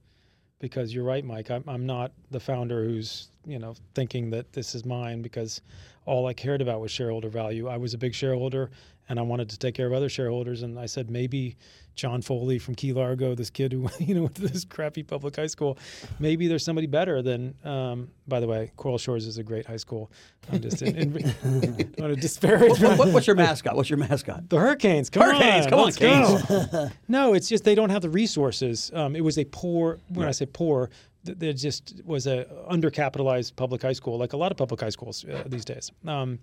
Because 0.60 0.94
you're 0.94 1.04
right, 1.04 1.24
Mike. 1.24 1.50
I'm, 1.50 1.64
I'm 1.66 1.84
not 1.84 2.12
the 2.30 2.40
founder 2.40 2.84
who's 2.84 3.28
you 3.46 3.58
know 3.58 3.74
thinking 3.94 4.30
that 4.30 4.52
this 4.52 4.74
is 4.74 4.84
mine 4.84 5.20
because 5.20 5.60
all 6.06 6.26
I 6.26 6.32
cared 6.32 6.62
about 6.62 6.80
was 6.80 6.90
shareholder 6.90 7.28
value. 7.28 7.68
I 7.68 7.76
was 7.76 7.94
a 7.94 7.98
big 7.98 8.14
shareholder 8.14 8.70
and 9.08 9.18
I 9.18 9.22
wanted 9.22 9.50
to 9.50 9.58
take 9.58 9.74
care 9.74 9.86
of 9.86 9.92
other 9.92 10.08
shareholders. 10.08 10.62
And 10.62 10.78
I 10.78 10.86
said 10.86 11.10
maybe 11.10 11.56
John 11.94 12.22
Foley 12.22 12.58
from 12.58 12.74
Key 12.74 12.92
Largo, 12.92 13.34
this 13.34 13.50
kid 13.50 13.72
who 13.72 13.88
you 14.00 14.14
know 14.14 14.22
went 14.22 14.34
to 14.36 14.42
this 14.48 14.64
crappy 14.64 15.02
public 15.02 15.36
high 15.36 15.46
school, 15.46 15.78
maybe 16.18 16.48
there's 16.48 16.64
somebody 16.64 16.86
better 16.86 17.22
than. 17.22 17.54
Um, 17.64 18.08
by 18.26 18.40
the 18.40 18.46
way, 18.46 18.72
Coral 18.76 18.96
Shores 18.98 19.26
is 19.26 19.36
a 19.38 19.42
great 19.42 19.66
high 19.66 19.76
school. 19.76 20.10
I'm 20.50 20.60
just 20.60 20.80
in, 20.82 20.96
in, 20.96 21.12
want 21.98 22.14
to 22.14 22.16
disparage. 22.16 22.80
What- 22.80 22.98
what- 22.98 23.08
what's 23.08 23.26
your 23.26 23.36
mascot? 23.46 23.76
What's 23.76 23.90
your 23.90 23.98
mascot? 23.98 24.48
The 24.48 24.58
Hurricanes, 24.58 25.10
come 25.10 25.22
Hurricanes, 25.22 25.66
on, 25.66 25.70
come 25.70 25.80
on, 25.80 25.92
Canes. 25.92 26.92
no, 27.08 27.34
it's 27.34 27.48
just 27.48 27.64
they 27.64 27.74
don't 27.74 27.90
have 27.90 28.02
the 28.02 28.10
resources. 28.10 28.90
Um, 28.94 29.14
it 29.14 29.22
was 29.22 29.38
a 29.38 29.44
poor. 29.44 29.98
When 30.08 30.26
I 30.26 30.30
say 30.32 30.46
poor, 30.46 30.90
th- 31.26 31.38
there 31.38 31.52
just 31.52 32.00
was 32.04 32.26
a 32.26 32.46
undercapitalized 32.70 33.54
public 33.56 33.82
high 33.82 33.92
school, 33.92 34.18
like 34.18 34.32
a 34.32 34.36
lot 34.36 34.50
of 34.50 34.56
public 34.58 34.80
high 34.80 34.88
schools 34.90 35.24
uh, 35.24 35.44
these 35.46 35.64
days. 35.64 35.92
Um, 36.06 36.38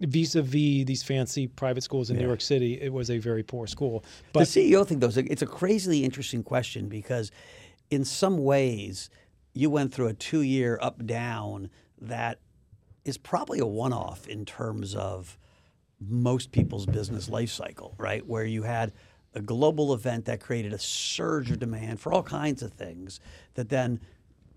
vis-a-vis 0.00 0.84
these 0.84 1.02
fancy 1.02 1.46
private 1.46 1.82
schools 1.82 2.10
in 2.10 2.16
New 2.16 2.26
York 2.26 2.40
City, 2.40 2.80
it 2.80 2.92
was 2.92 3.10
a 3.10 3.18
very 3.18 3.42
poor 3.42 3.66
school. 3.66 4.04
But 4.32 4.40
the 4.40 4.46
CEO 4.72 4.86
thing, 4.86 5.00
though, 5.00 5.08
is 5.08 5.16
a- 5.16 5.30
it's 5.32 5.42
a 5.42 5.46
crazily 5.46 6.04
interesting 6.04 6.42
question 6.42 6.88
because, 6.88 7.30
in 7.90 8.04
some 8.04 8.38
ways, 8.38 9.08
you 9.54 9.70
went 9.70 9.92
through 9.94 10.08
a 10.08 10.14
two-year 10.14 10.78
up 10.82 11.06
down 11.06 11.70
that 12.00 12.40
is 13.04 13.16
probably 13.16 13.58
a 13.58 13.66
one-off 13.66 14.28
in 14.28 14.44
terms 14.44 14.94
of 14.94 15.38
most 15.98 16.52
people's 16.52 16.84
business 16.84 17.30
life 17.30 17.50
cycle, 17.50 17.94
right? 17.96 18.26
Where 18.26 18.44
you 18.44 18.64
had 18.64 18.92
a 19.32 19.40
global 19.40 19.94
event 19.94 20.26
that 20.26 20.40
created 20.40 20.72
a 20.74 20.78
surge 20.78 21.50
of 21.50 21.58
demand 21.58 22.00
for 22.00 22.12
all 22.12 22.22
kinds 22.22 22.62
of 22.62 22.72
things 22.72 23.18
that 23.54 23.70
then 23.70 24.00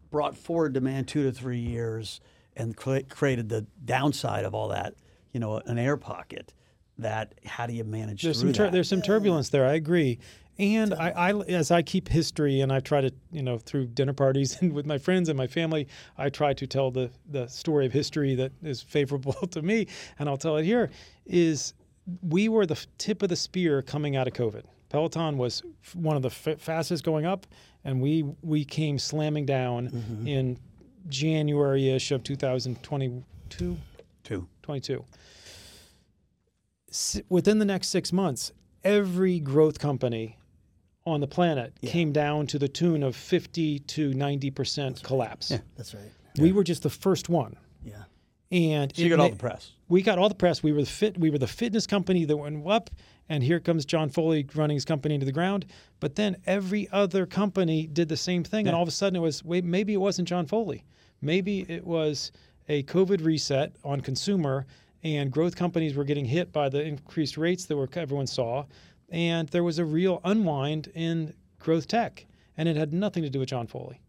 brought 0.09 0.35
forward 0.35 0.73
demand 0.73 1.07
two 1.07 1.23
to 1.23 1.31
three 1.31 1.59
years 1.59 2.19
and 2.57 2.75
cre- 2.75 2.99
created 3.07 3.47
the 3.47 3.65
downside 3.85 4.43
of 4.43 4.53
all 4.53 4.67
that, 4.69 4.95
you 5.31 5.39
know, 5.39 5.57
an 5.65 5.77
air 5.77 5.97
pocket. 5.97 6.53
That 6.97 7.35
how 7.45 7.65
do 7.65 7.73
you 7.73 7.85
manage 7.85 8.23
there's 8.23 8.41
through 8.41 8.49
some 8.49 8.53
tur- 8.53 8.63
that? 8.65 8.71
there's 8.73 8.89
some 8.89 9.01
turbulence 9.01 9.49
there. 9.49 9.65
I 9.65 9.75
agree. 9.75 10.19
And 10.57 10.93
I, 10.93 11.11
I, 11.11 11.39
as 11.43 11.71
I 11.71 11.81
keep 11.81 12.09
history, 12.09 12.59
and 12.59 12.73
I 12.73 12.81
try 12.81 12.99
to, 12.99 13.13
you 13.31 13.41
know, 13.41 13.57
through 13.57 13.87
dinner 13.87 14.11
parties 14.11 14.57
and 14.61 14.73
with 14.73 14.85
my 14.85 14.97
friends 14.97 15.29
and 15.29 15.37
my 15.37 15.47
family, 15.47 15.87
I 16.17 16.29
try 16.29 16.53
to 16.53 16.67
tell 16.67 16.91
the 16.91 17.09
the 17.29 17.47
story 17.47 17.85
of 17.85 17.93
history 17.93 18.35
that 18.35 18.51
is 18.61 18.81
favorable 18.81 19.33
to 19.51 19.61
me, 19.61 19.87
and 20.19 20.27
I'll 20.27 20.37
tell 20.37 20.57
it 20.57 20.65
here. 20.65 20.89
Is 21.25 21.73
we 22.21 22.49
were 22.49 22.65
the 22.65 22.85
tip 22.97 23.21
of 23.21 23.29
the 23.29 23.35
spear 23.35 23.81
coming 23.81 24.15
out 24.15 24.27
of 24.27 24.33
COVID. 24.33 24.63
Peloton 24.89 25.37
was 25.37 25.63
one 25.93 26.15
of 26.15 26.23
the 26.23 26.29
f- 26.29 26.59
fastest 26.59 27.03
going 27.03 27.25
up, 27.25 27.45
and 27.85 28.01
we 28.01 28.25
we 28.41 28.65
came 28.65 28.99
slamming 28.99 29.45
down 29.45 29.89
mm-hmm. 29.89 30.27
in 30.27 30.59
January-ish 31.07 32.11
of 32.11 32.23
2022. 32.23 33.77
Two. 34.79 35.03
22. 35.03 35.05
S- 36.89 37.21
within 37.29 37.59
the 37.59 37.65
next 37.65 37.87
six 37.89 38.11
months, 38.13 38.51
every 38.83 39.39
growth 39.39 39.79
company 39.79 40.37
on 41.05 41.21
the 41.21 41.27
planet 41.27 41.73
came 41.83 42.11
down 42.11 42.45
to 42.47 42.59
the 42.59 42.67
tune 42.67 43.01
of 43.03 43.15
50 43.15 43.79
to 43.79 44.11
90% 44.11 45.01
collapse. 45.03 45.51
Yeah, 45.51 45.59
That's 45.75 45.93
right. 45.93 46.03
We 46.39 46.51
were 46.51 46.63
just 46.63 46.83
the 46.83 46.89
first 46.89 47.29
one. 47.29 47.55
Yeah. 47.83 48.03
And 48.51 48.95
So 48.95 49.01
you 49.01 49.07
it 49.07 49.17
got 49.17 49.19
all 49.19 49.29
the 49.29 49.35
press. 49.35 49.71
we 49.87 50.01
got 50.01 50.17
all 50.19 50.29
the 50.29 50.35
press. 50.35 50.63
We 50.63 50.71
were 50.71 50.81
the 50.81 50.87
fit. 50.87 51.17
We 51.19 51.29
were 51.29 51.37
the 51.37 51.47
fitness 51.47 51.85
company 51.85 52.25
that 52.25 52.37
went 52.37 52.65
up, 52.67 52.89
and 53.27 53.43
here 53.43 53.59
comes 53.59 53.85
John 53.85 54.09
Foley 54.09 54.45
running 54.55 54.75
his 54.75 54.85
company 54.85 55.13
into 55.15 55.25
the 55.25 55.31
ground. 55.31 55.65
But 55.99 56.15
then 56.15 56.37
every 56.47 56.87
other 56.91 57.25
company 57.27 57.85
did 57.87 58.09
the 58.09 58.17
same 58.17 58.43
thing, 58.43 58.67
and 58.67 58.75
all 58.75 58.81
of 58.81 58.87
a 58.87 58.91
sudden 58.91 59.17
it 59.17 59.19
was 59.19 59.43
wait, 59.43 59.63
maybe 59.65 59.93
it 59.93 59.97
wasn't 59.97 60.27
John 60.27 60.45
Foley, 60.47 60.83
maybe 61.21 61.61
it 61.69 61.85
was 61.85 62.31
a 62.69 62.83
COVID 62.83 63.25
reset 63.25 63.75
on 63.83 63.99
consumer, 63.99 64.65
and 65.03 65.31
growth 65.31 65.55
companies 65.55 65.95
were 65.95 66.03
getting 66.03 66.25
hit 66.25 66.53
by 66.53 66.69
the 66.69 66.81
increased 66.81 67.37
rates 67.37 67.65
that 67.65 67.75
were 67.75 67.89
everyone 67.95 68.27
saw, 68.27 68.65
and 69.09 69.49
there 69.49 69.63
was 69.63 69.79
a 69.79 69.85
real 69.85 70.21
unwind 70.23 70.91
in 70.93 71.33
growth 71.57 71.87
tech, 71.87 72.25
and 72.55 72.69
it 72.69 72.75
had 72.75 72.93
nothing 72.93 73.23
to 73.23 73.29
do 73.29 73.39
with 73.39 73.49
John 73.49 73.67
Foley 73.67 73.99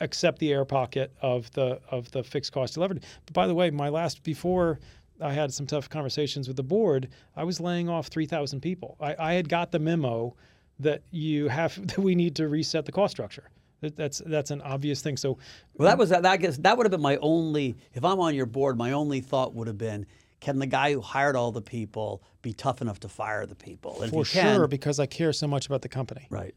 except 0.00 0.38
the 0.38 0.52
air 0.52 0.64
pocket 0.64 1.12
of 1.22 1.50
the 1.52 1.80
of 1.90 2.10
the 2.12 2.22
fixed 2.22 2.52
cost 2.52 2.76
leverage. 2.76 3.02
But 3.26 3.32
by 3.34 3.46
the 3.46 3.54
way, 3.54 3.70
my 3.70 3.88
last 3.88 4.22
before 4.22 4.78
I 5.20 5.32
had 5.32 5.52
some 5.52 5.66
tough 5.66 5.88
conversations 5.88 6.46
with 6.46 6.56
the 6.56 6.62
board, 6.62 7.08
I 7.36 7.44
was 7.44 7.60
laying 7.60 7.88
off 7.88 8.08
three 8.08 8.26
thousand 8.26 8.60
people. 8.60 8.96
I, 9.00 9.16
I 9.18 9.32
had 9.34 9.48
got 9.48 9.72
the 9.72 9.78
memo 9.78 10.36
that 10.78 11.02
you 11.10 11.48
have 11.48 11.86
that 11.88 11.98
we 11.98 12.14
need 12.14 12.36
to 12.36 12.48
reset 12.48 12.84
the 12.84 12.92
cost 12.92 13.12
structure. 13.12 13.48
That, 13.82 13.96
that's 13.96 14.22
that's 14.24 14.50
an 14.50 14.62
obvious 14.62 15.02
thing. 15.02 15.16
So 15.18 15.38
Well, 15.74 15.86
that 15.88 15.98
was 15.98 16.08
that. 16.08 16.24
I 16.24 16.36
guess 16.38 16.56
that 16.58 16.76
would 16.76 16.86
have 16.86 16.90
been 16.90 17.02
my 17.02 17.16
only. 17.18 17.76
If 17.92 18.04
I'm 18.04 18.18
on 18.20 18.34
your 18.34 18.46
board, 18.46 18.78
my 18.78 18.92
only 18.92 19.20
thought 19.20 19.54
would 19.54 19.66
have 19.66 19.76
been, 19.78 20.06
can 20.40 20.58
the 20.58 20.66
guy 20.66 20.92
who 20.94 21.00
hired 21.00 21.36
all 21.36 21.52
the 21.52 21.60
people 21.62 22.22
be 22.42 22.52
tough 22.52 22.80
enough 22.80 23.00
to 23.00 23.08
fire 23.08 23.44
the 23.44 23.54
people? 23.54 24.00
And 24.02 24.10
for 24.10 24.24
can, 24.24 24.56
sure, 24.56 24.66
because 24.68 24.98
I 24.98 25.06
care 25.06 25.32
so 25.32 25.46
much 25.46 25.66
about 25.66 25.82
the 25.82 25.88
company. 25.88 26.26
right. 26.30 26.54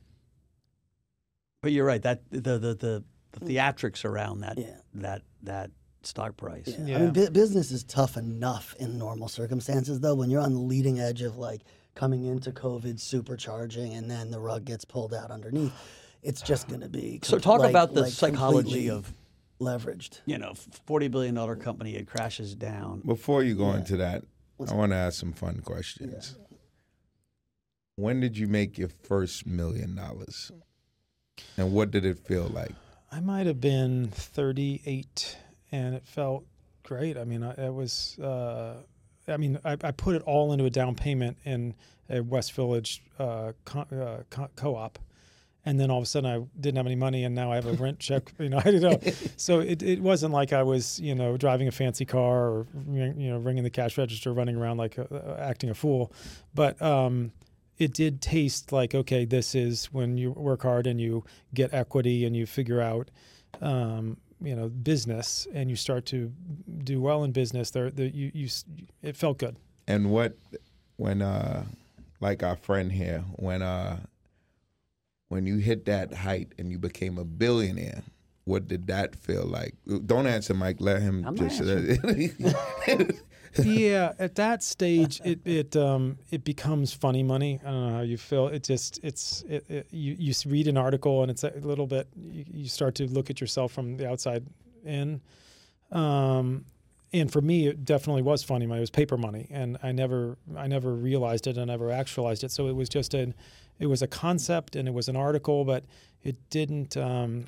But 1.61 1.71
you're 1.71 1.85
right. 1.85 2.01
That 2.01 2.21
the 2.29 2.39
the 2.59 2.75
the, 2.75 3.03
the 3.31 3.39
theatrics 3.45 4.05
around 4.05 4.41
that 4.41 4.57
Yeah. 4.57 4.77
that 4.95 5.21
that 5.43 5.71
stock 6.03 6.38
price. 6.38 6.67
Yeah. 6.79 6.97
I 6.97 7.01
mean, 7.01 7.13
bu- 7.13 7.31
business 7.31 7.71
is 7.71 7.83
tough 7.83 8.17
enough 8.17 8.75
in 8.79 8.97
normal 8.99 9.27
circumstances, 9.27 9.99
though. 9.99 10.13
When 10.15 10.29
you're 10.29 10.41
on 10.41 10.53
the 10.53 10.59
leading 10.59 10.99
edge 10.99 11.23
of 11.23 11.38
like 11.38 11.61
coming 11.95 12.25
into 12.25 12.51
COVID, 12.51 12.95
supercharging, 12.99 13.97
and 13.97 14.11
then 14.11 14.29
the 14.29 14.39
rug 14.39 14.65
gets 14.65 14.85
pulled 14.85 15.13
out 15.13 15.31
underneath, 15.31 15.73
it's 16.25 16.41
just 16.41 16.67
going 16.67 16.81
to 16.81 16.89
be. 16.89 17.19
So 17.23 17.39
talk 17.39 17.59
like- 17.59 17.69
about 17.69 17.93
the 17.93 18.01
like 18.01 18.11
psychology 18.11 18.89
of 18.89 19.13
leveraged. 19.61 20.19
you 20.25 20.38
know 20.38 20.53
forty 20.85 21.07
billion 21.07 21.35
dollar 21.35 21.55
company. 21.55 21.95
It 21.95 22.07
crashes 22.07 22.55
down. 22.55 23.01
Before 23.05 23.43
you 23.43 23.55
go 23.55 23.71
into 23.73 23.97
that, 23.97 24.23
I 24.67 24.73
want 24.73 24.91
to 24.91 24.97
ask 24.97 25.19
some 25.19 25.33
fun 25.33 25.61
questions. 25.63 26.38
When 27.97 28.19
did 28.19 28.38
you 28.38 28.47
make 28.47 28.78
your 28.78 28.89
first 28.89 29.45
million 29.45 29.95
dollars? 29.95 30.51
And 31.57 31.71
what 31.71 31.91
did 31.91 32.05
it 32.05 32.19
feel 32.19 32.47
like? 32.47 32.73
I 33.11 33.19
might 33.19 33.45
have 33.45 33.61
been 33.61 34.07
38, 34.09 35.38
and 35.71 35.95
it 35.95 36.05
felt 36.05 36.45
great. 36.84 37.17
I 37.17 37.23
mean, 37.23 37.43
I, 37.43 37.51
it 37.51 37.73
was 37.73 38.17
uh, 38.19 38.82
I 39.28 39.38
mean, 39.38 39.59
I, 39.63 39.78
I 39.84 39.91
put 39.91 40.15
it 40.15 40.21
all 40.23 40.51
into 40.53 40.65
a 40.65 40.69
down 40.69 40.95
payment 40.95 41.38
in 41.45 41.76
a 42.09 42.21
West 42.21 42.53
Village 42.53 43.01
uh, 43.19 43.53
co- 43.63 43.80
uh, 44.38 44.45
co-op, 44.55 44.99
and 45.66 45.80
then 45.80 45.89
all 45.89 45.97
of 45.97 46.03
a 46.03 46.05
sudden 46.05 46.30
I 46.30 46.45
didn't 46.59 46.78
have 46.78 46.86
any 46.86 46.95
money, 46.95 47.24
and 47.24 47.34
now 47.34 47.51
I 47.51 47.55
have 47.55 47.66
a 47.66 47.74
rent 47.74 47.99
check. 47.99 48.32
You 48.39 48.49
know, 48.49 48.57
I 48.66 48.72
don't 48.72 48.82
know. 48.82 48.99
So 49.38 49.59
it, 49.59 49.82
it 49.82 50.01
wasn't 50.01 50.34
like 50.34 50.53
I 50.53 50.63
was 50.63 50.99
you 50.99 51.16
know 51.16 51.38
driving 51.38 51.68
a 51.68 51.72
fancy 51.72 52.05
car 52.05 52.49
or 52.49 52.68
you 52.91 53.30
know 53.30 53.38
ringing 53.38 53.63
the 53.63 53.70
cash 53.70 53.97
register, 53.97 54.34
running 54.34 54.55
around 54.55 54.78
like 54.78 54.97
acting 55.38 55.70
a 55.70 55.76
fool, 55.76 56.11
but. 56.53 56.82
Um, 56.82 57.32
it 57.78 57.93
did 57.93 58.22
taste 58.22 58.72
like 58.72 58.95
okay, 58.95 59.26
this 59.26 59.53
is 59.53 59.88
when 59.88 60.18
you 60.18 60.32
work 60.32 60.61
hard 60.61 60.88
and 60.88 61.01
you 61.01 61.26
get 61.53 61.74
equity 61.74 62.26
and 62.26 62.34
you 62.34 62.45
figure 62.45 62.80
out 62.80 63.11
um, 63.61 64.16
you 64.41 64.55
know 64.55 64.70
business 64.70 65.45
and 65.53 65.70
you 65.70 65.76
start 65.76 66.05
to 66.05 66.32
do 66.84 67.01
well 67.01 67.26
in 67.26 67.32
business 67.32 67.72
there 67.72 67.89
the, 67.89 68.07
you, 68.16 68.32
you 68.34 68.49
it 69.01 69.16
felt 69.18 69.38
good 69.39 69.57
And 69.88 70.11
what 70.11 70.38
when 70.97 71.22
uh 71.22 71.66
like 72.22 72.43
our 72.43 72.55
friend 72.55 72.91
here, 72.91 73.24
when 73.36 73.61
uh 73.61 73.99
when 75.30 75.45
you 75.45 75.57
hit 75.57 75.86
that 75.86 76.13
height 76.13 76.53
and 76.57 76.71
you 76.71 76.78
became 76.78 77.17
a 77.17 77.26
billionaire, 77.26 78.03
what 78.45 78.67
did 78.67 78.88
that 78.88 79.15
feel 79.15 79.45
like? 79.45 79.76
Don't 80.05 80.28
answer, 80.28 80.53
Mike. 80.53 80.78
Let 80.80 81.01
him 81.01 81.26
I'm 81.26 81.36
just. 81.36 81.61
yeah 83.63 84.11
at 84.19 84.36
that 84.36 84.61
stage 84.61 85.21
it 85.23 85.39
it 85.45 85.76
um 85.76 86.17
it 86.30 86.43
becomes 86.43 86.91
funny 86.91 87.23
money 87.23 87.59
i 87.65 87.71
don't 87.71 87.88
know 87.88 87.95
how 87.95 88.01
you 88.01 88.17
feel 88.17 88.47
it 88.47 88.63
just 88.63 88.99
it's 89.01 89.43
it, 89.47 89.63
it 89.69 89.88
you 89.91 90.15
you 90.19 90.34
read 90.45 90.67
an 90.67 90.78
article 90.78 91.21
and 91.21 91.32
it's 91.32 91.43
a 91.43 91.51
little 91.61 91.88
bit 91.88 92.07
you, 92.15 92.43
you 92.51 92.67
start 92.67 92.95
to 92.95 93.07
look 93.07 93.30
at 93.30 93.39
yourself 93.39 93.71
from 93.71 93.95
the 93.97 94.09
outside 94.09 94.45
in 94.84 95.21
um 95.91 96.65
and 97.13 97.32
for 97.32 97.39
me 97.39 97.67
it 97.67 97.86
definitely 97.86 98.21
was 98.21 98.43
funny 98.43 98.65
money 98.65 98.80
it 98.80 98.82
was 98.82 98.89
paper 98.89 99.17
money 99.17 99.47
and 99.49 99.78
i 99.82 99.91
never 99.91 100.38
i 100.57 100.67
never 100.67 100.93
realized 100.93 101.47
it 101.47 101.57
and 101.57 101.67
never 101.67 101.91
actualized 101.91 102.43
it 102.43 102.51
so 102.51 102.67
it 102.67 102.76
was 102.76 102.89
just 102.89 103.13
an 103.13 103.34
it 103.80 103.88
was 103.88 104.01
a 104.01 104.07
concept 104.07 104.76
and 104.76 104.88
it 104.88 104.93
was 104.93 105.07
an 105.07 105.15
article 105.15 105.65
but 105.65 105.84
it 106.23 106.36
didn't 106.49 106.95
um 106.97 107.45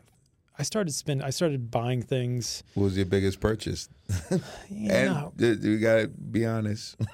i 0.59 0.63
started 0.63 0.91
spend 0.93 1.21
i 1.23 1.30
started 1.30 1.69
buying 1.71 2.01
things 2.01 2.63
what 2.73 2.84
was 2.84 2.97
your 2.97 3.05
biggest 3.05 3.39
purchase? 3.39 3.89
yeah, 4.69 5.25
And 5.28 5.38
th- 5.38 5.59
we 5.59 5.78
gotta 5.80 6.07
be 6.07 6.45
honest. 6.45 6.95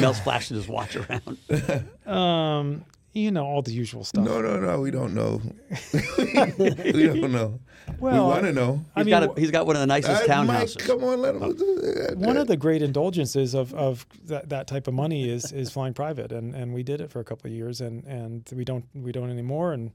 Mel's 0.00 0.20
flashing 0.20 0.56
his 0.56 0.68
watch 0.68 0.96
around. 0.96 1.38
Um, 2.06 2.84
you 3.12 3.30
know 3.30 3.44
all 3.44 3.62
the 3.62 3.72
usual 3.72 4.04
stuff. 4.04 4.24
no, 4.24 4.40
no, 4.40 4.58
no. 4.58 4.80
We 4.80 4.90
don't 4.90 5.14
know. 5.14 5.40
we 5.92 7.06
don't 7.06 7.32
know. 7.32 7.60
Well, 7.98 8.14
we 8.14 8.20
want 8.20 8.44
to 8.44 8.52
know. 8.52 8.84
I 8.96 9.00
He's 9.00 9.06
mean, 9.06 9.10
got, 9.10 9.36
a, 9.36 9.40
he's 9.40 9.50
got 9.50 9.66
one 9.66 9.76
of 9.76 9.80
the 9.80 9.86
nicest 9.86 10.28
Uh, 10.28 10.44
Mike, 10.44 10.60
townhouses. 10.68 10.78
come 10.78 11.04
on, 11.04 11.20
let 11.20 11.34
him. 11.34 12.20
one 12.20 12.36
of 12.36 12.46
the 12.46 12.56
great 12.56 12.80
indulgences 12.82 13.54
of, 13.54 13.74
of 13.74 14.06
that, 14.26 14.48
that 14.48 14.66
type 14.66 14.86
of 14.88 14.94
money 14.94 15.28
is 15.28 15.52
is 15.52 15.70
flying 15.70 15.92
private, 15.94 16.32
and, 16.32 16.54
and 16.54 16.72
we 16.72 16.82
did 16.82 17.00
it 17.00 17.10
for 17.10 17.20
a 17.20 17.24
couple 17.24 17.50
of 17.50 17.54
years, 17.56 17.80
and, 17.80 18.04
and 18.04 18.48
we 18.54 18.64
don't 18.64 18.84
we 18.94 19.12
don't 19.12 19.30
anymore, 19.30 19.72
and 19.72 19.90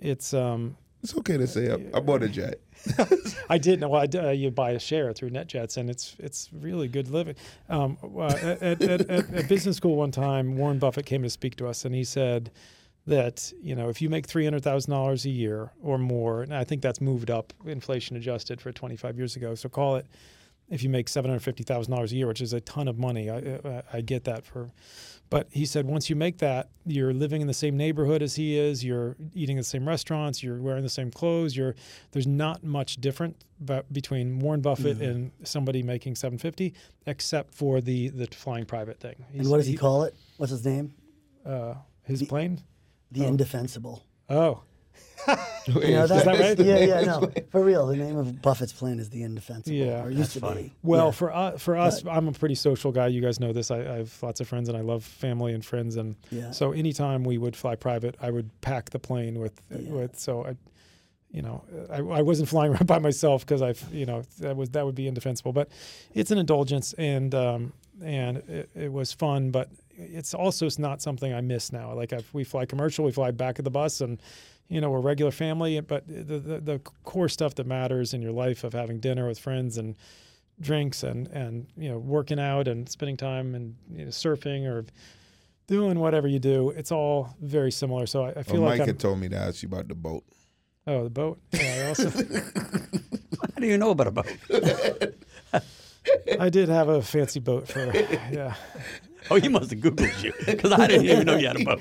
it's 0.00 0.32
um 0.34 0.76
It's 1.06 1.16
okay 1.18 1.36
to 1.36 1.46
say 1.46 1.70
I, 1.70 1.98
I 1.98 2.00
bought 2.00 2.24
a 2.24 2.28
jet. 2.28 2.58
I 3.48 3.58
did 3.58 3.78
know 3.78 3.90
well, 3.90 4.04
I 4.12 4.18
uh, 4.18 4.30
you 4.32 4.50
buy 4.50 4.72
a 4.72 4.80
share 4.80 5.12
through 5.12 5.30
NetJets, 5.30 5.76
and 5.76 5.88
it's 5.88 6.16
it's 6.18 6.48
really 6.52 6.88
good 6.88 7.06
living. 7.10 7.36
Um, 7.68 7.96
uh, 8.02 8.24
at, 8.24 8.82
at, 8.82 8.82
at, 8.82 9.32
at 9.32 9.48
business 9.48 9.76
school 9.76 9.94
one 9.94 10.10
time, 10.10 10.56
Warren 10.56 10.80
Buffett 10.80 11.06
came 11.06 11.22
to 11.22 11.30
speak 11.30 11.54
to 11.58 11.68
us, 11.68 11.84
and 11.84 11.94
he 11.94 12.02
said 12.02 12.50
that 13.06 13.52
you 13.62 13.76
know 13.76 13.88
if 13.88 14.02
you 14.02 14.10
make 14.10 14.26
three 14.26 14.42
hundred 14.42 14.64
thousand 14.64 14.90
dollars 14.90 15.24
a 15.26 15.30
year 15.30 15.70
or 15.80 15.96
more, 15.96 16.42
and 16.42 16.52
I 16.52 16.64
think 16.64 16.82
that's 16.82 17.00
moved 17.00 17.30
up 17.30 17.52
inflation 17.64 18.16
adjusted 18.16 18.60
for 18.60 18.72
twenty 18.72 18.96
five 18.96 19.16
years 19.16 19.36
ago. 19.36 19.54
So 19.54 19.68
call 19.68 19.94
it 19.94 20.06
if 20.68 20.82
you 20.82 20.90
make 20.90 21.08
seven 21.08 21.30
hundred 21.30 21.44
fifty 21.44 21.62
thousand 21.62 21.94
dollars 21.94 22.10
a 22.10 22.16
year, 22.16 22.26
which 22.26 22.40
is 22.40 22.52
a 22.52 22.60
ton 22.62 22.88
of 22.88 22.98
money. 22.98 23.30
I, 23.30 23.36
I, 23.36 23.82
I 23.92 24.00
get 24.00 24.24
that 24.24 24.44
for. 24.44 24.72
But 25.28 25.48
he 25.50 25.66
said 25.66 25.86
once 25.86 26.08
you 26.08 26.14
make 26.16 26.38
that, 26.38 26.68
you're 26.84 27.12
living 27.12 27.40
in 27.40 27.46
the 27.48 27.54
same 27.54 27.76
neighborhood 27.76 28.22
as 28.22 28.36
he 28.36 28.56
is. 28.56 28.84
You're 28.84 29.16
eating 29.34 29.58
at 29.58 29.60
the 29.60 29.68
same 29.68 29.86
restaurants. 29.88 30.42
You're 30.42 30.60
wearing 30.60 30.82
the 30.84 30.88
same 30.88 31.10
clothes. 31.10 31.56
You're 31.56 31.74
there's 32.12 32.26
not 32.28 32.62
much 32.62 32.96
different 33.00 33.36
but 33.60 33.90
between 33.92 34.38
Warren 34.38 34.60
Buffett 34.60 35.00
and 35.00 35.32
somebody 35.42 35.82
making 35.82 36.14
750, 36.14 36.74
except 37.06 37.54
for 37.54 37.80
the 37.80 38.08
the 38.10 38.26
flying 38.26 38.66
private 38.66 39.00
thing. 39.00 39.24
And 39.36 39.50
what 39.50 39.56
does 39.56 39.66
he 39.66 39.76
call 39.76 40.04
it? 40.04 40.14
What's 40.36 40.50
his 40.52 40.64
name? 40.64 40.94
Uh, 41.44 41.74
his 42.04 42.20
The- 42.20 42.26
plane? 42.26 42.62
The 43.12 43.24
Indefensible. 43.24 44.04
Oh, 44.28 44.62
You 45.74 45.90
know 45.90 46.06
that 46.06 46.26
right? 46.26 46.58
Yeah, 46.58 46.78
yeah, 46.78 47.00
no, 47.02 47.30
for 47.50 47.62
real. 47.64 47.86
The 47.86 47.96
name 47.96 48.16
of 48.16 48.40
Buffett's 48.40 48.72
plane 48.72 48.98
is 49.00 49.10
the 49.10 49.22
Indefensible. 49.22 49.76
Yeah. 49.76 50.04
or 50.04 50.10
used 50.10 50.32
to 50.34 50.40
be. 50.40 50.72
Well, 50.82 51.06
Yeah. 51.06 51.10
for 51.12 51.32
uh, 51.34 51.58
for 51.58 51.76
us, 51.76 52.04
I'm 52.06 52.28
a 52.28 52.32
pretty 52.32 52.54
social 52.54 52.92
guy. 52.92 53.08
You 53.08 53.20
guys 53.20 53.40
know 53.40 53.52
this. 53.52 53.70
I, 53.70 53.78
I 53.80 53.96
have 53.98 54.22
lots 54.22 54.40
of 54.40 54.48
friends, 54.48 54.68
and 54.68 54.78
I 54.78 54.82
love 54.82 55.04
family 55.04 55.52
and 55.54 55.64
friends. 55.64 55.96
And 55.96 56.16
Yeah. 56.30 56.50
so, 56.52 56.72
anytime 56.72 57.24
we 57.24 57.36
would 57.38 57.56
fly 57.56 57.74
private, 57.74 58.14
I 58.20 58.30
would 58.30 58.48
pack 58.60 58.90
the 58.90 58.98
plane 58.98 59.38
with 59.40 59.60
Yeah. 59.70 59.90
with. 59.90 60.18
So 60.18 60.44
I, 60.46 60.56
you 61.32 61.42
know, 61.42 61.64
I, 61.90 61.96
I 61.98 62.22
wasn't 62.22 62.48
flying 62.54 62.72
around 62.72 62.86
by 62.86 62.98
myself 63.00 63.44
because 63.44 63.62
I, 63.62 63.74
you 63.92 64.06
know, 64.06 64.22
that 64.38 64.56
was 64.56 64.70
that 64.70 64.84
would 64.86 64.94
be 64.94 65.08
indefensible. 65.08 65.52
But 65.52 65.68
it's 66.14 66.30
an 66.30 66.38
indulgence, 66.38 66.92
and 66.94 67.34
um, 67.34 67.72
and 68.02 68.36
it, 68.48 68.70
it 68.74 68.92
was 68.92 69.12
fun. 69.12 69.50
But 69.50 69.68
it's 69.98 70.34
also 70.34 70.68
not 70.78 71.00
something 71.02 71.32
I 71.32 71.40
miss 71.40 71.72
now. 71.72 71.92
Like 71.94 72.12
if 72.12 72.32
we 72.34 72.44
fly 72.44 72.66
commercial, 72.66 73.04
we 73.04 73.12
fly 73.12 73.30
back 73.32 73.58
of 73.58 73.64
the 73.64 73.70
bus, 73.70 74.00
and 74.00 74.20
you 74.68 74.80
know, 74.80 74.90
we're 74.90 75.00
regular 75.00 75.30
family. 75.32 75.78
But 75.80 76.06
the, 76.06 76.38
the 76.38 76.60
the 76.60 76.78
core 77.04 77.28
stuff 77.28 77.54
that 77.56 77.66
matters 77.66 78.12
in 78.14 78.22
your 78.22 78.32
life 78.32 78.64
of 78.64 78.72
having 78.72 78.98
dinner 79.00 79.26
with 79.28 79.38
friends 79.38 79.78
and 79.78 79.96
drinks 80.60 81.02
and 81.02 81.28
and 81.28 81.66
you 81.76 81.88
know 81.90 81.98
working 81.98 82.40
out 82.40 82.66
and 82.66 82.88
spending 82.88 83.16
time 83.16 83.54
and 83.54 83.74
you 83.94 84.04
know, 84.06 84.10
surfing 84.10 84.66
or 84.66 84.86
doing 85.66 85.98
whatever 85.98 86.26
you 86.26 86.38
do 86.38 86.70
it's 86.70 86.90
all 86.90 87.36
very 87.42 87.70
similar 87.70 88.06
so 88.06 88.24
i, 88.24 88.30
I 88.30 88.42
feel 88.42 88.62
Well, 88.62 88.70
like 88.70 88.78
Mike 88.78 88.80
I'm, 88.80 88.86
had 88.94 88.98
told 88.98 89.18
me 89.18 89.28
to 89.28 89.36
ask 89.36 89.62
you 89.62 89.68
about 89.68 89.86
the 89.86 89.94
boat. 89.94 90.24
oh 90.86 91.04
the 91.04 91.10
boat 91.10 91.38
yeah 91.52 91.82
I, 91.84 91.88
also, 91.88 92.08
How 92.10 93.60
do 93.60 93.66
you 93.66 93.76
know 93.76 93.90
about 93.90 94.06
a 94.06 94.12
boat? 94.12 94.26
I 96.40 96.48
did 96.48 96.70
have 96.70 96.88
a 96.88 97.02
fancy 97.02 97.40
boat 97.40 97.68
for 97.68 97.92
yeah 98.32 98.54
Oh, 99.30 99.34
he 99.36 99.48
must 99.48 99.70
have 99.72 99.80
Googled 99.80 100.22
you 100.22 100.32
because 100.46 100.72
I 100.72 100.86
didn't 100.86 101.04
even 101.06 101.26
know 101.26 101.36
you 101.36 101.48
had 101.48 101.60
a 101.60 101.64
boat. 101.64 101.80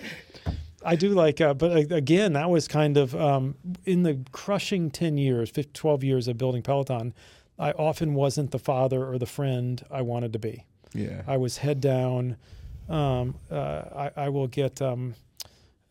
I 0.85 0.95
do 0.95 1.09
like, 1.09 1.41
uh, 1.41 1.53
but 1.53 1.91
again, 1.91 2.33
that 2.33 2.49
was 2.49 2.67
kind 2.67 2.97
of 2.97 3.15
um, 3.15 3.55
in 3.85 4.03
the 4.03 4.19
crushing 4.31 4.91
10 4.91 5.17
years, 5.17 5.49
15, 5.49 5.73
12 5.73 6.03
years 6.03 6.27
of 6.27 6.37
building 6.37 6.61
Peloton. 6.61 7.13
I 7.57 7.71
often 7.71 8.13
wasn't 8.13 8.51
the 8.51 8.59
father 8.59 9.05
or 9.05 9.17
the 9.17 9.25
friend 9.25 9.83
I 9.89 10.01
wanted 10.01 10.33
to 10.33 10.39
be. 10.39 10.65
Yeah. 10.93 11.23
I 11.27 11.37
was 11.37 11.57
head 11.57 11.81
down. 11.81 12.37
Um, 12.89 13.35
uh, 13.49 14.09
I, 14.15 14.25
I 14.25 14.29
will 14.29 14.47
get 14.47 14.81
um, 14.81 15.15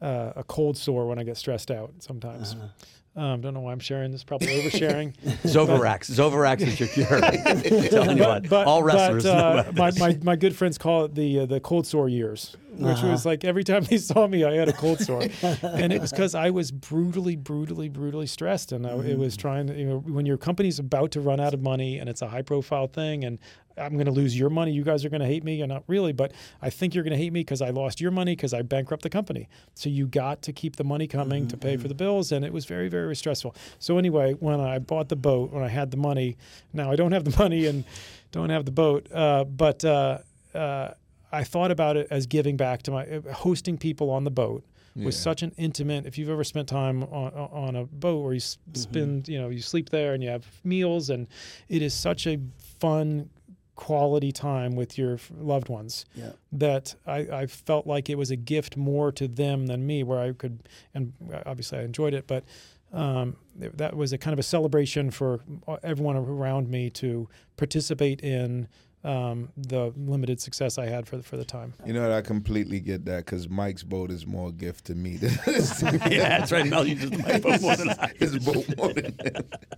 uh, 0.01 0.32
a 0.36 0.45
cold 0.45 0.76
sore 0.76 1.07
when 1.07 1.18
I 1.18 1.24
get 1.24 1.36
stressed 1.36 1.70
out 1.70 1.92
sometimes. 1.99 2.55
Uh-huh. 2.55 2.68
Um, 3.16 3.40
don't 3.40 3.55
know 3.55 3.61
why 3.61 3.70
I'm 3.70 3.80
sharing 3.80 4.11
this, 4.11 4.24
probably 4.24 4.49
oversharing. 4.49 5.16
Zovirax. 5.45 6.11
Zovirax 6.11 6.62
is 6.62 6.80
your 6.80 6.88
cure. 6.88 7.24
I'm 7.24 7.62
telling 7.88 8.18
you 8.18 8.24
what, 8.24 8.49
but, 8.49 8.66
all 8.66 8.82
wrestlers 8.82 9.22
but, 9.22 9.32
know 9.32 9.38
uh, 9.38 9.61
about 9.61 9.74
my, 9.76 9.90
this. 9.90 10.01
my, 10.01 10.18
my 10.22 10.36
good 10.36 10.57
friends 10.57 10.78
call 10.78 11.05
it 11.05 11.14
the 11.14 11.40
uh, 11.40 11.47
the 11.47 11.61
cold 11.61 11.86
sore 11.86 12.09
years, 12.09 12.57
which 12.77 12.99
Uh-huh. 12.99 13.09
was 13.09 13.25
like 13.27 13.45
every 13.45 13.64
time 13.64 13.85
they 13.85 13.99
saw 13.99 14.27
me, 14.27 14.45
I 14.45 14.55
had 14.55 14.68
a 14.68 14.72
cold 14.72 15.01
sore, 15.01 15.22
and 15.62 15.93
it 15.93 16.01
was 16.01 16.11
because 16.11 16.35
I 16.35 16.51
was 16.51 16.70
brutally, 16.70 17.37
brutally, 17.37 17.89
brutally 17.89 18.27
stressed, 18.27 18.72
and 18.72 18.87
I, 18.87 18.91
it 18.99 19.18
was 19.18 19.37
trying 19.37 19.66
to 19.68 19.75
you 19.75 19.87
know 19.87 19.99
when 19.99 20.27
your 20.27 20.37
company's 20.39 20.79
about 20.79 21.11
to 21.12 21.20
run 21.20 21.41
out 21.41 21.55
of 21.55 21.62
money 21.62 21.99
and 21.99 22.09
it's 22.09 22.22
a 22.22 22.29
high 22.29 22.43
profile 22.43 22.87
thing, 22.87 23.25
and 23.25 23.39
I'm 23.77 23.95
going 23.95 24.07
to 24.07 24.12
lose 24.12 24.39
your 24.39 24.51
money, 24.51 24.70
you 24.70 24.85
guys 24.85 25.05
are 25.05 25.09
going 25.09 25.20
to 25.20 25.27
hate 25.27 25.43
me, 25.43 25.61
and 25.61 25.68
not 25.68 25.83
really, 25.89 26.12
but 26.12 26.31
I 26.62 26.70
think 26.70 26.95
you're 26.95 27.03
going 27.03 27.16
to 27.18 27.22
hate 27.22 27.33
me 27.33 27.41
because 27.41 27.61
I 27.61 27.70
lost 27.70 28.01
your 28.01 28.12
money 28.12 28.33
because 28.37 28.55
I 28.55 28.62
bankrupt 28.62 29.03
the 29.03 29.11
company. 29.11 29.49
So 29.75 29.89
you 29.89 30.07
got 30.07 30.43
to 30.43 30.53
keep 30.53 30.77
the 30.77 30.85
money 30.85 31.09
coming 31.09 31.49
to 31.49 31.57
pay 31.57 31.77
for 31.77 31.89
the 31.89 31.95
bills, 31.95 32.31
and 32.31 32.45
it 32.45 32.53
was 32.53 32.66
very, 32.66 32.89
very 32.89 33.16
stressful. 33.16 33.57
So 33.81 33.99
anyway, 33.99 34.35
when 34.35 34.61
I 34.61 34.79
bought 34.79 35.09
the 35.09 35.16
boat, 35.16 35.51
when 35.53 35.64
I 35.64 35.68
had 35.68 35.91
the 35.91 35.97
money, 35.97 36.37
now 36.72 36.93
I 36.93 36.97
don't 36.97 37.11
have 37.12 37.25
the 37.25 37.37
money 37.37 37.66
and 37.66 37.83
don't 38.31 38.51
have 38.51 38.64
the 38.64 38.70
boat, 38.70 39.09
uh, 39.12 39.43
but 39.45 39.85
uh, 39.85 40.18
uh, 40.55 40.91
I 41.35 41.45
thought 41.45 41.70
about 41.70 41.97
it 41.97 42.07
as 42.11 42.26
giving 42.26 42.57
back 42.57 42.82
to 42.85 42.91
my 42.91 43.05
uh, 43.07 43.32
hosting 43.32 43.76
people 43.78 44.11
on 44.11 44.24
the 44.24 44.30
boat 44.30 44.64
was 44.97 45.16
Yeah. 45.16 45.22
such 45.22 45.43
an 45.43 45.53
intimate. 45.57 46.07
If 46.07 46.16
you've 46.18 46.30
ever 46.30 46.45
spent 46.45 46.68
time 46.68 47.03
on, 47.05 47.32
on 47.32 47.76
a 47.76 47.85
boat 47.85 48.22
where 48.22 48.32
you 48.32 48.37
s- 48.39 48.59
spend, 48.74 49.28
you 49.28 49.39
know, 49.41 49.49
you 49.49 49.61
sleep 49.61 49.91
there 49.91 50.14
and 50.14 50.22
you 50.22 50.30
have 50.30 50.45
meals, 50.62 51.11
and 51.11 51.26
it 51.68 51.82
is 51.82 51.93
such 51.95 52.26
a 52.28 52.39
fun 52.78 53.28
quality 53.76 54.30
time 54.30 54.76
with 54.76 54.97
your 54.97 55.18
loved 55.37 55.68
ones 55.68 56.07
Yeah. 56.14 56.30
that 56.53 56.95
I, 57.07 57.18
I 57.43 57.47
felt 57.47 57.89
like 57.89 58.09
it 58.09 58.16
was 58.16 58.30
a 58.30 58.37
gift 58.37 58.76
more 58.76 59.11
to 59.12 59.26
them 59.26 59.66
than 59.66 59.85
me, 59.85 60.05
where 60.05 60.20
I 60.20 60.32
could, 60.32 60.61
and 60.95 61.12
obviously 61.45 61.78
I 61.80 61.82
enjoyed 61.82 62.14
it, 62.14 62.28
but 62.28 62.45
um, 62.93 63.37
that 63.57 63.97
was 63.97 64.12
a 64.12 64.18
kind 64.18 64.32
of 64.32 64.39
a 64.39 64.45
celebration 64.45 65.11
for 65.11 65.41
everyone 65.82 66.14
around 66.16 66.68
me 66.70 66.89
to 66.91 67.28
participate 67.57 68.20
in 68.22 68.68
um, 69.05 69.50
the 69.57 69.92
limited 69.96 70.40
success 70.40 70.78
I 70.78 70.86
had 70.86 71.07
for 71.07 71.18
the, 71.18 71.22
for 71.22 71.36
the 71.36 71.44
time. 71.44 71.74
You 71.84 71.92
know, 71.92 72.02
what, 72.02 72.12
I 72.12 72.22
completely 72.22 72.80
get 72.80 73.05
that 73.05 73.26
because 73.26 73.48
Mike's 73.48 73.82
boat 73.82 74.11
is 74.11 74.26
more 74.26 74.48
a 74.48 74.52
gift 74.52 74.86
to 74.86 74.94
me 74.94 75.18
than 75.18 75.30
his, 75.44 75.82
yeah, 75.82 76.38
that's 76.38 76.50
right. 76.50 76.66
Mel, 76.66 76.86
you 76.86 76.94
just 76.94 77.12
like 77.26 77.42
boat 77.42 77.61
more 77.61 77.76
than 77.76 77.90
I. 77.90 78.12
his 78.18 78.38
boat 78.38 78.76
more 78.76 78.92
than 78.92 79.16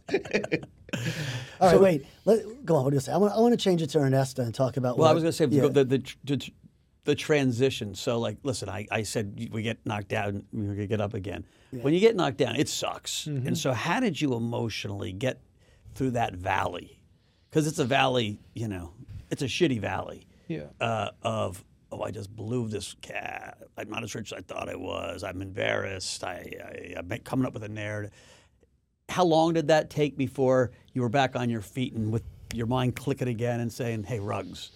All 1.61 1.73
right, 1.73 1.81
wait. 1.81 2.07
Let, 2.25 2.65
go 2.65 2.77
on. 2.77 2.85
What 2.85 2.91
do 2.91 2.97
you 2.97 3.01
say? 3.01 3.13
I 3.13 3.17
want, 3.17 3.35
I 3.35 3.41
want 3.41 3.53
to 3.53 3.63
change 3.63 3.83
it 3.83 3.89
to 3.91 3.99
Ernesta 3.99 4.39
and 4.39 4.55
talk 4.55 4.77
about. 4.77 4.97
Well, 4.97 5.07
what, 5.07 5.11
I 5.11 5.15
was 5.15 5.23
going 5.25 5.33
to 5.33 5.37
say 5.37 5.47
yeah. 5.47 5.69
the, 5.69 5.85
the, 5.85 6.15
the 6.25 6.51
the 7.07 7.15
transition. 7.15 7.95
So, 7.95 8.19
like, 8.19 8.39
listen, 8.43 8.69
I, 8.69 8.87
I 8.91 9.03
said 9.03 9.49
we 9.51 9.63
get 9.63 9.79
knocked 9.87 10.09
down, 10.09 10.45
we're 10.53 10.87
get 10.87 11.01
up 11.01 11.15
again. 11.15 11.47
When 11.71 11.95
you 11.95 12.01
get 12.01 12.17
knocked 12.17 12.39
down, 12.39 12.57
it 12.57 12.69
sucks. 12.69 13.25
Mm-hmm. 13.25 13.49
And 13.49 13.59
so, 13.59 13.73
how 13.73 14.01
did 14.01 14.21
you 14.21 14.35
emotionally 14.35 15.13
get 15.13 15.41
through 15.95 16.13
that 16.13 16.35
valley? 16.35 17.01
Because 17.49 17.67
it's 17.67 17.79
a 17.79 17.85
valley, 17.85 18.41
you 18.55 18.69
know, 18.69 18.93
it's 19.31 19.43
a 19.43 19.47
shitty 19.47 19.81
valley. 19.81 20.27
Yeah. 20.49 20.65
Uh, 20.81 21.11
of 21.23 21.65
oh, 21.93 22.03
I 22.03 22.11
just 22.11 22.35
blew 22.35 22.69
this 22.69 22.95
cat. 23.01 23.59
I'm 23.77 23.91
not 23.91 24.03
as 24.03 24.15
rich 24.15 24.33
as 24.33 24.39
I 24.39 24.43
thought 24.43 24.69
I 24.69 24.77
was. 24.77 25.23
I'm 25.25 25.43
embarrassed. 25.43 26.23
I, 26.25 26.51
I 26.95 26.95
I'm 26.99 27.09
coming 27.25 27.47
up 27.47 27.55
with 27.55 27.65
a 27.65 27.69
narrative. 27.69 28.13
How 29.09 29.25
long 29.25 29.55
did 29.55 29.69
that 29.69 29.89
take 29.91 30.17
before 30.17 30.73
you 30.93 31.03
were 31.03 31.09
back 31.09 31.37
on 31.37 31.49
your 31.49 31.61
feet 31.61 31.95
and 31.95 32.13
with 32.13 32.25
your 32.55 32.67
mind 32.67 32.97
clicking 32.97 33.29
again 33.29 33.61
and 33.61 33.73
saying, 33.73 34.05
"Hey, 34.05 34.19
Rugs, 34.21 34.71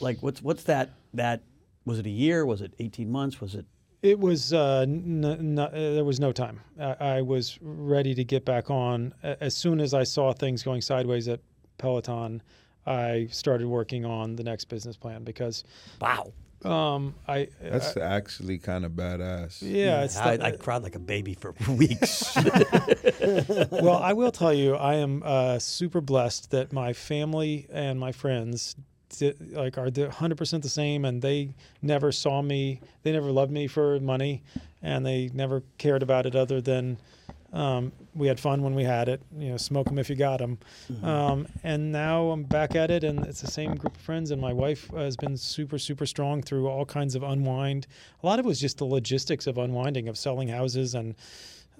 like 0.00 0.22
what's 0.22 0.42
what's 0.42 0.64
that 0.64 0.90
that 1.14 1.42
was 1.84 1.98
it 1.98 2.06
a 2.06 2.10
year? 2.10 2.46
Was 2.46 2.62
it 2.62 2.72
18 2.78 3.10
months? 3.10 3.40
Was 3.40 3.54
it 3.54 3.66
It 4.02 4.18
was 4.18 4.52
uh, 4.52 4.80
n- 4.88 5.24
n- 5.24 5.58
uh, 5.58 5.68
there 5.70 6.04
was 6.04 6.18
no 6.18 6.32
time. 6.32 6.60
I, 6.80 6.94
I 7.18 7.22
was 7.22 7.58
ready 7.60 8.14
to 8.14 8.24
get 8.24 8.44
back 8.44 8.70
on 8.70 9.14
as 9.22 9.54
soon 9.54 9.80
as 9.80 9.92
I 9.92 10.04
saw 10.04 10.32
things 10.32 10.62
going 10.62 10.80
sideways 10.80 11.28
at 11.28 11.40
Peloton. 11.78 12.42
I 12.86 13.28
started 13.30 13.66
working 13.66 14.04
on 14.04 14.36
the 14.36 14.42
next 14.44 14.66
business 14.66 14.96
plan 14.96 15.24
because 15.24 15.64
wow? 16.00 16.32
um, 16.64 17.14
I 17.28 17.48
That's 17.60 17.96
actually 17.96 18.58
kind 18.58 18.84
of 18.84 18.92
badass. 18.92 19.58
yeah, 19.62 20.02
it's 20.04 20.16
I, 20.16 20.36
the- 20.36 20.44
I 20.46 20.50
cried 20.52 20.82
like 20.82 20.94
a 20.94 20.98
baby 21.00 21.34
for 21.34 21.54
weeks. 21.68 22.36
well, 23.70 23.98
I 23.98 24.12
will 24.12 24.32
tell 24.32 24.52
you, 24.54 24.74
I 24.74 24.94
am 24.94 25.22
uh, 25.24 25.58
super 25.58 26.00
blessed 26.00 26.50
that 26.50 26.72
my 26.72 26.92
family 26.92 27.66
and 27.72 27.98
my 27.98 28.12
friends 28.12 28.76
di- 29.18 29.34
like 29.52 29.78
are 29.78 29.90
100% 29.90 30.62
the 30.62 30.68
same 30.68 31.04
and 31.04 31.22
they 31.22 31.54
never 31.82 32.12
saw 32.12 32.42
me 32.42 32.80
they 33.02 33.12
never 33.12 33.30
loved 33.30 33.52
me 33.52 33.66
for 33.66 34.00
money 34.00 34.42
and 34.82 35.04
they 35.04 35.30
never 35.32 35.62
cared 35.78 36.02
about 36.02 36.26
it 36.26 36.34
other 36.34 36.60
than 36.60 36.98
um, 37.52 37.92
we 38.14 38.26
had 38.28 38.38
fun 38.38 38.62
when 38.62 38.74
we 38.74 38.84
had 38.84 39.08
it 39.08 39.20
you 39.36 39.50
know 39.50 39.56
smoke 39.56 39.86
them 39.86 39.98
if 39.98 40.08
you 40.08 40.16
got 40.16 40.38
them 40.38 40.58
um, 41.02 41.46
and 41.62 41.90
now 41.92 42.30
i'm 42.30 42.44
back 42.44 42.74
at 42.76 42.90
it 42.90 43.04
and 43.04 43.24
it's 43.26 43.40
the 43.40 43.50
same 43.50 43.74
group 43.74 43.94
of 43.96 44.00
friends 44.00 44.30
and 44.30 44.40
my 44.40 44.52
wife 44.52 44.88
has 44.94 45.16
been 45.16 45.36
super 45.36 45.78
super 45.78 46.06
strong 46.06 46.42
through 46.42 46.68
all 46.68 46.84
kinds 46.84 47.14
of 47.14 47.22
unwind. 47.22 47.86
A 48.22 48.26
lot 48.26 48.38
of 48.38 48.46
it 48.46 48.48
was 48.48 48.60
just 48.60 48.78
the 48.78 48.84
logistics 48.84 49.46
of 49.46 49.58
unwinding 49.58 50.08
of 50.08 50.16
selling 50.16 50.48
houses 50.48 50.94
and 50.94 51.14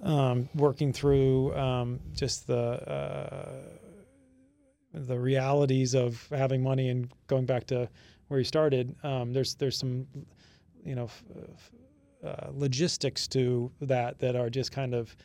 um, 0.03 0.49
working 0.55 0.91
through 0.93 1.55
um, 1.55 1.99
just 2.13 2.47
the 2.47 2.57
uh, 2.89 3.61
the 4.93 5.17
realities 5.19 5.93
of 5.93 6.27
having 6.29 6.63
money 6.63 6.89
and 6.89 7.09
going 7.27 7.45
back 7.45 7.65
to 7.67 7.89
where 8.27 8.39
you 8.39 8.43
started. 8.45 8.95
Um, 9.03 9.33
there's 9.33 9.55
there's 9.55 9.77
some 9.77 10.07
you 10.83 10.95
know 10.95 11.05
f- 11.05 11.23
f- 11.53 11.71
uh, 12.25 12.49
logistics 12.53 13.27
to 13.29 13.71
that 13.81 14.19
that 14.19 14.35
are 14.35 14.49
just 14.49 14.71
kind 14.71 14.93
of 14.93 15.15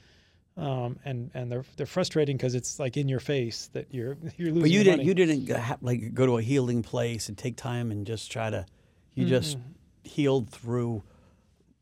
um, 0.61 0.99
and 1.05 1.31
and 1.35 1.51
they're 1.51 1.65
they're 1.77 1.87
frustrating 1.87 2.37
because 2.37 2.55
it's 2.55 2.79
like 2.79 2.97
in 2.97 3.09
your 3.09 3.21
face 3.21 3.69
that 3.73 3.87
you're 3.95 4.17
you're 4.37 4.49
losing. 4.53 4.61
but 4.63 4.71
you 4.71 4.85
didn't 4.85 5.05
you 5.07 5.15
didn't 5.15 5.47
go- 5.47 5.59
ha- 5.59 5.79
like 5.81 6.13
go 6.15 6.27
to 6.27 6.39
a 6.39 6.43
healing 6.43 6.83
place 6.83 7.29
and 7.29 7.37
take 7.39 7.57
time 7.57 7.91
and 7.91 8.07
just 8.07 8.31
try 8.31 8.51
to 8.51 8.67
you 9.15 9.27
just 9.27 9.59
healed 10.05 10.51
through 10.51 11.03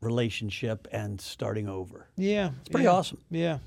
relationship 0.01 0.87
and 0.91 1.19
starting 1.21 1.67
over. 1.67 2.07
yeah, 2.15 2.51
It's 2.61 2.69
pretty 2.69 2.85
yeah, 2.85 2.91
awesome. 2.91 3.17
Yeah, 3.29 3.57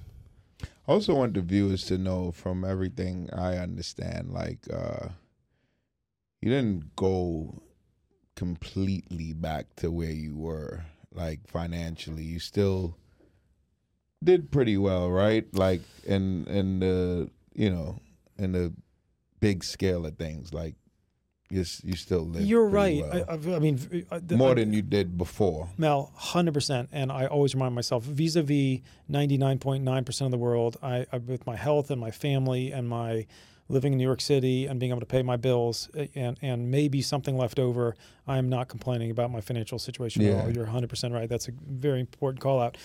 I 0.89 0.93
also 0.93 1.15
want 1.15 1.35
the 1.35 1.43
viewers 1.43 1.85
to 1.87 1.99
know 1.99 2.33
from 2.33 2.65
everything 2.65 3.29
I 3.33 3.57
understand, 3.59 4.33
like 4.33 4.61
uh 4.73 5.09
you 6.41 6.51
didn't 6.51 6.97
go 6.97 7.63
completely 8.35 9.33
back 9.33 9.67
to 9.77 9.91
where 9.91 10.11
you 10.11 10.35
were, 10.37 10.85
like 11.13 11.47
financially. 11.47 12.25
You 12.25 12.41
still 12.41 12.97
did 14.25 14.51
pretty 14.51 14.77
well, 14.77 15.11
right? 15.11 15.45
Like 15.55 15.83
in 16.05 16.47
in 16.47 16.81
the 16.81 17.31
you 17.55 17.71
know, 17.71 18.01
in 18.39 18.53
the 18.53 18.73
big 19.41 19.65
scale 19.65 20.07
of 20.07 20.17
things. 20.17 20.53
Like 20.55 20.75
you 21.51 21.65
you 21.85 21.97
still 21.97 22.23
live 22.27 22.43
you're 22.47 22.67
right. 22.69 23.03
well. 23.03 23.25
I, 23.29 23.33
I, 23.33 23.57
I 23.57 23.59
mean, 23.59 23.77
the- 24.11 24.37
more 24.37 24.53
I- 24.53 24.55
than 24.55 24.73
you 24.73 24.81
did 24.83 25.19
before. 25.19 25.69
Mel, 25.77 26.11
hundred 26.15 26.55
percent, 26.55 26.89
and 26.93 27.13
I 27.13 27.27
always 27.27 27.55
remind 27.55 27.75
myself, 27.75 28.05
vis-a-vis 28.05 28.81
ninety 29.09 29.37
nine 29.37 29.59
point 29.59 29.85
nine 29.85 30.05
percent 30.05 30.27
of 30.27 30.33
the 30.33 30.39
world, 30.39 30.77
I, 30.83 31.07
I 31.13 31.19
with 31.19 31.47
my 31.47 31.57
health 31.57 31.91
and 31.91 32.01
my 32.01 32.11
family 32.11 32.73
and 32.73 32.89
my 32.89 33.27
living 33.73 33.93
in 33.93 33.99
New 33.99 34.05
York 34.05 34.21
City 34.21 34.67
and 34.67 34.79
being 34.79 34.93
able 34.93 35.01
to 35.01 35.07
pay 35.07 35.23
my 35.23 35.37
bills 35.37 35.89
uh, 35.99 36.05
and 36.15 36.37
and 36.43 36.71
maybe 36.71 37.01
something 37.03 37.37
left 37.37 37.59
over, 37.59 37.97
I 38.29 38.37
am 38.37 38.49
not 38.49 38.69
complaining 38.69 39.11
about 39.11 39.31
my 39.33 39.41
financial 39.41 39.79
situation 39.79 40.23
at 40.25 40.45
all. 40.45 40.51
You're 40.51 40.67
hundred 40.67 40.91
percent 40.91 41.15
right. 41.15 41.29
That's 41.29 41.49
a 41.49 41.53
very 41.67 42.01
important 42.01 42.41
call 42.41 42.61
out. 42.61 42.77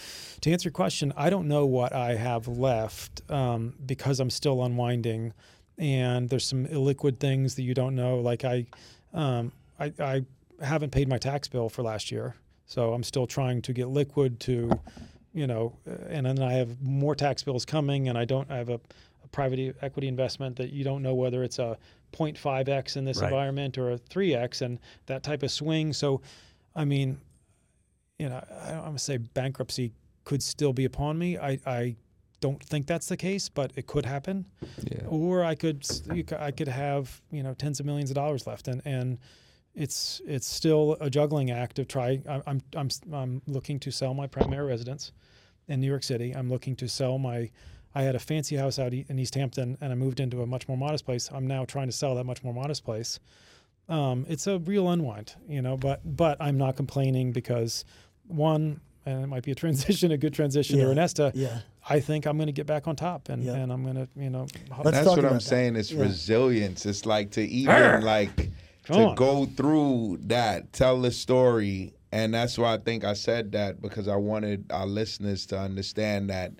To 0.41 0.51
answer 0.51 0.69
your 0.69 0.73
question, 0.73 1.13
I 1.17 1.29
don't 1.29 1.47
know 1.47 1.65
what 1.65 1.93
I 1.93 2.15
have 2.15 2.47
left 2.47 3.21
um, 3.29 3.73
because 3.85 4.19
I'm 4.19 4.29
still 4.29 4.63
unwinding, 4.63 5.33
and 5.77 6.29
there's 6.29 6.45
some 6.45 6.65
illiquid 6.67 7.19
things 7.19 7.55
that 7.55 7.63
you 7.63 7.73
don't 7.73 7.93
know. 7.93 8.19
Like 8.19 8.45
I, 8.45 8.65
um, 9.13 9.51
I, 9.79 9.93
I 9.99 10.25
haven't 10.61 10.91
paid 10.91 11.07
my 11.07 11.17
tax 11.17 11.47
bill 11.49 11.69
for 11.69 11.83
last 11.83 12.11
year, 12.11 12.35
so 12.65 12.93
I'm 12.93 13.03
still 13.03 13.27
trying 13.27 13.61
to 13.63 13.73
get 13.73 13.89
liquid 13.89 14.39
to, 14.41 14.71
you 15.33 15.47
know, 15.47 15.75
and 16.09 16.25
then 16.25 16.41
I 16.41 16.53
have 16.53 16.81
more 16.81 17.13
tax 17.15 17.43
bills 17.43 17.65
coming, 17.65 18.07
and 18.07 18.17
I 18.17 18.25
don't. 18.25 18.49
I 18.49 18.57
have 18.57 18.69
a 18.69 18.79
private 19.31 19.75
equity 19.81 20.07
investment 20.07 20.55
that 20.57 20.71
you 20.71 20.83
don't 20.83 21.01
know 21.01 21.13
whether 21.15 21.43
it's 21.43 21.59
a 21.59 21.77
0.5x 22.13 22.95
in 22.97 23.05
this 23.05 23.19
Right. 23.21 23.27
environment 23.27 23.77
or 23.77 23.91
a 23.91 23.97
3x, 23.97 24.61
and 24.61 24.79
that 25.07 25.23
type 25.23 25.43
of 25.43 25.51
swing. 25.51 25.93
So, 25.93 26.21
I 26.75 26.85
mean, 26.85 27.19
you 28.19 28.29
know, 28.29 28.43
I, 28.51 28.73
I'm 28.73 28.83
gonna 28.83 28.99
say 28.99 29.17
bankruptcy 29.17 29.93
could 30.23 30.41
still 30.43 30.73
be 30.73 30.85
upon 30.85 31.17
me. 31.17 31.37
I, 31.37 31.59
I 31.65 31.95
don't 32.39 32.61
think 32.63 32.85
that's 32.87 33.07
the 33.07 33.17
case, 33.17 33.49
but 33.49 33.71
it 33.75 33.87
could 33.87 34.05
happen 34.05 34.45
Yeah. 34.83 35.05
or 35.07 35.43
I 35.43 35.55
could 35.55 35.83
s- 35.83 36.03
you 36.13 36.23
c- 36.29 36.35
I 36.37 36.51
could 36.51 36.67
have 36.67 37.21
you 37.31 37.41
know 37.43 37.53
tens 37.53 37.79
of 37.79 37.85
millions 37.85 38.09
of 38.11 38.15
dollars 38.15 38.45
left, 38.47 38.67
and 38.67 38.81
and 38.85 39.17
it's 39.75 40.21
it's 40.25 40.47
still 40.47 40.97
a 40.99 41.09
juggling 41.09 41.51
act 41.51 41.79
of 41.79 41.87
trying. 41.87 42.23
I'm 42.27 42.61
I'm 42.75 42.89
I'm 43.13 43.41
looking 43.47 43.79
to 43.81 43.91
sell 43.91 44.13
my 44.13 44.27
primary 44.27 44.65
residence 44.67 45.11
in 45.67 45.79
New 45.79 45.87
York 45.87 46.03
City. 46.03 46.31
I'm 46.35 46.49
looking 46.49 46.75
to 46.77 46.87
sell 46.87 47.17
my. 47.17 47.49
I 47.95 48.03
had 48.03 48.15
a 48.15 48.19
fancy 48.19 48.55
house 48.55 48.77
out 48.79 48.93
e- 48.93 49.05
in 49.09 49.17
East 49.19 49.35
Hampton, 49.35 49.77
and 49.81 49.91
I 49.91 49.95
moved 49.95 50.19
into 50.19 50.41
a 50.41 50.45
much 50.45 50.67
more 50.67 50.77
modest 50.77 51.05
place. 51.05 51.29
I'm 51.31 51.47
now 51.47 51.65
trying 51.65 51.87
to 51.87 51.91
sell 51.93 52.15
that 52.15 52.25
much 52.25 52.43
more 52.43 52.53
modest 52.53 52.83
place. 52.85 53.19
Um, 53.89 54.25
it's 54.27 54.47
a 54.47 54.59
real 54.59 54.89
unwind, 54.89 55.33
you 55.47 55.61
know, 55.61 55.77
but 55.77 56.01
but 56.03 56.37
I'm 56.41 56.57
not 56.57 56.75
complaining 56.75 57.31
because 57.31 57.85
one, 58.27 58.81
and 59.05 59.23
it 59.23 59.27
might 59.27 59.43
be 59.43 59.51
a 59.51 59.55
transition, 59.63 60.11
a 60.11 60.17
good 60.17 60.33
transition 60.33 60.77
Yeah. 60.77 60.85
to 60.85 60.89
Ernesta. 60.91 61.31
Yeah. 61.33 61.59
I 61.89 62.01
think 62.01 62.25
I'm 62.25 62.35
going 62.37 62.47
to 62.47 62.53
get 62.53 62.67
back 62.67 62.85
on 62.87 62.97
top, 62.97 63.29
and, 63.29 63.41
Yeah. 63.41 63.53
and 63.53 63.71
I'm 63.71 63.81
going 63.83 63.95
to, 63.95 64.09
you 64.17 64.29
know, 64.29 64.45
Let's 64.83 64.97
That's 64.97 65.07
what 65.07 65.23
I'm 65.23 65.35
that. 65.35 65.41
saying. 65.41 65.77
It's 65.77 65.91
Yeah. 65.91 66.01
resilience. 66.01 66.85
It's 66.85 67.05
like 67.05 67.31
to 67.31 67.41
even 67.41 68.01
like 68.03 68.35
Come 68.83 68.97
to 68.97 69.05
on. 69.09 69.15
go 69.15 69.45
through 69.45 70.19
that, 70.23 70.73
tell 70.73 70.99
the 71.01 71.11
story, 71.11 71.93
and 72.11 72.33
that's 72.33 72.57
why 72.57 72.73
I 72.73 72.77
think 72.77 73.05
I 73.05 73.13
said 73.13 73.53
that 73.53 73.81
because 73.81 74.09
I 74.09 74.17
wanted 74.17 74.65
our 74.69 74.85
listeners 74.85 75.45
to 75.47 75.57
understand 75.59 76.29
that 76.29 76.51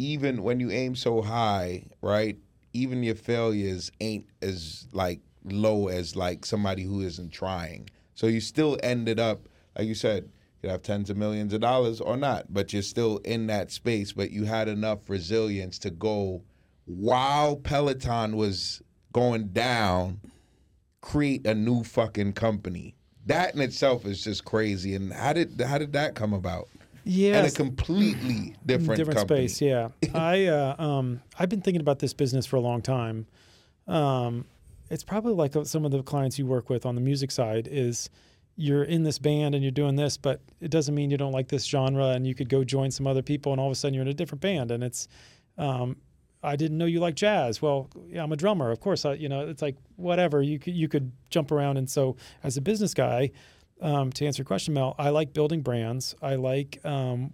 even 0.00 0.42
when 0.42 0.60
you 0.60 0.70
aim 0.70 0.96
so 0.96 1.20
high, 1.20 1.84
right? 2.00 2.38
Even 2.72 3.02
your 3.02 3.14
failures 3.14 3.92
ain't 4.00 4.26
as 4.40 4.86
like 4.92 5.20
low 5.44 5.88
as 5.88 6.16
like 6.16 6.46
somebody 6.46 6.84
who 6.84 7.02
isn't 7.02 7.30
trying. 7.30 7.90
So 8.14 8.26
you 8.26 8.40
still 8.40 8.78
ended 8.82 9.20
up, 9.20 9.46
like 9.76 9.86
you 9.86 9.94
said, 9.94 10.30
you 10.62 10.70
have 10.70 10.82
tens 10.82 11.10
of 11.10 11.18
millions 11.18 11.52
of 11.52 11.60
dollars 11.60 12.00
or 12.00 12.16
not, 12.16 12.46
but 12.48 12.72
you're 12.72 12.82
still 12.82 13.18
in 13.18 13.46
that 13.48 13.70
space. 13.70 14.12
But 14.12 14.30
you 14.30 14.44
had 14.44 14.68
enough 14.68 15.08
resilience 15.08 15.78
to 15.80 15.90
go 15.90 16.42
while 16.86 17.56
Peloton 17.56 18.36
was 18.36 18.82
going 19.12 19.48
down, 19.48 20.20
create 21.02 21.46
a 21.46 21.54
new 21.54 21.84
fucking 21.84 22.32
company. 22.32 22.94
That 23.26 23.54
in 23.54 23.60
itself 23.60 24.06
is 24.06 24.24
just 24.24 24.46
crazy. 24.46 24.94
And 24.94 25.12
how 25.12 25.34
did 25.34 25.60
how 25.60 25.76
did 25.76 25.92
that 25.92 26.14
come 26.14 26.32
about? 26.32 26.68
Yeah, 27.10 27.40
In 27.40 27.46
a 27.46 27.50
completely 27.50 28.54
different, 28.64 28.96
different 28.96 29.18
company. 29.18 29.48
space. 29.48 29.60
Yeah, 29.60 29.88
I 30.14 30.46
uh, 30.46 30.76
um, 30.78 31.20
I've 31.38 31.48
been 31.48 31.60
thinking 31.60 31.80
about 31.80 31.98
this 31.98 32.14
business 32.14 32.46
for 32.46 32.56
a 32.56 32.60
long 32.60 32.82
time. 32.82 33.26
Um, 33.88 34.44
it's 34.90 35.02
probably 35.02 35.32
like 35.32 35.56
uh, 35.56 35.64
some 35.64 35.84
of 35.84 35.90
the 35.90 36.02
clients 36.04 36.38
you 36.38 36.46
work 36.46 36.70
with 36.70 36.86
on 36.86 36.94
the 36.94 37.00
music 37.00 37.32
side 37.32 37.68
is 37.70 38.10
you're 38.56 38.84
in 38.84 39.02
this 39.02 39.18
band 39.18 39.54
and 39.56 39.64
you're 39.64 39.72
doing 39.72 39.96
this, 39.96 40.16
but 40.16 40.40
it 40.60 40.70
doesn't 40.70 40.94
mean 40.94 41.10
you 41.10 41.16
don't 41.16 41.32
like 41.32 41.48
this 41.48 41.64
genre 41.64 42.10
and 42.10 42.26
you 42.26 42.34
could 42.34 42.48
go 42.48 42.62
join 42.62 42.90
some 42.92 43.06
other 43.06 43.22
people 43.22 43.52
and 43.52 43.60
all 43.60 43.66
of 43.66 43.72
a 43.72 43.74
sudden 43.74 43.94
you're 43.94 44.02
in 44.02 44.08
a 44.08 44.14
different 44.14 44.40
band 44.40 44.70
and 44.70 44.84
it's. 44.84 45.08
Um, 45.58 45.96
I 46.42 46.56
didn't 46.56 46.78
know 46.78 46.86
you 46.86 47.00
like 47.00 47.16
jazz. 47.16 47.60
Well, 47.60 47.90
yeah, 48.08 48.22
I'm 48.22 48.32
a 48.32 48.36
drummer. 48.36 48.70
Of 48.70 48.80
course, 48.80 49.04
I, 49.04 49.12
you 49.14 49.28
know, 49.28 49.46
it's 49.46 49.60
like 49.60 49.76
whatever. 49.96 50.40
You 50.40 50.58
could 50.58 50.74
you 50.74 50.88
could 50.88 51.12
jump 51.28 51.52
around, 51.52 51.76
and 51.76 51.90
so 51.90 52.16
as 52.42 52.56
a 52.56 52.62
business 52.62 52.94
guy, 52.94 53.32
um, 53.80 54.12
to 54.12 54.26
answer 54.26 54.40
your 54.40 54.46
question, 54.46 54.74
Mel, 54.74 54.94
I 54.98 55.10
like 55.10 55.32
building 55.32 55.62
brands. 55.62 56.14
I 56.22 56.34
like 56.36 56.78
um, 56.84 57.32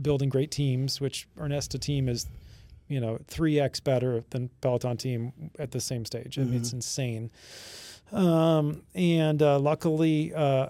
building 0.00 0.28
great 0.28 0.50
teams, 0.50 1.00
which 1.00 1.26
Ernesta 1.38 1.80
team 1.80 2.08
is 2.08 2.26
you 2.88 3.00
know, 3.00 3.18
three 3.26 3.58
x 3.58 3.80
better 3.80 4.22
than 4.30 4.48
Peloton 4.60 4.96
team 4.96 5.32
at 5.58 5.72
the 5.72 5.80
same 5.80 6.04
stage. 6.04 6.38
I 6.38 6.42
mean, 6.44 6.54
it's 6.54 6.68
Mm-hmm. 6.68 6.76
insane. 6.76 7.30
Um, 8.12 8.82
and 8.94 9.42
uh, 9.42 9.58
luckily, 9.58 10.32
uh, 10.32 10.68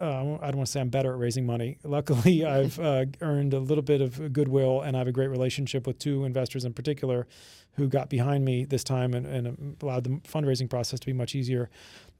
uh, 0.00 0.04
I 0.40 0.46
don't 0.48 0.56
want 0.56 0.66
to 0.66 0.72
say 0.72 0.80
I'm 0.80 0.88
better 0.90 1.12
at 1.12 1.18
raising 1.18 1.44
money. 1.46 1.78
Luckily, 1.84 2.44
I've 2.44 2.78
uh, 2.78 3.06
earned 3.20 3.54
a 3.54 3.58
little 3.58 3.82
bit 3.82 4.00
of 4.00 4.32
goodwill, 4.32 4.80
and 4.82 4.96
I 4.96 5.00
have 5.00 5.08
a 5.08 5.12
great 5.12 5.28
relationship 5.28 5.86
with 5.86 5.98
two 5.98 6.24
investors 6.24 6.64
in 6.64 6.72
particular, 6.72 7.26
who 7.72 7.86
got 7.88 8.08
behind 8.10 8.44
me 8.44 8.64
this 8.64 8.82
time 8.82 9.14
and, 9.14 9.24
and 9.26 9.76
allowed 9.82 10.04
the 10.04 10.10
fundraising 10.28 10.68
process 10.68 10.98
to 11.00 11.06
be 11.06 11.12
much 11.12 11.34
easier. 11.36 11.70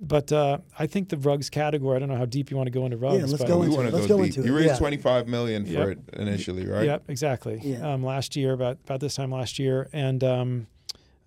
But 0.00 0.30
uh, 0.32 0.58
I 0.78 0.86
think 0.86 1.08
the 1.08 1.16
rugs 1.16 1.50
category. 1.50 1.96
I 1.96 1.98
don't 1.98 2.08
know 2.08 2.16
how 2.16 2.26
deep 2.26 2.50
you 2.50 2.56
want 2.56 2.68
to 2.68 2.70
go 2.72 2.84
into 2.84 2.96
rugs. 2.96 3.16
Yeah, 3.16 3.22
let's 3.26 3.38
but 3.38 3.48
go 3.48 3.62
into 3.62 3.80
it. 3.80 3.92
Let's 3.92 4.06
go, 4.06 4.18
go 4.18 4.24
deep. 4.24 4.36
into 4.36 4.48
you 4.48 4.54
raised 4.56 4.68
Yeah. 4.68 4.78
25 4.78 5.26
million 5.26 5.64
for 5.66 5.72
Yep. 5.72 5.88
it 5.88 5.98
initially, 6.20 6.66
right? 6.66 6.84
Yep, 6.84 7.02
exactly. 7.08 7.60
Yeah. 7.64 7.92
Um, 7.94 8.04
last 8.04 8.36
year, 8.36 8.52
about 8.52 8.78
about 8.84 9.00
this 9.00 9.16
time 9.16 9.32
last 9.32 9.58
year, 9.58 9.88
and 9.92 10.22
um, 10.22 10.66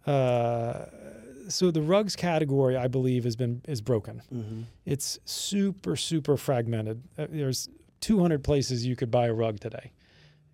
uh, 0.07 0.85
so 1.51 1.71
the 1.71 1.81
rugs 1.81 2.15
category, 2.15 2.75
I 2.75 2.87
believe, 2.87 3.23
has 3.23 3.35
been 3.35 3.61
is 3.67 3.81
broken. 3.81 4.21
Mm-hmm. 4.33 4.61
It's 4.85 5.19
super 5.25 5.95
super 5.95 6.37
fragmented. 6.37 7.03
Uh, 7.17 7.27
there's 7.29 7.69
200 8.01 8.43
places 8.43 8.85
you 8.85 8.95
could 8.95 9.11
buy 9.11 9.27
a 9.27 9.33
rug 9.33 9.59
today, 9.59 9.91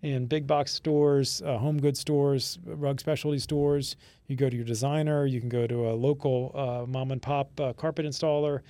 in 0.02 0.26
big 0.26 0.46
box 0.46 0.72
stores, 0.72 1.42
uh, 1.42 1.58
home 1.58 1.80
goods 1.80 2.00
stores, 2.00 2.58
rug 2.64 3.00
specialty 3.00 3.38
stores. 3.38 3.96
You 4.26 4.36
go 4.36 4.50
to 4.50 4.56
your 4.56 4.66
designer. 4.66 5.24
You 5.24 5.40
can 5.40 5.48
go 5.48 5.66
to 5.66 5.88
a 5.88 5.94
local 5.94 6.52
uh, 6.54 6.86
mom 6.86 7.10
and 7.10 7.22
pop 7.22 7.58
uh, 7.60 7.72
carpet 7.72 8.04
installer 8.04 8.60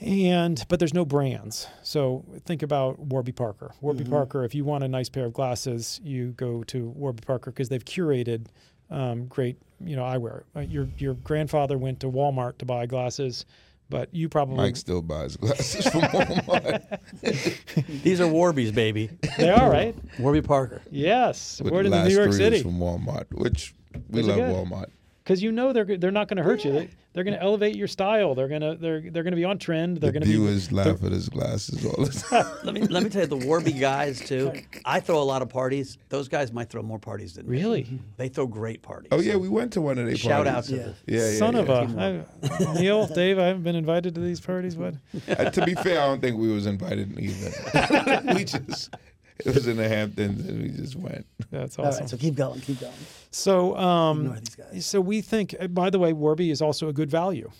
and 0.00 0.64
but 0.68 0.78
there's 0.78 0.94
no 0.94 1.04
brands 1.04 1.66
so 1.82 2.24
think 2.44 2.62
about 2.62 2.98
warby 2.98 3.32
parker 3.32 3.72
warby 3.80 4.04
parker 4.04 4.44
if 4.44 4.54
you 4.54 4.64
want 4.64 4.84
a 4.84 4.88
nice 4.88 5.08
pair 5.08 5.24
of 5.24 5.32
glasses 5.32 6.00
you 6.04 6.28
go 6.32 6.62
to 6.62 6.88
warby 6.90 7.22
parker 7.26 7.50
because 7.50 7.68
they've 7.68 7.84
curated 7.84 8.46
um, 8.90 9.26
great 9.26 9.56
you 9.84 9.94
know 9.96 10.02
eyewear 10.02 10.42
Uh, 10.56 10.60
your 10.60 10.88
your 10.98 11.14
grandfather 11.14 11.76
went 11.78 12.00
to 12.00 12.10
walmart 12.10 12.58
to 12.58 12.64
buy 12.64 12.86
glasses 12.86 13.44
but 13.90 14.08
you 14.12 14.28
probably 14.28 14.56
Mike 14.56 14.76
still 14.76 15.00
buys 15.02 15.36
glasses 15.36 15.86
from 15.88 16.00
Walmart 16.12 16.98
These 18.02 18.20
are 18.20 18.26
Warbies, 18.26 18.74
baby. 18.74 19.08
they 19.38 19.50
are 19.50 19.70
right 19.70 19.94
Warby 20.18 20.42
Parker. 20.42 20.82
yes 20.90 21.60
with 21.62 21.72
we're 21.72 21.82
the 21.84 21.96
in 21.96 22.08
New 22.08 22.14
York 22.14 22.30
three 22.30 22.38
City 22.38 22.62
from 22.62 22.78
Walmart, 22.78 23.26
which 23.32 23.74
we 24.10 24.20
Those 24.22 24.28
love. 24.36 24.38
Walmart. 24.38 24.86
Because 25.28 25.42
you 25.42 25.52
know 25.52 25.74
they're 25.74 25.98
they're 25.98 26.10
not 26.10 26.26
going 26.26 26.38
to 26.38 26.42
hurt 26.42 26.64
you 26.64 26.72
they, 26.72 26.88
they're 27.12 27.22
going 27.24 27.36
to 27.36 27.42
elevate 27.42 27.76
your 27.76 27.86
style 27.86 28.34
they're 28.34 28.48
going 28.48 28.62
to 28.62 28.76
they're 28.80 29.02
they're 29.10 29.22
going 29.22 29.32
to 29.32 29.36
be 29.36 29.44
on 29.44 29.58
trend 29.58 29.98
they're 29.98 30.10
The 30.10 30.20
going 30.20 30.22
to 30.22 30.28
be 30.28 30.36
viewers 30.36 30.72
laugh 30.72 31.04
at 31.04 31.12
his 31.12 31.28
glasses 31.28 31.84
all 31.84 32.02
the 32.04 32.10
time. 32.30 32.46
Let 32.64 32.72
me 32.74 32.80
let 32.86 33.02
me 33.02 33.10
tell 33.10 33.22
you, 33.22 33.26
the 33.28 33.36
Warby 33.46 33.72
guys 33.72 34.20
too. 34.20 34.52
I 34.86 35.00
throw 35.00 35.20
a 35.20 35.24
lot 35.24 35.42
of 35.42 35.50
parties. 35.50 35.98
Those 36.08 36.28
guys 36.28 36.50
might 36.50 36.70
throw 36.70 36.82
more 36.82 36.98
parties 36.98 37.34
than 37.34 37.46
me. 37.48 37.58
really 37.60 38.00
They 38.16 38.28
throw 38.28 38.46
great 38.46 38.80
parties. 38.82 39.10
oh 39.12 39.20
yeah, 39.20 39.36
we 39.36 39.48
went 39.50 39.72
to 39.74 39.80
one 39.82 39.98
of 39.98 40.06
their 40.06 40.14
parties. 40.16 40.20
Shout 40.20 40.46
out 40.46 40.64
to 40.64 40.76
Yeah. 40.76 40.82
the 41.04 41.14
Yeah, 41.14 41.30
yeah, 41.30 41.38
son 41.38 41.54
yeah. 41.54 41.60
of 41.60 41.68
a 41.68 42.24
I, 42.72 42.80
Neil 42.80 43.06
Dave 43.06 43.38
I 43.38 43.48
haven't 43.48 43.64
been 43.64 43.76
invited 43.76 44.14
to 44.14 44.20
these 44.22 44.40
parties 44.40 44.74
but 44.76 44.94
Uh, 45.28 45.50
to 45.50 45.64
be 45.66 45.74
fair, 45.74 46.00
I 46.00 46.06
don't 46.06 46.20
think 46.22 46.38
we 46.38 46.50
was 46.50 46.64
invited 46.66 47.18
either. 47.18 48.22
we 48.34 48.44
just 48.44 48.94
it 49.44 49.54
was 49.54 49.66
in 49.66 49.76
the 49.76 49.88
Hamptons 49.88 50.46
and 50.46 50.62
we 50.62 50.68
just 50.70 50.96
went. 50.96 51.26
that's 51.50 51.78
awesome 51.78 52.02
right, 52.02 52.10
so 52.10 52.16
keep 52.16 52.34
going, 52.34 52.60
keep 52.60 52.80
going. 52.80 52.92
So, 53.30 53.76
um, 53.76 54.34
these 54.34 54.54
guys. 54.54 54.86
so 54.86 55.00
we 55.00 55.20
think. 55.20 55.54
uh, 55.60 55.68
By 55.68 55.90
the 55.90 55.98
way, 55.98 56.12
Warby 56.12 56.50
is 56.50 56.62
also 56.62 56.88
a 56.88 56.92
good 56.92 57.10
value. 57.10 57.50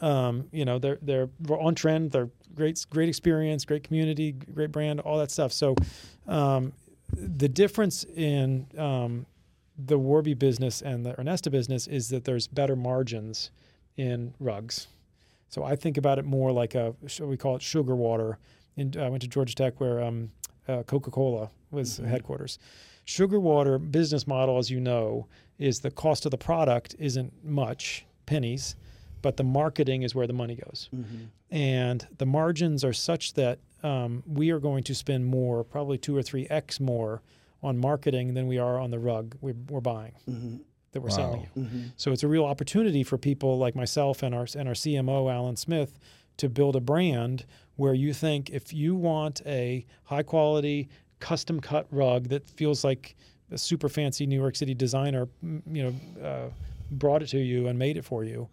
Um, 0.00 0.48
you 0.52 0.64
know, 0.64 0.78
they're 0.78 0.98
they're 1.02 1.28
on 1.48 1.74
trend. 1.74 2.12
They're 2.12 2.30
great, 2.54 2.84
great 2.90 3.08
experience, 3.08 3.64
great 3.64 3.82
community, 3.82 4.32
great 4.32 4.72
brand, 4.72 5.00
all 5.00 5.18
that 5.18 5.30
stuff. 5.30 5.52
So, 5.52 5.74
um, 6.26 6.72
the 7.12 7.48
difference 7.48 8.04
in 8.04 8.66
um, 8.76 9.26
the 9.78 9.98
Warby 9.98 10.34
business 10.34 10.82
and 10.82 11.04
the 11.04 11.12
Ernesta 11.14 11.50
business 11.50 11.86
is 11.86 12.08
that 12.08 12.24
there's 12.24 12.46
better 12.46 12.76
margins 12.76 13.50
in 13.96 14.34
rugs. 14.40 14.88
So 15.48 15.64
I 15.64 15.76
think 15.76 15.96
about 15.96 16.18
it 16.18 16.24
more 16.24 16.52
like 16.52 16.74
a 16.74 16.94
we 17.20 17.36
call 17.36 17.56
it 17.56 17.62
sugar 17.62 17.94
water. 17.94 18.38
In, 18.76 18.94
I 18.98 19.08
went 19.08 19.22
to 19.22 19.28
Georgia 19.28 19.54
Tech 19.54 19.80
where 19.80 20.02
um, 20.02 20.30
uh, 20.68 20.82
Coca-Cola 20.84 21.50
was 21.70 21.98
headquarters. 21.98 22.58
Sugar 23.04 23.38
water 23.38 23.78
business 23.78 24.26
model, 24.26 24.58
as 24.58 24.70
you 24.70 24.80
know, 24.80 25.26
is 25.58 25.80
the 25.80 25.90
cost 25.90 26.24
of 26.24 26.30
the 26.32 26.38
product 26.38 26.94
isn't 26.98 27.32
much 27.44 28.04
pennies, 28.26 28.74
but 29.22 29.36
the 29.36 29.44
marketing 29.44 30.02
is 30.02 30.14
where 30.14 30.26
the 30.26 30.32
money 30.32 30.56
goes, 30.56 30.88
and 31.50 32.06
the 32.18 32.26
margins 32.26 32.84
are 32.84 32.92
such 32.92 33.34
that 33.34 33.58
um, 33.82 34.22
we 34.26 34.50
are 34.50 34.58
going 34.58 34.82
to 34.84 34.94
spend 34.94 35.26
more, 35.26 35.62
probably 35.64 35.98
two 35.98 36.16
or 36.16 36.22
three 36.22 36.46
x 36.50 36.80
more, 36.80 37.22
on 37.62 37.78
marketing 37.78 38.34
than 38.34 38.46
we 38.46 38.58
are 38.58 38.78
on 38.78 38.90
the 38.90 38.98
rug 38.98 39.34
we're, 39.40 39.54
we're 39.70 39.80
buying 39.80 40.12
that 40.92 41.00
we're 41.00 41.08
selling 41.10 41.40
Wow. 41.40 41.46
you. 41.56 41.62
So 41.96 42.12
it's 42.12 42.22
a 42.22 42.28
real 42.28 42.44
opportunity 42.44 43.02
for 43.02 43.16
people 43.18 43.56
like 43.58 43.74
myself 43.74 44.22
and 44.22 44.34
our 44.34 44.46
and 44.56 44.68
our 44.68 44.74
CMO 44.74 45.32
Alan 45.32 45.56
Smith 45.56 45.98
to 46.38 46.48
build 46.48 46.76
a 46.76 46.80
brand 46.80 47.44
where 47.76 47.94
you 47.94 48.12
think 48.12 48.50
if 48.50 48.72
you 48.72 48.94
want 48.94 49.42
a 49.46 49.84
high 50.04 50.22
quality 50.22 50.88
custom 51.20 51.60
cut 51.60 51.86
rug 51.90 52.28
that 52.28 52.48
feels 52.48 52.84
like 52.84 53.16
a 53.50 53.58
super 53.58 53.88
fancy 53.88 54.26
New 54.26 54.40
York 54.40 54.56
City 54.56 54.74
designer, 54.74 55.28
you 55.42 55.60
know, 55.84 55.94
uh, 56.22 56.48
brought 56.90 57.22
it 57.22 57.28
to 57.28 57.38
you 57.38 57.68
and 57.68 57.78
made 57.78 57.96
it 57.96 58.04
for 58.04 58.24
you, 58.24 58.48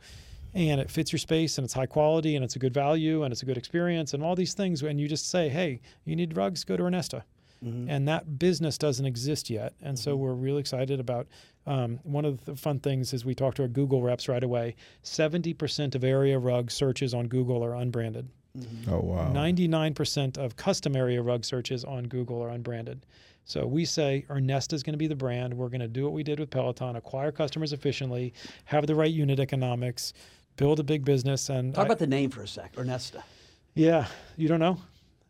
and 0.53 0.79
it 0.79 0.89
fits 0.89 1.11
your 1.11 1.19
space 1.19 1.57
and 1.57 1.65
it's 1.65 1.73
high 1.73 1.85
quality 1.85 2.35
and 2.35 2.45
it's 2.45 2.55
a 2.55 2.59
good 2.59 2.73
value 2.73 3.23
and 3.23 3.31
it's 3.31 3.41
a 3.41 3.45
good 3.45 3.57
experience 3.57 4.13
and 4.13 4.23
all 4.23 4.35
these 4.35 4.53
things, 4.53 4.81
and 4.83 4.99
you 4.99 5.07
just 5.07 5.29
say, 5.29 5.49
hey, 5.49 5.79
you 6.05 6.15
need 6.15 6.35
rugs, 6.37 6.63
go 6.63 6.77
to 6.77 6.83
Ernesta 6.83 7.23
Mm-hmm. 7.63 7.89
and 7.89 8.07
that 8.09 8.39
business 8.39 8.77
doesn't 8.77 9.05
exist 9.05 9.49
yet. 9.49 9.73
And 9.81 9.97
so 9.97 10.11
mm-hmm. 10.11 10.23
we're 10.23 10.33
really 10.33 10.59
excited 10.59 10.99
about 10.99 11.27
um, 11.65 11.99
one 12.03 12.25
of 12.25 12.43
the 12.43 12.57
fun 12.57 12.79
things 12.79 13.13
is 13.13 13.23
we 13.23 13.33
talked 13.33 13.55
to 13.57 13.61
our 13.61 13.69
Google 13.69 14.01
reps 14.01 14.27
right 14.27 14.43
away. 14.43 14.75
Seventy 15.01 15.53
percent 15.53 15.95
of 15.95 16.03
area 16.03 16.37
rug 16.37 16.69
searches 16.69 17.13
on 17.13 17.27
Google 17.27 17.63
are 17.63 17.75
unbranded. 17.75 18.27
Mm-hmm. 18.57 18.93
Oh 18.93 18.99
wow. 18.99 19.31
Ninety-nine 19.31 19.93
percent 19.93 20.37
of 20.37 20.57
custom 20.57 20.95
area 20.95 21.21
rug 21.21 21.45
searches 21.45 21.85
on 21.85 22.03
Google 22.03 22.43
are 22.43 22.49
unbranded. 22.49 23.05
So 23.45 23.65
we 23.65 23.85
say 23.85 24.25
Ernesta 24.29 24.73
is 24.73 24.83
going 24.83 24.93
to 24.93 24.97
be 24.97 25.07
the 25.07 25.15
brand. 25.15 25.53
We're 25.53 25.69
going 25.69 25.81
to 25.81 25.87
do 25.87 26.03
what 26.03 26.13
we 26.13 26.23
did 26.23 26.39
with 26.39 26.49
Peloton: 26.49 26.97
acquire 26.97 27.31
customers 27.31 27.71
efficiently, 27.71 28.33
have 28.65 28.87
the 28.87 28.95
right 28.95 29.11
unit 29.11 29.39
economics, 29.39 30.13
build 30.57 30.79
a 30.79 30.83
big 30.83 31.05
business. 31.05 31.49
And 31.49 31.73
Talk 31.73 31.83
I- 31.83 31.85
about 31.85 31.99
the 31.99 32.07
name 32.07 32.29
for 32.29 32.41
a 32.41 32.47
sec, 32.47 32.73
Ernesta. 32.75 33.23
yeah, 33.73 34.07
you 34.35 34.49
don't 34.49 34.59
know? 34.59 34.77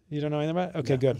You 0.10 0.20
don't 0.20 0.32
know 0.32 0.40
anything 0.40 0.58
about 0.58 0.76
it? 0.76 0.80
Okay, 0.80 0.98
good. 0.98 1.20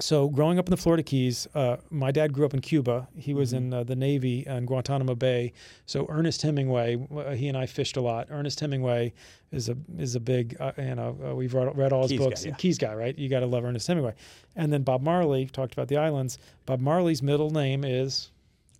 So, 0.00 0.28
growing 0.28 0.58
up 0.60 0.66
in 0.66 0.70
the 0.70 0.76
Florida 0.76 1.02
Keys, 1.02 1.48
uh, 1.54 1.78
my 1.90 2.12
dad 2.12 2.32
grew 2.32 2.46
up 2.46 2.54
in 2.54 2.60
Cuba. 2.60 3.08
He 3.16 3.34
was 3.34 3.52
in 3.52 3.74
uh, 3.74 3.82
the 3.82 3.96
Navy 3.96 4.44
in 4.46 4.64
Guantanamo 4.64 5.16
Bay. 5.16 5.52
So, 5.86 6.06
Ernest 6.08 6.42
Hemingway, 6.42 7.04
uh, 7.16 7.32
he 7.32 7.48
and 7.48 7.56
I 7.56 7.66
fished 7.66 7.96
a 7.96 8.00
lot. 8.00 8.28
Ernest 8.30 8.60
Hemingway 8.60 9.12
is 9.50 9.68
a 9.68 9.76
is 9.98 10.14
a 10.14 10.20
big, 10.20 10.56
uh, 10.60 10.72
you 10.78 10.94
know, 10.94 11.18
uh, 11.26 11.34
we've 11.34 11.52
read, 11.52 11.76
read 11.76 11.92
all 11.92 12.02
his 12.02 12.12
Keys 12.12 12.18
guy, 12.20 12.24
books. 12.26 12.46
yeah. 12.46 12.54
Keys 12.54 12.78
guy, 12.78 12.94
right? 12.94 13.18
You 13.18 13.28
got 13.28 13.40
to 13.40 13.46
love 13.46 13.64
Ernest 13.64 13.88
Hemingway. 13.88 14.14
And 14.54 14.72
then 14.72 14.82
Bob 14.82 15.02
Marley 15.02 15.46
talked 15.46 15.72
about 15.72 15.88
the 15.88 15.96
islands. 15.96 16.38
Bob 16.64 16.80
Marley's 16.80 17.22
middle 17.22 17.50
name 17.50 17.84
is 17.84 18.30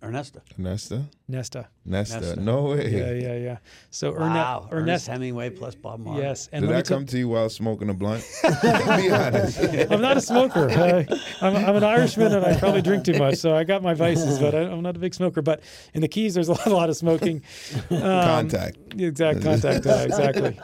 Ernesta. 0.01 0.41
Nesta? 0.57 1.03
Nesta. 1.29 1.69
Nesta. 1.85 2.19
Nesta. 2.19 2.39
No 2.41 2.63
way. 2.63 2.89
Yeah, 2.89 3.11
yeah, 3.11 3.35
yeah. 3.37 3.57
So, 3.91 4.11
Wow. 4.11 4.17
Erne- 4.17 4.73
Ernest 4.73 4.73
Ernest. 4.73 5.07
Hemingway 5.07 5.49
plus 5.51 5.75
Bob 5.75 5.99
Marley. 5.99 6.23
Yes. 6.23 6.49
And 6.51 6.63
Did 6.63 6.67
let 6.69 6.73
me 6.73 6.79
that 6.79 6.85
tell- 6.85 6.97
come 6.97 7.05
to 7.05 7.17
you 7.19 7.29
while 7.29 7.49
smoking 7.49 7.89
a 7.89 7.93
blunt? 7.93 8.23
Be 8.61 9.11
honest. 9.11 9.59
I'm 9.91 10.01
not 10.01 10.17
a 10.17 10.21
smoker. 10.21 10.69
I, 10.71 11.07
I'm, 11.41 11.55
I'm 11.55 11.75
an 11.75 11.83
Irishman 11.83 12.33
and 12.33 12.43
I 12.43 12.57
probably 12.57 12.81
drink 12.81 13.05
too 13.05 13.17
much, 13.19 13.35
so 13.35 13.55
I 13.55 13.63
got 13.63 13.83
my 13.83 13.93
vices, 13.93 14.39
but 14.39 14.55
I, 14.55 14.61
I'm 14.61 14.81
not 14.81 14.95
a 14.95 14.99
big 14.99 15.13
smoker. 15.13 15.41
But 15.43 15.61
in 15.93 16.01
the 16.01 16.07
Keys, 16.07 16.33
there's 16.33 16.49
a 16.49 16.53
lot, 16.53 16.65
a 16.65 16.75
lot 16.75 16.89
of 16.89 16.97
smoking. 16.97 17.43
Um, 17.91 17.99
Contact. 18.01 18.77
Exact 18.97 19.41
contact, 19.41 19.85
uh, 19.85 20.03
exactly. 20.05 20.57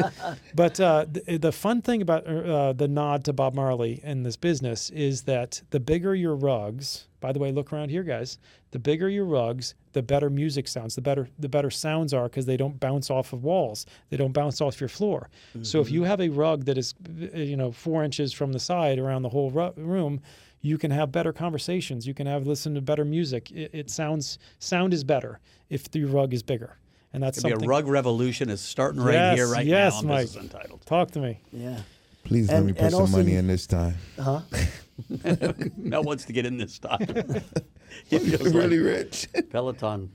But 0.55 0.79
uh, 0.79 1.05
the, 1.11 1.37
the 1.37 1.51
fun 1.51 1.81
thing 1.81 2.01
about 2.01 2.25
uh, 2.25 2.73
the 2.73 2.87
nod 2.87 3.23
to 3.25 3.33
Bob 3.33 3.53
Marley 3.55 3.99
in 4.03 4.23
this 4.23 4.35
business 4.35 4.89
is 4.89 5.23
that 5.23 5.61
the 5.71 5.79
bigger 5.79 6.15
your 6.15 6.35
rugs, 6.35 7.07
by 7.19 7.31
the 7.31 7.39
way, 7.39 7.51
look 7.51 7.71
around 7.73 7.89
here, 7.89 8.03
guys. 8.03 8.37
The 8.71 8.79
bigger 8.79 9.09
your 9.09 9.25
rugs, 9.25 9.75
the 9.95 10.03
better 10.03 10.29
music 10.29 10.67
sounds. 10.67 10.93
The 10.93 11.01
better 11.01 11.29
the 11.39 11.47
better 11.47 11.71
sounds 11.71 12.13
are 12.13 12.23
because 12.25 12.45
they 12.45 12.57
don't 12.57 12.77
bounce 12.81 13.09
off 13.09 13.31
of 13.31 13.45
walls. 13.45 13.85
They 14.09 14.17
don't 14.17 14.33
bounce 14.33 14.59
off 14.59 14.81
your 14.81 14.89
floor. 14.89 15.29
So 15.61 15.79
if 15.79 15.87
mm-hmm. 15.87 15.95
you 15.95 16.03
have 16.03 16.19
a 16.19 16.27
rug 16.27 16.65
that 16.65 16.77
is, 16.77 16.93
you 17.33 17.55
know, 17.55 17.71
four 17.71 18.03
inches 18.03 18.33
from 18.33 18.51
the 18.51 18.59
side 18.59 18.99
around 18.99 19.21
the 19.21 19.29
whole 19.29 19.51
ru- 19.51 19.71
room, 19.77 20.19
you 20.59 20.77
can 20.77 20.91
have 20.91 21.13
better 21.13 21.31
conversations. 21.31 22.05
You 22.05 22.13
can 22.13 22.27
have 22.27 22.45
listen 22.45 22.75
to 22.75 22.81
better 22.81 23.05
music. 23.05 23.51
It, 23.51 23.71
it 23.73 23.89
sounds 23.89 24.37
sound 24.59 24.93
is 24.93 25.05
better 25.05 25.39
if 25.69 25.89
the 25.89 26.03
rug 26.03 26.33
is 26.33 26.43
bigger, 26.43 26.77
and 27.13 27.23
that's 27.23 27.41
Could 27.41 27.57
be 27.57 27.65
a 27.65 27.67
rug 27.67 27.87
revolution 27.87 28.49
is 28.49 28.59
starting 28.59 28.99
right 28.99 29.13
Yes, 29.13 29.37
here, 29.37 29.47
right 29.47 29.65
yes, 29.65 29.93
now 29.93 29.99
on 29.99 30.07
Mike. 30.07 30.29
Untitled. 30.37 30.85
Talk 30.85 31.11
to 31.11 31.21
me. 31.21 31.39
Yeah. 31.53 31.79
Please 32.25 32.51
let 32.51 32.65
me 32.65 32.73
put 32.73 32.91
some 32.91 33.11
money 33.11 33.31
you- 33.31 33.39
in 33.39 33.47
this 33.47 33.65
time. 33.65 33.95
Huh? 34.19 34.41
Mel 35.77 36.03
wants 36.03 36.25
to 36.25 36.33
get 36.33 36.45
in 36.45 36.57
this 36.57 36.79
time. 36.79 37.07
he 38.05 38.17
We're 38.17 38.37
really 38.51 38.79
like 38.79 38.97
rich. 38.97 39.27
Peloton. 39.51 40.11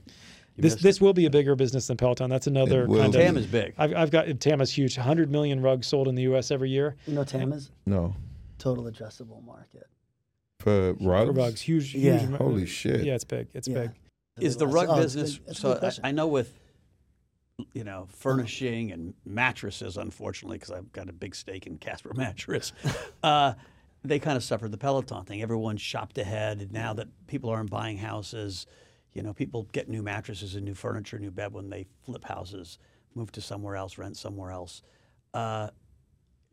you 0.55 0.61
This 0.61 0.73
missed 0.73 0.83
this 0.83 1.01
will 1.01 1.13
be 1.13 1.25
a 1.25 1.29
bigger 1.29 1.55
business 1.55 1.87
than 1.87 1.97
Peloton. 1.97 2.29
That's 2.29 2.47
another 2.47 2.87
kind 2.87 2.99
of. 2.99 3.13
TAM 3.13 3.37
is 3.37 3.45
big. 3.47 3.73
I've, 3.77 3.93
I've 3.95 4.11
got 4.11 4.27
TAM's 4.39 4.71
huge. 4.71 4.97
100 4.97 5.31
million 5.31 5.61
rugs 5.61 5.87
sold 5.87 6.07
in 6.07 6.15
the 6.15 6.23
U.S. 6.23 6.51
every 6.51 6.69
year. 6.69 6.95
You 7.07 7.13
know 7.15 7.23
TAM 7.23 7.53
is 7.53 7.71
No. 7.85 8.15
total 8.57 8.85
addressable 8.85 9.43
market. 9.45 9.87
For 10.59 10.93
rugs? 11.01 11.27
For 11.27 11.31
rugs, 11.33 11.61
huge, 11.61 11.91
huge. 11.91 12.03
Yeah. 12.03 12.19
amount- 12.19 12.41
Holy 12.41 12.65
shit. 12.67 13.03
Yeah, 13.03 13.15
it's 13.15 13.23
big. 13.23 13.47
It's 13.53 13.67
Yeah. 13.67 13.81
big. 13.81 13.91
Is 14.39 14.57
the 14.57 14.67
rug 14.67 14.87
Oh, 14.89 14.99
it's 15.01 15.15
a 15.15 15.17
business? 15.19 15.39
it's 15.47 15.59
so 15.59 15.79
I. 16.03 16.09
I 16.09 16.11
know 16.11 16.27
with 16.27 16.57
you 17.73 17.83
know 17.83 18.07
furnishing 18.09 18.91
and 18.91 19.13
mattresses, 19.25 19.97
unfortunately, 19.97 20.57
because 20.57 20.71
I've 20.71 20.91
got 20.93 21.09
a 21.09 21.13
big 21.13 21.35
stake 21.35 21.67
in 21.67 21.77
Casper 21.77 22.11
mattress. 22.15 22.73
uh, 23.23 23.53
they 24.03 24.19
kind 24.19 24.37
of 24.37 24.43
suffered 24.43 24.71
the 24.71 24.77
Peloton 24.77 25.25
thing. 25.25 25.41
Everyone 25.41 25.77
shopped 25.77 26.17
ahead, 26.17 26.61
and 26.61 26.71
now 26.71 26.93
that 26.93 27.07
people 27.27 27.49
aren't 27.49 27.69
buying 27.69 27.97
houses, 27.97 28.65
you 29.13 29.21
know, 29.21 29.33
people 29.33 29.67
get 29.71 29.89
new 29.89 30.01
mattresses 30.01 30.55
and 30.55 30.65
new 30.65 30.73
furniture, 30.73 31.19
new 31.19 31.31
bed 31.31 31.53
when 31.53 31.69
they 31.69 31.85
flip 32.03 32.23
houses, 32.23 32.79
move 33.13 33.31
to 33.33 33.41
somewhere 33.41 33.75
else, 33.75 33.97
rent 33.97 34.17
somewhere 34.17 34.51
else. 34.51 34.81
Uh, 35.33 35.69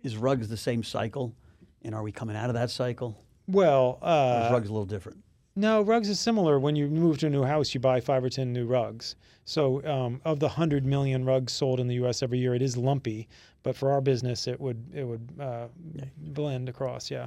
is 0.02 0.16
rugs 0.16 0.48
the 0.48 0.56
same 0.56 0.82
cycle, 0.82 1.34
and 1.82 1.94
are 1.94 2.02
we 2.02 2.12
coming 2.12 2.36
out 2.36 2.50
of 2.50 2.54
that 2.54 2.70
cycle? 2.70 3.24
Well, 3.46 3.98
uh, 4.02 4.44
is 4.46 4.52
rugs 4.52 4.68
a 4.68 4.72
little 4.72 4.84
different? 4.84 5.18
No, 5.56 5.82
rugs 5.82 6.08
is 6.08 6.20
similar. 6.20 6.60
When 6.60 6.76
you 6.76 6.86
move 6.86 7.18
to 7.18 7.26
a 7.26 7.30
new 7.30 7.42
house, 7.42 7.74
you 7.74 7.80
buy 7.80 8.00
five 8.00 8.22
or 8.22 8.28
ten 8.28 8.52
new 8.52 8.66
rugs. 8.66 9.16
So, 9.44 9.84
um, 9.86 10.20
of 10.24 10.38
the 10.38 10.48
hundred 10.48 10.84
million 10.84 11.24
rugs 11.24 11.52
sold 11.52 11.80
in 11.80 11.88
the 11.88 11.94
U.S. 11.96 12.22
every 12.22 12.38
year, 12.38 12.54
it 12.54 12.62
is 12.62 12.76
lumpy. 12.76 13.28
But 13.68 13.76
for 13.76 13.92
our 13.92 14.00
business, 14.00 14.46
it 14.46 14.58
would 14.58 14.82
it 14.94 15.04
would 15.04 15.28
uh, 15.38 15.66
blend 16.16 16.70
across. 16.70 17.10
Yeah, 17.10 17.26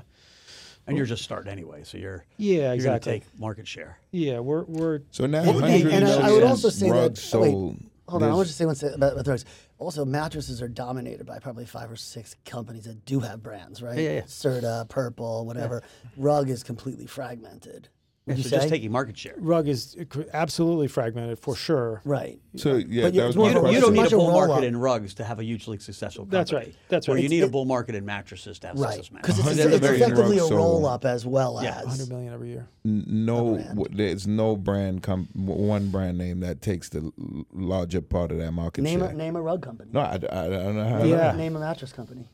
And 0.87 0.97
you're 0.97 1.05
just 1.05 1.23
starting 1.23 1.51
anyway, 1.51 1.83
so 1.83 1.99
you're 1.99 2.25
yeah, 2.37 2.53
you're 2.55 2.61
going 2.61 2.79
to 2.79 2.85
exactly. 2.95 3.11
take 3.19 3.39
market 3.39 3.67
share. 3.67 3.99
Yeah, 4.09 4.39
we're 4.39 4.63
we're 4.63 5.01
So 5.11 5.27
now, 5.27 5.43
And- 5.43 5.63
and- 5.63 5.87
and 5.87 6.05
I- 6.07 6.29
I 6.29 6.31
would 6.31 6.41
also 6.41 6.69
say 6.69 6.89
that- 6.89 6.95
rugs 6.95 7.35
oh, 7.35 7.41
wait. 7.41 7.51
sold. 7.51 7.77
Hold 8.07 8.23
on, 8.23 8.31
I 8.31 8.33
want 8.33 8.47
to 8.47 8.53
say 8.55 8.65
one 8.65 8.73
thing 8.73 8.91
about, 8.95 9.13
about 9.13 9.23
the 9.25 9.29
rugs. 9.29 9.45
Also, 9.77 10.03
mattresses 10.03 10.63
are 10.63 10.67
dominated 10.67 11.27
by 11.27 11.37
probably 11.37 11.65
five 11.67 11.91
or 11.91 11.95
six 11.95 12.35
companies 12.43 12.85
that 12.85 13.05
do 13.05 13.19
have 13.19 13.43
brands, 13.43 13.83
right? 13.83 13.99
Yeah, 13.99 14.03
yeah, 14.03 14.15
yeah. 14.15 14.21
Serta, 14.21 14.89
Purple, 14.89 15.45
whatever. 15.45 15.83
Rug 16.17 16.49
is 16.49 16.63
completely 16.63 17.05
fragmented. 17.05 17.87
Would 18.27 18.37
so 18.37 18.43
you 18.43 18.49
just 18.51 18.69
taking 18.69 18.91
market 18.91 19.17
share. 19.17 19.33
rug 19.39 19.67
is 19.67 19.97
absolutely 20.31 20.87
fragmented 20.87 21.39
for 21.39 21.55
sure. 21.55 22.01
right. 22.05 22.39
So 22.55 22.75
yeah, 22.75 23.03
But 23.05 23.13
you- 23.15 23.21
that 23.21 23.27
was 23.27 23.35
you 23.35 23.41
my 23.41 23.47
You 23.47 23.53
don't, 23.55 23.73
you 23.73 23.81
don't 23.81 23.93
need 23.93 24.05
a 24.05 24.09
bull 24.11 24.29
roll-up. 24.29 24.47
market 24.49 24.67
in 24.67 24.77
rugs 24.77 25.15
to 25.15 25.23
have 25.23 25.39
a 25.39 25.43
hugely 25.43 25.79
successful 25.79 26.25
company. 26.25 26.37
That's 26.39 26.53
right. 26.53 26.75
That's 26.87 27.09
Or 27.09 27.13
right. 27.13 27.21
you 27.21 27.25
It's- 27.25 27.31
need 27.31 27.43
a 27.43 27.49
bull 27.49 27.65
market 27.65 27.95
in 27.95 28.05
mattresses 28.05 28.59
to 28.59 28.67
have 28.67 28.77
Right. 28.79 28.93
success 29.03 29.09
Because 29.09 29.37
mattresses. 29.39 29.65
it's, 29.65 29.75
it's 29.75 29.85
effectively 29.85 30.37
a 30.37 30.41
rugs 30.41 30.49
sold. 30.49 30.53
roll 30.53 30.85
up 30.85 31.03
as 31.03 31.25
well 31.25 31.59
Yeah, 31.63 31.79
as. 31.79 31.85
100 31.85 32.09
million 32.09 32.31
every 32.33 32.49
year. 32.49 32.67
No, 32.85 33.55
brand. 33.55 33.87
there's 33.93 34.27
no 34.27 34.55
brand 34.55 35.01
com- 35.01 35.27
one 35.33 35.89
brand 35.89 36.19
name 36.19 36.41
that 36.41 36.61
takes 36.61 36.89
the 36.89 37.11
larger 37.51 38.01
part 38.01 38.31
of 38.31 38.37
that 38.37 38.51
market 38.51 38.81
Name 38.83 38.99
share. 38.99 39.09
a, 39.09 39.13
name 39.13 39.35
a 39.35 39.41
rug 39.41 39.63
company. 39.63 39.89
no, 39.93 39.99
I, 39.99 40.19
I, 40.31 40.45
I 40.45 40.49
don't 40.49 40.75
know 40.75 40.87
how. 40.87 41.03
Yeah. 41.03 41.31
Name 41.31 41.55
a 41.55 41.59
mattress 41.59 41.91
company. 41.91 42.29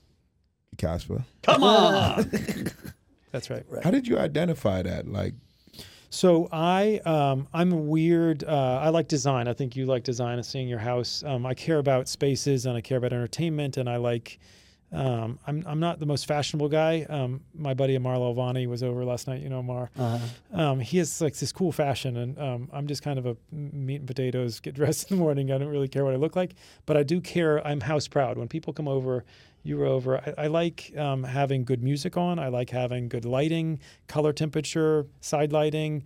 Casper. 0.78 1.24
Come 1.44 1.64
on. 1.64 2.30
That's 3.32 3.50
right. 3.50 3.64
Right. 3.70 3.84
How 3.84 3.92
did 3.92 4.06
you 4.08 4.18
identify 4.20 4.82
that? 4.82 5.08
Like, 5.08 5.34
So 6.10 6.48
I 6.52 7.00
um, 7.06 7.48
I'm 7.54 7.72
a 7.74 7.78
weird. 7.78 8.44
Uh, 8.44 8.80
I 8.82 8.90
like 8.90 9.08
design. 9.08 9.48
I 9.48 9.54
think 9.54 9.76
you 9.76 9.86
like 9.86 10.04
design 10.04 10.38
and 10.38 10.46
seeing 10.46 10.68
your 10.68 10.80
house. 10.80 11.24
Um, 11.26 11.46
I 11.46 11.54
care 11.54 11.80
about 11.80 12.08
spaces 12.08 12.66
and 12.66 12.78
I 12.78 12.82
care 12.82 12.98
about 12.98 13.14
entertainment 13.14 13.78
and 13.78 13.90
I 13.90 13.98
like. 13.98 14.40
Um, 14.90 15.38
I'm 15.46 15.66
I'm 15.68 15.82
not 15.82 16.00
the 16.00 16.06
most 16.06 16.26
fashionable 16.28 16.70
guy. 16.70 17.06
Um, 17.10 17.42
my 17.54 17.74
buddy 17.74 17.98
Marlo 17.98 18.34
Alvani 18.34 18.68
was 18.68 18.84
over 18.84 19.04
last 19.04 19.28
night. 19.28 19.42
You 19.42 19.50
know 19.50 19.62
Mar. 19.62 19.90
Uh, 20.00 20.20
Um, 20.54 20.80
he 20.80 20.98
has 21.00 21.20
like 21.20 21.36
this 21.36 21.52
cool 21.52 21.74
fashion, 21.74 22.16
and 22.16 22.40
um, 22.40 22.70
I'm 22.72 22.88
just 22.88 23.04
kind 23.04 23.20
of 23.20 23.26
a 23.26 23.36
meat 23.52 23.98
and 23.98 24.08
potatoes. 24.08 24.62
Get 24.62 24.76
dressed 24.76 25.12
in 25.12 25.18
the 25.18 25.22
morning. 25.22 25.52
I 25.52 25.58
don't 25.58 25.68
really 25.68 25.90
care 25.90 26.06
what 26.06 26.14
I 26.14 26.18
look 26.18 26.38
like, 26.38 26.54
but 26.86 26.96
I 26.96 27.04
do 27.04 27.20
care. 27.20 27.66
I'm 27.68 27.82
house 27.82 28.08
proud. 28.08 28.38
When 28.38 28.48
people 28.48 28.72
come 28.72 28.88
over, 28.88 29.26
you 29.64 29.78
were 29.78 29.86
over. 29.86 30.18
I, 30.18 30.46
I 30.46 30.48
like 30.48 30.94
um, 30.98 31.24
having 31.24 31.64
good 31.64 31.84
music 31.84 32.18
on. 32.18 32.40
I 32.40 32.48
like 32.48 32.70
having 32.70 33.10
good 33.10 33.26
lighting, 33.26 33.80
color 34.08 34.34
temperature, 34.34 35.06
side 35.22 35.52
lighting. 35.52 36.04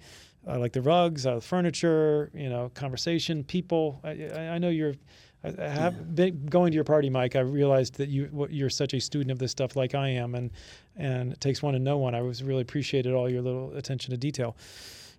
I 0.47 0.58
like 0.58 0.74
the 0.74 0.82
rugs, 0.82 1.26
uh, 1.26 1.39
furniture. 1.39 2.32
You 2.34 2.49
know, 2.49 2.72
conversation, 2.74 3.43
people. 3.43 3.99
I, 4.04 4.10
I, 4.54 4.58
know 4.58 4.70
you're. 4.70 4.95
I 5.43 5.54
I 5.60 5.70
have 5.70 6.16
been 6.16 6.45
going 6.47 6.72
to 6.72 6.76
your 6.76 6.84
party, 6.84 7.10
Mike. 7.10 7.36
I 7.36 7.41
realized 7.41 7.95
that 7.95 8.10
you 8.10 8.47
you're 8.49 8.70
such 8.70 8.93
a 8.93 8.99
student 8.99 9.32
of 9.32 9.39
this 9.39 9.52
stuff, 9.52 9.76
like 9.76 9.93
I 9.93 10.10
am, 10.10 10.34
and 10.36 10.52
and 10.95 11.34
it 11.34 11.41
takes 11.41 11.62
one 11.62 11.74
to 11.74 11.80
know 11.80 11.97
one. 11.97 12.16
I 12.16 12.22
was 12.22 12.43
really 12.43 12.62
appreciated 12.62 13.14
all 13.14 13.30
your 13.30 13.41
little 13.41 13.76
attention 13.76 14.12
to 14.12 14.18
detail. 14.18 14.56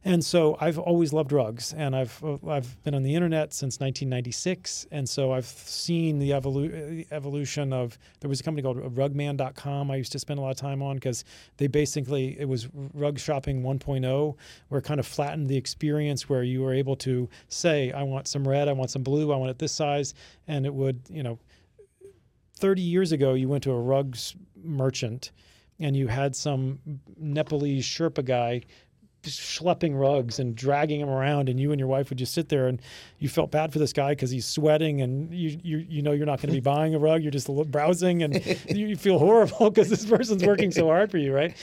And 0.05 0.25
so 0.25 0.57
I've 0.61 0.81
always 0.81 1.13
loved 1.13 1.31
rugs, 1.31 1.73
and 1.73 1.95
I've 1.95 2.23
I've 2.49 2.83
been 2.83 2.95
on 2.95 3.05
the 3.05 3.15
internet 3.15 3.53
since 3.53 3.79
1996, 3.79 4.87
and 4.91 5.09
so 5.09 5.33
I've 5.33 5.47
seen 5.47 6.19
the 6.19 6.31
evolu- 6.31 7.07
evolution 7.13 7.73
of. 7.73 7.97
There 8.19 8.29
was 8.29 8.41
a 8.41 8.43
company 8.43 8.63
called 8.63 8.79
Rugman.com 8.97 9.91
I 9.93 9.97
used 9.97 10.11
to 10.13 10.19
spend 10.19 10.41
a 10.41 10.43
lot 10.43 10.51
of 10.51 10.57
time 10.57 10.83
on 10.83 10.97
because 10.97 11.25
they 11.57 11.69
basically 11.69 12.39
it 12.41 12.49
was 12.49 12.69
rug 12.95 13.19
shopping 13.19 13.63
1.0, 13.63 14.37
where 14.69 14.79
it 14.81 14.85
kind 14.85 14.99
of 14.99 15.07
flattened 15.07 15.49
the 15.49 15.57
experience, 15.57 16.29
where 16.29 16.43
you 16.43 16.63
were 16.63 16.75
able 16.75 16.97
to 16.97 17.29
say, 17.49 17.93
I 17.93 18.03
want 18.03 18.27
some 18.27 18.47
red, 18.47 18.69
I 18.69 18.73
want 18.73 18.91
some 18.91 19.03
blue, 19.05 19.33
I 19.33 19.37
want 19.37 19.51
it 19.51 19.59
this 19.61 19.73
size, 19.73 20.15
and 20.49 20.67
it 20.67 20.75
would 20.75 21.01
you 21.09 21.23
know 21.23 21.39
30 22.57 22.83
years 22.83 23.13
ago, 23.13 23.35
you 23.35 23.49
went 23.49 23.63
to 23.65 23.71
a 23.71 23.81
rugs 23.81 24.35
merchant 24.65 25.31
and 25.81 25.97
you 25.97 26.07
had 26.07 26.37
some 26.37 26.79
Nepalese 27.19 27.85
Sherpa 27.85 28.25
guy 28.25 28.63
schlepping 29.23 29.99
rugs 29.99 30.39
and 30.39 30.57
dragging 30.57 31.01
them 31.01 31.09
around 31.09 31.49
and 31.49 31.61
you 31.61 31.71
and 31.71 31.79
your 31.79 31.89
wife 31.89 32.11
would 32.11 32.19
just 32.19 32.35
sit 32.35 32.49
there 32.49 32.67
and 32.67 32.83
you 33.19 33.29
felt 33.29 33.51
bad 33.51 33.73
for 33.73 33.79
this 33.79 33.93
guy 33.93 34.11
because 34.11 34.31
he's 34.31 34.45
sweating 34.45 35.01
and 35.01 35.33
you, 35.33 35.59
you 35.63 35.79
you 35.89 36.03
know 36.03 36.13
you're 36.13 36.27
not 36.27 36.41
going 36.41 36.49
to 36.49 36.55
be 36.55 36.61
buying 36.73 36.95
a 36.95 36.99
rug 36.99 37.23
you're 37.23 37.31
just 37.31 37.49
browsing 37.71 38.23
and 38.23 38.35
you, 38.69 38.89
you 38.89 38.97
feel 38.97 39.19
horrible 39.19 39.71
because 39.71 39.89
this 39.89 40.05
person's 40.05 40.45
working 40.45 40.73
so 40.73 40.87
hard 40.87 41.11
for 41.11 41.19
you 41.19 41.33
right? 41.33 41.57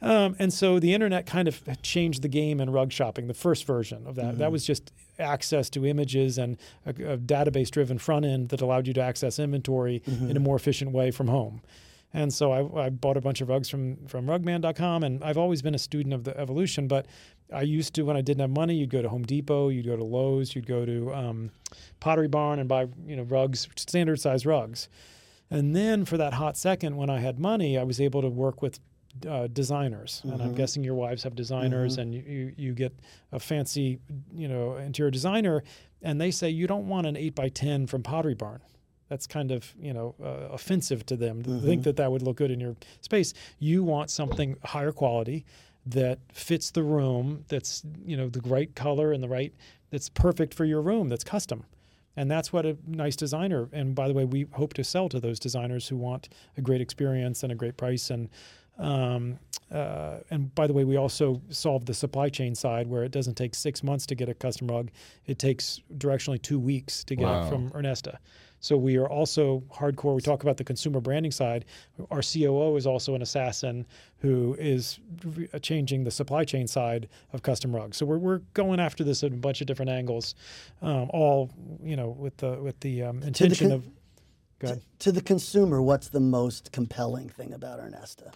Um, 0.00 0.34
and 0.38 0.52
so 0.52 0.78
the 0.80 0.94
internet 0.94 1.26
kind 1.26 1.46
of 1.46 1.60
changed 1.82 2.22
the 2.22 2.28
game 2.28 2.60
in 2.60 2.70
rug 2.70 2.90
shopping 2.90 3.28
the 3.28 3.34
first 3.34 3.66
version 3.66 4.06
of 4.06 4.16
that. 4.16 4.38
That 4.38 4.50
was 4.50 4.66
just 4.66 4.90
access 5.18 5.70
to 5.70 5.86
images 5.86 6.38
and 6.38 6.56
a, 6.86 6.90
a 6.90 7.18
database 7.18 7.70
driven 7.70 7.98
front 7.98 8.24
end 8.24 8.48
that 8.48 8.60
allowed 8.60 8.86
you 8.88 8.94
to 8.94 9.00
access 9.00 9.38
inventory 9.38 10.02
in 10.30 10.36
a 10.36 10.40
more 10.40 10.56
efficient 10.56 10.90
way 10.90 11.10
from 11.10 11.28
home 11.28 11.60
and 12.14 12.32
so 12.32 12.52
I, 12.52 12.86
I 12.86 12.90
bought 12.90 13.16
a 13.16 13.20
bunch 13.20 13.40
of 13.40 13.48
rugs 13.48 13.68
from 13.68 13.96
from 14.06 14.26
rugman.com 14.26 15.02
and 15.02 15.22
I've 15.24 15.38
always 15.38 15.62
been 15.62 15.74
a 15.74 15.78
student 15.78 16.14
of 16.14 16.24
the 16.24 16.38
evolution 16.38 16.88
but 16.88 17.06
I 17.52 17.62
used 17.62 17.94
to 17.94 18.02
when 18.02 18.16
I 18.16 18.20
didn't 18.20 18.40
have 18.40 18.50
money 18.50 18.74
you'd 18.74 18.90
go 18.90 19.02
to 19.02 19.08
Home 19.08 19.22
Depot 19.22 19.68
you'd 19.68 19.86
go 19.86 19.96
to 19.96 20.04
Lowe's 20.04 20.54
you'd 20.54 20.66
go 20.66 20.84
to 20.84 21.14
um, 21.14 21.50
Pottery 22.00 22.28
Barn 22.28 22.58
and 22.58 22.68
buy 22.68 22.88
you 23.06 23.16
know 23.16 23.22
rugs 23.24 23.68
standard 23.76 24.20
size 24.20 24.46
rugs. 24.46 24.88
And 25.50 25.76
then 25.76 26.06
for 26.06 26.16
that 26.16 26.32
hot 26.34 26.56
second 26.56 26.96
when 26.96 27.10
I 27.10 27.20
had 27.20 27.38
money 27.38 27.78
I 27.78 27.84
was 27.84 28.00
able 28.00 28.22
to 28.22 28.28
work 28.28 28.62
with 28.62 28.78
uh, 29.28 29.46
designers. 29.48 30.22
And 30.24 30.40
I'm 30.42 30.54
guessing 30.54 30.82
your 30.82 30.94
wives 30.94 31.22
have 31.24 31.34
designers 31.34 31.98
and 31.98 32.14
you, 32.14 32.22
you, 32.22 32.54
you 32.56 32.72
get 32.74 32.98
a 33.30 33.38
fancy 33.38 33.98
you 34.34 34.48
know 34.48 34.76
interior 34.76 35.10
designer 35.10 35.62
and 36.02 36.20
they 36.20 36.30
say 36.30 36.48
you 36.48 36.66
don't 36.66 36.88
want 36.88 37.06
an 37.06 37.16
8 37.16 37.34
by 37.34 37.48
10 37.48 37.86
from 37.86 38.02
Pottery 38.02 38.34
Barn 38.34 38.60
that's 39.12 39.26
kind 39.26 39.50
of 39.50 39.74
you 39.78 39.92
know 39.92 40.14
uh, 40.24 40.48
offensive 40.54 41.04
to 41.04 41.16
them 41.16 41.42
to 41.42 41.60
think 41.60 41.82
that 41.84 41.96
that 41.96 42.10
would 42.10 42.22
look 42.22 42.38
good 42.38 42.50
in 42.50 42.58
your 42.58 42.74
space 43.02 43.34
you 43.58 43.84
want 43.84 44.08
something 44.10 44.56
higher 44.64 44.90
quality 44.90 45.44
that 45.84 46.18
fits 46.32 46.70
the 46.70 46.82
room 46.82 47.44
that's 47.48 47.82
you 48.06 48.16
know 48.16 48.30
the 48.30 48.40
right 48.48 48.74
color 48.74 49.12
and 49.12 49.22
the 49.22 49.28
right 49.28 49.52
that's 49.90 50.08
perfect 50.08 50.54
for 50.54 50.64
your 50.64 50.80
room 50.80 51.10
that's 51.10 51.24
custom 51.24 51.62
and 52.16 52.30
that's 52.30 52.54
what 52.54 52.64
a 52.64 52.74
nice 52.86 53.14
designer 53.14 53.68
and 53.70 53.94
by 53.94 54.08
the 54.08 54.14
way 54.14 54.24
we 54.24 54.46
hope 54.52 54.72
to 54.72 54.82
sell 54.82 55.10
to 55.10 55.20
those 55.20 55.38
designers 55.38 55.86
who 55.88 55.96
want 55.98 56.30
a 56.56 56.62
great 56.62 56.80
experience 56.80 57.42
and 57.42 57.52
a 57.52 57.54
great 57.54 57.76
price 57.76 58.08
and 58.08 58.30
um, 58.78 59.38
uh, 59.70 60.18
and 60.30 60.54
by 60.54 60.66
the 60.66 60.72
way, 60.72 60.84
we 60.84 60.96
also 60.96 61.40
solve 61.50 61.84
the 61.84 61.94
supply 61.94 62.28
chain 62.30 62.54
side 62.54 62.86
where 62.86 63.04
it 63.04 63.12
doesn't 63.12 63.34
take 63.36 63.54
six 63.54 63.82
months 63.82 64.06
to 64.06 64.14
get 64.14 64.28
a 64.30 64.34
custom 64.34 64.66
rug. 64.66 64.90
It 65.26 65.38
takes 65.38 65.80
directionally 65.98 66.40
two 66.40 66.58
weeks 66.58 67.04
to 67.04 67.14
get 67.14 67.24
Wow. 67.26 67.42
it 67.46 67.48
from 67.50 67.70
Ernesta. 67.70 68.16
So 68.62 68.76
we 68.76 68.96
are 68.96 69.08
also 69.08 69.62
hardcore. 69.74 70.14
We 70.14 70.22
talk 70.22 70.42
about 70.44 70.56
the 70.56 70.64
consumer 70.64 71.00
branding 71.00 71.32
side. 71.32 71.64
Our 72.12 72.22
COO 72.22 72.76
is 72.76 72.86
also 72.86 73.16
an 73.16 73.20
assassin 73.20 73.84
who 74.18 74.56
is 74.58 75.00
re- 75.24 75.48
changing 75.60 76.04
the 76.04 76.12
supply 76.12 76.44
chain 76.44 76.68
side 76.68 77.08
of 77.32 77.42
custom 77.42 77.74
rugs. 77.74 77.96
So 77.96 78.06
we're, 78.06 78.18
we're 78.18 78.38
going 78.54 78.78
after 78.78 79.02
this 79.02 79.24
at 79.24 79.32
a 79.32 79.36
bunch 79.36 79.60
of 79.60 79.66
different 79.66 79.90
angles, 79.90 80.36
um, 80.80 81.10
all 81.12 81.50
you 81.82 81.96
know 81.96 82.10
with 82.10 82.36
the 82.36 82.52
with 82.62 82.78
the 82.80 83.02
um, 83.02 83.22
intention 83.22 83.68
con- 83.68 83.76
of. 83.76 83.88
Ahead. 84.64 84.80
to 85.00 85.10
the 85.10 85.20
consumer, 85.20 85.82
what's 85.82 86.06
the 86.06 86.20
most 86.20 86.70
compelling 86.70 87.28
thing 87.28 87.52
about 87.52 87.80
Ernesta? 87.80 88.32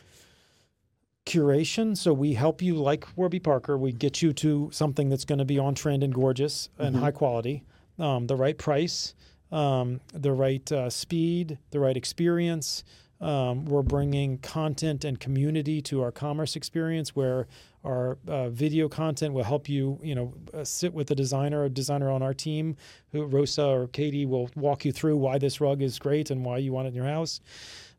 curation. 1.25 1.97
So 1.97 2.13
we 2.13 2.35
help 2.35 2.63
you, 2.63 2.75
like 2.75 3.07
Warby 3.17 3.41
Parker, 3.41 3.77
we 3.77 3.93
get 3.93 4.23
you 4.23 4.33
to 4.35 4.71
something 4.73 5.09
that's 5.09 5.25
going 5.25 5.39
to 5.39 5.45
be 5.45 5.59
on 5.59 5.77
trend 5.77 6.03
and 6.03 6.15
gorgeous 6.15 6.69
and 6.79 6.97
high 6.97 7.11
quality, 7.11 7.65
um, 7.99 8.27
the 8.27 8.37
right 8.37 8.57
price, 8.57 9.15
um, 9.53 10.01
the 10.13 10.33
right 10.33 10.71
uh, 10.73 10.91
speed, 10.91 11.59
the 11.71 11.81
right 11.81 11.97
experience. 11.97 12.85
Um, 13.19 13.65
we're 13.65 13.83
bringing 13.83 14.39
content 14.39 15.05
and 15.05 15.19
community 15.19 15.81
to 15.83 16.03
our 16.03 16.13
commerce 16.13 16.55
experience, 16.55 17.17
where 17.17 17.47
our 17.83 18.19
uh, 18.29 18.51
video 18.51 18.89
content 18.89 19.33
will 19.33 19.45
help 19.45 19.69
you, 19.69 19.99
you 20.03 20.15
know, 20.15 20.35
uh, 20.53 20.65
sit 20.65 20.93
with 20.93 21.11
a 21.11 21.15
designer, 21.15 21.65
a 21.65 21.71
designer 21.71 22.11
on 22.11 22.23
our 22.23 22.35
team, 22.35 22.77
who 23.13 23.25
Rosa 23.25 23.65
or 23.65 23.87
Katie 23.89 24.27
will 24.27 24.51
walk 24.55 24.85
you 24.85 24.93
through 24.93 25.17
why 25.17 25.39
this 25.39 25.61
rug 25.61 25.81
is 25.81 25.99
great 25.99 26.31
and 26.31 26.45
why 26.45 26.59
you 26.59 26.73
want 26.73 26.87
it 26.87 26.91
in 26.91 26.95
your 26.95 27.07
house. 27.07 27.41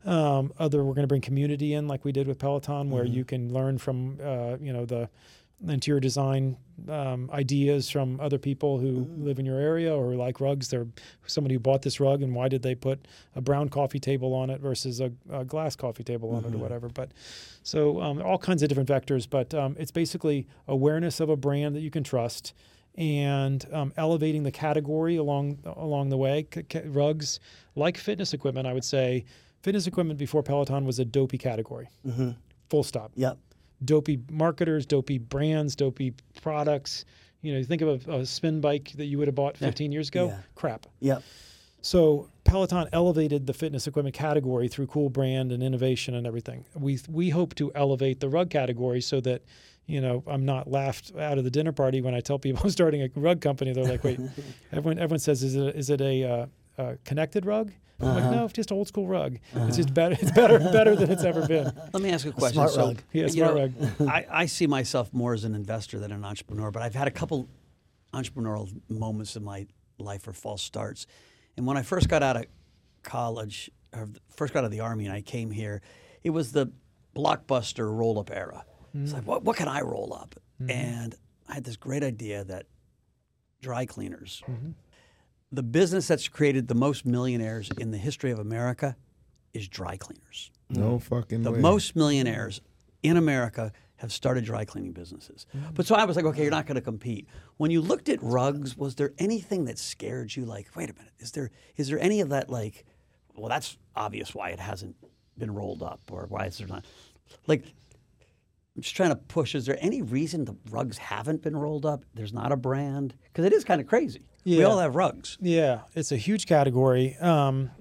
Um, 0.04 0.52
other, 0.58 0.84
we're 0.84 0.94
going 0.94 1.02
to 1.02 1.08
bring 1.08 1.20
community 1.20 1.74
in, 1.74 1.88
like 1.88 2.04
we 2.04 2.12
did 2.12 2.28
with 2.28 2.38
Peloton, 2.38 2.90
where 2.90 3.04
you 3.04 3.24
can 3.24 3.52
learn 3.52 3.78
from, 3.78 4.18
uh, 4.22 4.56
you 4.60 4.72
know, 4.72 4.84
the 4.84 5.08
interior 5.66 5.98
design 6.00 6.56
um, 6.88 7.28
ideas 7.32 7.90
from 7.90 8.20
other 8.20 8.38
people 8.38 8.78
who 8.78 9.00
Mm. 9.04 9.24
live 9.24 9.38
in 9.40 9.44
your 9.46 9.58
area 9.58 9.92
or 9.94 10.14
like 10.14 10.40
rugs. 10.40 10.68
They're 10.68 10.86
somebody 11.26 11.54
who 11.54 11.58
bought 11.58 11.82
this 11.82 11.98
rug 11.98 12.22
and 12.22 12.34
why 12.34 12.48
did 12.48 12.62
they 12.62 12.76
put 12.76 13.00
a 13.34 13.40
brown 13.40 13.68
coffee 13.68 13.98
table 13.98 14.32
on 14.34 14.48
it 14.50 14.60
versus 14.60 15.00
a, 15.00 15.10
a 15.32 15.44
glass 15.44 15.74
coffee 15.74 16.04
table 16.04 16.30
on 16.34 16.44
it 16.44 16.54
or 16.54 16.58
whatever. 16.58 16.88
But 16.88 17.10
so 17.64 18.00
um, 18.00 18.22
all 18.22 18.38
kinds 18.38 18.62
of 18.62 18.68
different 18.68 18.88
vectors. 18.88 19.28
But 19.28 19.52
um, 19.54 19.74
it's 19.78 19.90
basically 19.90 20.46
awareness 20.68 21.18
of 21.18 21.28
a 21.28 21.36
brand 21.36 21.74
that 21.74 21.80
you 21.80 21.90
can 21.90 22.04
trust 22.04 22.54
and 22.96 23.64
um, 23.72 23.92
elevating 23.96 24.44
the 24.44 24.50
category 24.52 25.16
along 25.16 25.58
along 25.64 26.10
the 26.10 26.16
way. 26.16 26.46
C- 26.54 26.62
ca- 26.62 26.82
rugs, 26.86 27.40
like 27.74 27.96
fitness 27.98 28.32
equipment, 28.34 28.66
I 28.68 28.72
would 28.72 28.84
say, 28.84 29.24
fitness 29.62 29.86
equipment 29.88 30.18
before 30.18 30.42
Peloton 30.44 30.84
was 30.84 30.98
a 31.00 31.04
dopey 31.04 31.38
category. 31.38 31.88
Mm-hmm. 32.06 32.30
Full 32.70 32.82
stop. 32.84 33.10
Yep. 33.16 33.38
Dopey 33.84 34.20
marketers, 34.30 34.86
dopey 34.86 35.18
brands, 35.18 35.76
dopey 35.76 36.14
products. 36.42 37.04
You 37.42 37.52
know, 37.52 37.58
you 37.58 37.64
think 37.64 37.82
of 37.82 38.08
a, 38.08 38.12
a 38.12 38.26
spin 38.26 38.60
bike 38.60 38.92
that 38.96 39.06
you 39.06 39.18
would 39.18 39.28
have 39.28 39.34
bought 39.34 39.56
15 39.56 39.92
years 39.92 40.08
ago. 40.08 40.28
Yeah. 40.28 40.38
Crap. 40.56 40.86
Yep. 41.00 41.22
So 41.80 42.28
Peloton 42.44 42.88
elevated 42.92 43.46
the 43.46 43.54
fitness 43.54 43.86
equipment 43.86 44.14
category 44.14 44.68
through 44.68 44.88
cool 44.88 45.10
brand 45.10 45.52
and 45.52 45.62
innovation 45.62 46.14
and 46.14 46.26
everything. 46.26 46.64
We 46.74 46.98
we 47.08 47.30
hope 47.30 47.54
to 47.56 47.70
elevate 47.74 48.20
the 48.20 48.28
rug 48.28 48.50
category 48.50 49.00
so 49.00 49.20
that 49.20 49.42
you 49.86 50.00
know 50.00 50.24
I'm 50.26 50.44
not 50.44 50.68
laughed 50.70 51.12
out 51.16 51.38
of 51.38 51.44
the 51.44 51.50
dinner 51.50 51.72
party 51.72 52.00
when 52.00 52.14
I 52.14 52.20
tell 52.20 52.38
people 52.38 52.62
I'm 52.64 52.70
starting 52.70 53.02
a 53.02 53.08
rug 53.14 53.40
company. 53.40 53.72
They're 53.72 53.84
like, 53.84 54.02
wait, 54.02 54.20
everyone 54.72 54.98
everyone 54.98 55.20
says 55.20 55.42
is 55.42 55.54
it 55.54 55.76
is 55.76 55.90
it 55.90 56.00
a 56.00 56.24
uh, 56.24 56.46
uh, 56.78 56.94
connected 57.04 57.46
rug? 57.46 57.72
I'm 58.00 58.14
like, 58.14 58.24
uh-huh. 58.24 58.30
no, 58.30 58.44
it's 58.44 58.54
just 58.54 58.70
old 58.70 58.86
school 58.86 59.08
rug. 59.08 59.34
It's 59.34 59.56
uh-huh. 59.56 59.70
just 59.72 59.92
better. 59.92 60.16
It's 60.20 60.30
better 60.30 60.58
better 60.58 60.94
than 60.94 61.10
it's 61.10 61.24
ever 61.24 61.46
been. 61.46 61.64
Let 61.92 62.02
me 62.02 62.10
ask 62.10 62.24
you 62.24 62.30
a 62.30 62.34
question. 62.34 62.54
smart 62.54 62.70
so, 62.70 62.86
rug. 62.86 63.02
Yeah, 63.12 63.26
smart 63.26 63.54
know, 63.54 63.60
rug. 63.60 63.72
I, 64.08 64.26
I 64.30 64.46
see 64.46 64.66
myself 64.66 65.12
more 65.12 65.34
as 65.34 65.44
an 65.44 65.54
investor 65.54 65.98
than 65.98 66.12
an 66.12 66.24
entrepreneur, 66.24 66.70
but 66.70 66.82
I've 66.82 66.94
had 66.94 67.08
a 67.08 67.10
couple 67.10 67.48
entrepreneurial 68.14 68.70
moments 68.88 69.36
in 69.36 69.44
my 69.44 69.66
life 69.98 70.26
or 70.28 70.32
false 70.32 70.62
starts. 70.62 71.06
And 71.56 71.66
when 71.66 71.76
I 71.76 71.82
first 71.82 72.08
got 72.08 72.22
out 72.22 72.36
of 72.36 72.44
college, 73.02 73.70
or 73.92 74.08
first 74.28 74.54
got 74.54 74.60
out 74.60 74.66
of 74.66 74.70
the 74.70 74.80
army, 74.80 75.06
and 75.06 75.14
I 75.14 75.22
came 75.22 75.50
here, 75.50 75.82
it 76.22 76.30
was 76.30 76.52
the 76.52 76.70
blockbuster 77.16 77.92
roll 77.92 78.18
up 78.18 78.30
era. 78.30 78.64
It's 78.94 79.12
like, 79.12 79.22
mm. 79.22 79.26
what, 79.26 79.44
what 79.44 79.56
can 79.56 79.68
I 79.68 79.80
roll 79.80 80.12
up? 80.14 80.34
Mm-hmm. 80.60 80.70
And 80.70 81.14
I 81.48 81.54
had 81.54 81.64
this 81.64 81.76
great 81.76 82.02
idea 82.02 82.44
that 82.44 82.66
dry 83.60 83.86
cleaners, 83.86 84.42
mm-hmm. 84.48 84.70
The 85.50 85.62
business 85.62 86.08
that's 86.08 86.28
created 86.28 86.68
the 86.68 86.74
most 86.74 87.06
millionaires 87.06 87.70
in 87.78 87.90
the 87.90 87.98
history 87.98 88.30
of 88.30 88.38
America 88.38 88.96
is 89.54 89.68
dry 89.68 89.96
cleaners. 89.96 90.50
No 90.70 90.96
mm. 90.96 91.02
fucking 91.02 91.38
way. 91.38 91.44
The 91.44 91.52
way. 91.52 91.58
most 91.58 91.96
millionaires 91.96 92.60
in 93.02 93.16
America 93.16 93.72
have 93.96 94.12
started 94.12 94.44
dry 94.44 94.64
cleaning 94.64 94.92
businesses. 94.92 95.46
Mm. 95.56 95.74
But 95.74 95.86
so 95.86 95.94
I 95.94 96.04
was 96.04 96.16
like, 96.16 96.24
okay, 96.26 96.42
you're 96.42 96.50
not 96.50 96.66
going 96.66 96.76
to 96.76 96.80
compete. 96.80 97.28
When 97.56 97.70
you 97.70 97.80
looked 97.80 98.08
at 98.08 98.22
rugs, 98.22 98.76
was 98.76 98.94
there 98.94 99.12
anything 99.18 99.64
that 99.64 99.78
scared 99.78 100.34
you? 100.36 100.44
Like, 100.44 100.68
wait 100.76 100.90
a 100.90 100.94
minute, 100.94 101.12
is 101.18 101.32
there 101.32 101.50
is 101.76 101.88
there 101.88 101.98
any 101.98 102.20
of 102.20 102.28
that? 102.28 102.50
Like, 102.50 102.84
well, 103.34 103.48
that's 103.48 103.76
obvious 103.96 104.34
why 104.34 104.50
it 104.50 104.60
hasn't 104.60 104.96
been 105.36 105.52
rolled 105.52 105.82
up 105.82 106.00
or 106.10 106.26
why 106.28 106.44
it's 106.44 106.60
not. 106.60 106.84
Like, 107.46 107.64
I'm 108.78 108.82
just 108.82 108.94
trying 108.94 109.10
to 109.10 109.16
push. 109.16 109.56
Is 109.56 109.66
there 109.66 109.76
any 109.80 110.02
reason 110.02 110.44
the 110.44 110.54
rugs 110.70 110.98
haven't 110.98 111.42
been 111.42 111.56
rolled 111.56 111.84
up? 111.84 112.04
There's 112.14 112.32
not 112.32 112.52
a 112.52 112.56
brand 112.56 113.16
because 113.24 113.44
it 113.44 113.52
is 113.52 113.64
kind 113.64 113.80
of 113.80 113.88
crazy. 113.88 114.20
We 114.44 114.62
all 114.62 114.78
have 114.78 114.94
rugs. 114.94 115.36
Yeah, 115.40 115.80
it's 115.96 116.12
a 116.12 116.16
huge 116.16 116.46
category. 116.46 117.16
Um, 117.16 117.72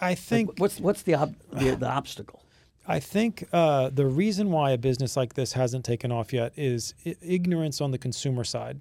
I 0.00 0.14
think 0.14 0.58
What's 0.58 0.80
what's 0.80 1.02
the 1.02 1.16
ob- 1.16 1.36
the, 1.52 1.76
the 1.76 1.86
obstacle? 1.86 2.42
I 2.88 2.98
think 2.98 3.46
uh, 3.52 3.90
the 3.90 4.06
reason 4.06 4.50
why 4.50 4.70
a 4.70 4.78
business 4.78 5.18
like 5.18 5.34
this 5.34 5.52
hasn't 5.52 5.84
taken 5.84 6.10
off 6.10 6.32
yet 6.32 6.54
is 6.56 6.94
I- 7.04 7.16
ignorance 7.20 7.82
on 7.82 7.90
the 7.90 7.98
consumer 7.98 8.42
side. 8.42 8.80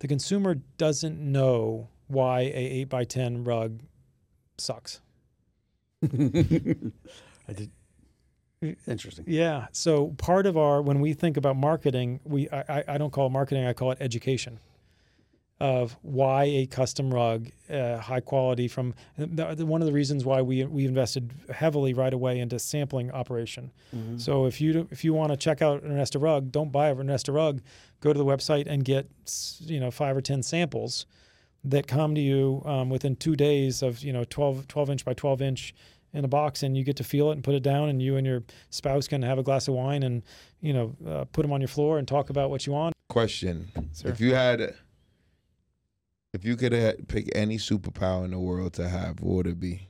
The 0.00 0.08
consumer 0.08 0.56
doesn't 0.78 1.20
know 1.20 1.90
why 2.08 2.40
a 2.40 2.52
eight 2.52 2.88
by 2.88 3.04
ten 3.04 3.44
rug 3.44 3.82
sucks. 4.58 5.00
I 6.02 6.08
did. 7.54 7.70
Interesting. 8.88 9.24
Yeah. 9.28 9.66
So 9.72 10.08
part 10.18 10.46
of 10.46 10.56
our 10.56 10.82
when 10.82 11.00
we 11.00 11.12
think 11.12 11.36
about 11.36 11.56
marketing, 11.56 12.20
we 12.24 12.48
I, 12.50 12.84
I- 12.88 12.98
don't 12.98 13.12
call 13.12 13.26
it 13.26 13.30
marketing, 13.30 13.64
I 13.66 13.72
call 13.72 13.92
it 13.92 13.98
education 14.00 14.58
of 15.60 15.96
why 16.02 16.44
a 16.44 16.66
custom 16.66 17.12
rug, 17.12 17.48
uh, 17.68 17.98
high 17.98 18.20
quality 18.20 18.68
from 18.68 18.94
the, 19.16 19.56
the, 19.56 19.66
one 19.66 19.80
of 19.82 19.86
the 19.86 19.92
reasons 19.92 20.24
why 20.24 20.40
we 20.40 20.64
we 20.64 20.86
invested 20.86 21.32
heavily 21.52 21.94
right 21.94 22.12
away 22.14 22.38
into 22.38 22.58
sampling 22.60 23.10
operation. 23.10 23.72
So 24.18 24.46
if 24.46 24.60
you 24.60 24.86
if 24.90 25.04
you 25.04 25.12
want 25.14 25.30
to 25.32 25.36
check 25.36 25.60
out 25.62 25.82
an 25.82 25.90
Ernesta 25.90 26.20
rug, 26.22 26.52
don't 26.52 26.70
buy 26.70 26.90
an 26.90 26.96
Ernesta 26.98 27.34
rug. 27.34 27.60
Go 28.00 28.12
to 28.12 28.18
the 28.18 28.24
website 28.24 28.66
and 28.68 28.84
get 28.84 29.08
you 29.60 29.78
know 29.80 29.90
five 29.90 30.16
or 30.16 30.20
ten 30.20 30.42
samples 30.42 31.06
that 31.64 31.88
come 31.88 32.14
to 32.14 32.20
you 32.20 32.62
um, 32.64 32.88
within 32.88 33.16
two 33.16 33.34
days 33.34 33.82
of 33.82 34.02
you 34.04 34.12
know 34.12 34.22
12, 34.24 34.68
12 34.68 34.90
inch 34.90 35.04
by 35.04 35.12
12 35.12 35.42
inch 35.42 35.74
in 36.14 36.24
a 36.24 36.28
box 36.28 36.62
and 36.62 36.76
you 36.76 36.84
get 36.84 36.96
to 36.96 37.04
feel 37.04 37.30
it 37.30 37.34
and 37.34 37.44
put 37.44 37.54
it 37.54 37.62
down 37.62 37.88
and 37.88 38.00
you 38.02 38.16
and 38.16 38.26
your 38.26 38.42
spouse 38.70 39.06
can 39.06 39.22
have 39.22 39.38
a 39.38 39.42
glass 39.42 39.68
of 39.68 39.74
wine 39.74 40.02
and 40.02 40.22
you 40.60 40.72
know 40.72 40.96
uh, 41.06 41.24
put 41.32 41.42
them 41.42 41.52
on 41.52 41.60
your 41.60 41.68
floor 41.68 41.98
and 41.98 42.08
talk 42.08 42.30
about 42.30 42.50
what 42.50 42.66
you 42.66 42.72
want 42.72 42.94
Question: 43.08 43.68
Sir. 43.92 44.08
If 44.10 44.20
you 44.20 44.34
had, 44.34 44.74
if 46.34 46.44
you 46.44 46.56
could 46.56 46.72
ha- 46.74 47.00
pick 47.08 47.30
any 47.34 47.56
superpower 47.56 48.24
in 48.24 48.32
the 48.32 48.38
world 48.38 48.74
to 48.74 48.86
have, 48.88 49.20
what 49.20 49.36
would 49.36 49.46
it 49.46 49.58
be? 49.60 49.88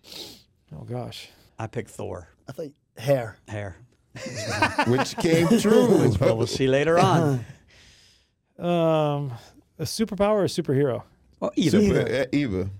oh 0.74 0.84
gosh 0.84 1.28
I 1.58 1.66
picked 1.66 1.90
Thor. 1.90 2.28
I 2.48 2.52
think 2.52 2.74
hair. 2.96 3.36
Hair. 3.48 3.76
Which 4.86 5.16
came 5.16 5.48
true. 5.60 6.10
Well, 6.20 6.36
we'll 6.36 6.46
see 6.46 6.68
later 6.68 6.98
on. 6.98 7.44
um 8.58 9.32
a 9.80 9.84
superpower 9.84 10.34
or 10.40 10.44
a 10.44 10.48
superhero 10.48 11.02
Well, 11.38 11.52
either. 11.54 11.80
Super, 11.80 12.26
either. 12.32 12.70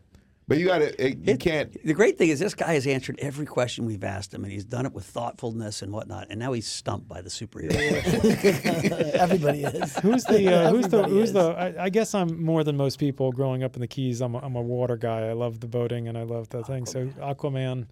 But 0.49 0.59
you 0.59 0.67
got 0.67 0.79
to. 0.79 0.87
You 1.09 1.23
It- 1.35 1.41
can't. 1.41 1.77
The 1.85 1.93
great 1.93 2.17
thing 2.19 2.31
is 2.31 2.41
this 2.41 2.55
guy 2.55 2.73
has 2.73 2.87
answered 2.87 3.19
every 3.21 3.45
question 3.47 3.85
we've 3.85 4.03
asked 4.03 4.33
him, 4.33 4.43
and 4.45 4.53
he's 4.53 4.65
done 4.65 4.87
it 4.87 4.95
with 4.95 5.05
thoughtfulness 5.05 5.83
and 5.83 5.93
whatnot. 5.93 6.29
And 6.31 6.41
now 6.41 6.53
he's 6.53 6.67
stumped 6.67 7.07
by 7.07 7.21
the 7.21 7.29
superhero. 7.29 7.75
Everybody 9.15 9.65
is. 9.65 9.97
who's 9.99 10.25
the 10.25 10.53
uh, 10.53 10.71
who's 10.71 10.89
the 10.89 11.05
who's 11.05 11.29
is. 11.29 11.33
the 11.35 11.51
I, 11.51 11.85
I 11.85 11.89
guess 11.91 12.15
i'm 12.15 12.43
more 12.43 12.65
than 12.65 12.77
most 12.77 12.99
people 12.99 13.31
growing 13.33 13.63
up 13.63 13.75
in 13.77 13.81
the 13.81 13.87
keys 13.87 14.21
i'm 14.21 14.35
a, 14.35 14.39
I'm 14.39 14.57
a 14.57 14.63
water 14.63 14.97
guy 14.97 15.29
i 15.29 15.33
love 15.33 15.61
the 15.61 15.67
boating 15.67 16.09
and 16.09 16.17
i 16.17 16.23
love 16.23 16.49
the 16.49 16.63
thing 16.65 16.87
so 16.87 17.07
aquaman 17.21 17.87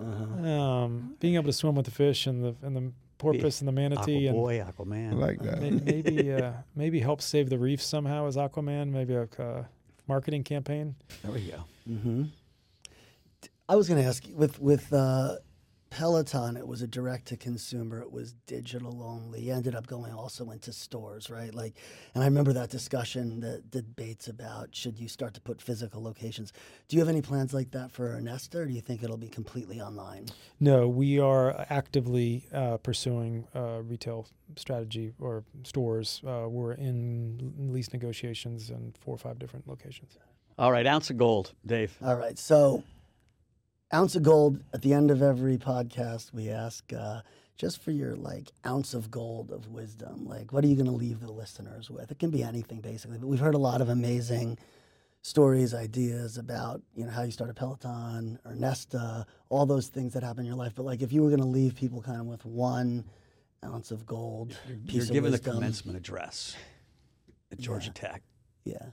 Uh-huh. 0.00 0.48
um, 0.48 1.14
being 1.20 1.34
able 1.34 1.44
to 1.46 1.52
swim 1.52 1.74
with 1.74 1.84
the 1.84 1.90
fish 1.92 2.26
and 2.26 2.42
the 2.42 2.54
and 2.66 2.74
the 2.76 2.92
porpoise 3.18 3.60
and 3.60 3.68
the 3.68 3.72
manatee 3.72 4.26
and 4.26 4.36
Aquaboy, 4.36 4.66
I 4.66 4.70
Aquaman. 4.72 5.14
like 5.18 5.40
that. 5.42 5.60
Maybe 5.60 6.32
uh, 6.32 6.52
maybe 6.74 6.98
help 7.00 7.20
save 7.22 7.50
the 7.50 7.58
reef 7.58 7.80
somehow 7.82 8.26
as 8.26 8.36
Aquaman. 8.36 8.90
Maybe 8.90 9.14
a 9.14 9.28
uh, 9.38 9.64
marketing 10.08 10.42
campaign. 10.42 10.96
There 11.22 11.30
we 11.32 11.42
go. 11.42 11.62
Hmm 11.86 12.24
I 13.68 13.76
was 13.76 13.88
going 13.88 14.02
to 14.02 14.06
ask 14.06 14.26
you, 14.26 14.34
with 14.34 14.60
with 14.60 14.92
uh, 14.92 15.36
Peloton, 15.88 16.56
it 16.56 16.66
was 16.66 16.82
a 16.82 16.86
direct 16.86 17.26
to 17.28 17.36
consumer. 17.36 18.00
It 18.00 18.10
was 18.10 18.34
digital 18.46 19.02
only. 19.02 19.42
You 19.42 19.52
ended 19.52 19.74
up 19.74 19.86
going 19.86 20.12
also 20.12 20.50
into 20.50 20.72
stores, 20.72 21.30
right? 21.30 21.54
Like, 21.54 21.76
and 22.14 22.22
I 22.22 22.26
remember 22.26 22.52
that 22.54 22.70
discussion, 22.70 23.40
the 23.40 23.62
debates 23.70 24.26
about 24.26 24.74
should 24.74 24.98
you 24.98 25.06
start 25.06 25.34
to 25.34 25.40
put 25.40 25.62
physical 25.62 26.02
locations. 26.02 26.52
Do 26.88 26.96
you 26.96 27.00
have 27.00 27.08
any 27.08 27.22
plans 27.22 27.54
like 27.54 27.70
that 27.70 27.90
for 27.90 28.18
Ernesta, 28.18 28.56
or 28.56 28.66
do 28.66 28.72
you 28.72 28.80
think 28.80 29.02
it'll 29.02 29.16
be 29.16 29.28
completely 29.28 29.80
online? 29.80 30.26
No, 30.60 30.88
we 30.88 31.18
are 31.18 31.66
actively 31.70 32.46
uh, 32.52 32.78
pursuing 32.78 33.46
uh, 33.54 33.82
retail 33.82 34.26
strategy 34.56 35.12
or 35.20 35.44
stores. 35.62 36.22
Uh, 36.26 36.46
we're 36.48 36.72
in 36.72 37.70
lease 37.70 37.92
negotiations 37.92 38.70
in 38.70 38.94
four 38.98 39.14
or 39.14 39.18
five 39.18 39.38
different 39.38 39.68
locations. 39.68 40.16
All 40.58 40.70
right, 40.70 40.86
ounce 40.86 41.10
of 41.10 41.16
gold, 41.16 41.52
Dave. 41.64 41.96
All 42.04 42.16
right. 42.16 42.38
So, 42.38 42.82
ounce 43.92 44.14
of 44.16 44.22
gold 44.22 44.60
at 44.74 44.82
the 44.82 44.92
end 44.92 45.10
of 45.10 45.22
every 45.22 45.56
podcast, 45.56 46.32
we 46.32 46.50
ask 46.50 46.92
uh, 46.92 47.22
just 47.56 47.82
for 47.82 47.90
your 47.90 48.14
like 48.16 48.52
ounce 48.66 48.94
of 48.94 49.10
gold 49.10 49.50
of 49.50 49.68
wisdom. 49.68 50.26
Like, 50.26 50.52
what 50.52 50.62
are 50.64 50.66
you 50.66 50.76
going 50.76 50.86
to 50.86 50.92
leave 50.92 51.20
the 51.20 51.32
listeners 51.32 51.90
with? 51.90 52.10
It 52.10 52.18
can 52.18 52.30
be 52.30 52.42
anything, 52.42 52.80
basically. 52.80 53.18
But 53.18 53.28
we've 53.28 53.40
heard 53.40 53.54
a 53.54 53.58
lot 53.58 53.80
of 53.80 53.88
amazing 53.88 54.58
stories, 55.22 55.72
ideas 55.72 56.36
about 56.36 56.82
you 56.94 57.06
know 57.06 57.10
how 57.12 57.22
you 57.22 57.30
started 57.30 57.56
Peloton 57.56 58.38
or 58.44 58.54
Nesta, 58.54 59.24
all 59.48 59.64
those 59.64 59.88
things 59.88 60.12
that 60.12 60.22
happen 60.22 60.40
in 60.40 60.46
your 60.46 60.56
life. 60.56 60.72
But 60.74 60.84
like, 60.84 61.00
if 61.00 61.12
you 61.12 61.22
were 61.22 61.30
going 61.30 61.40
to 61.40 61.46
leave 61.46 61.74
people 61.74 62.02
kind 62.02 62.20
of 62.20 62.26
with 62.26 62.44
one 62.44 63.04
ounce 63.64 63.90
of 63.90 64.04
gold, 64.04 64.56
piece 64.86 64.94
You're 64.94 65.04
of 65.04 65.10
giving 65.12 65.30
the 65.32 65.38
commencement 65.38 65.96
address 65.96 66.56
at 67.50 67.58
Georgia 67.58 67.90
Tech. 67.90 68.22
yeah. 68.64 68.90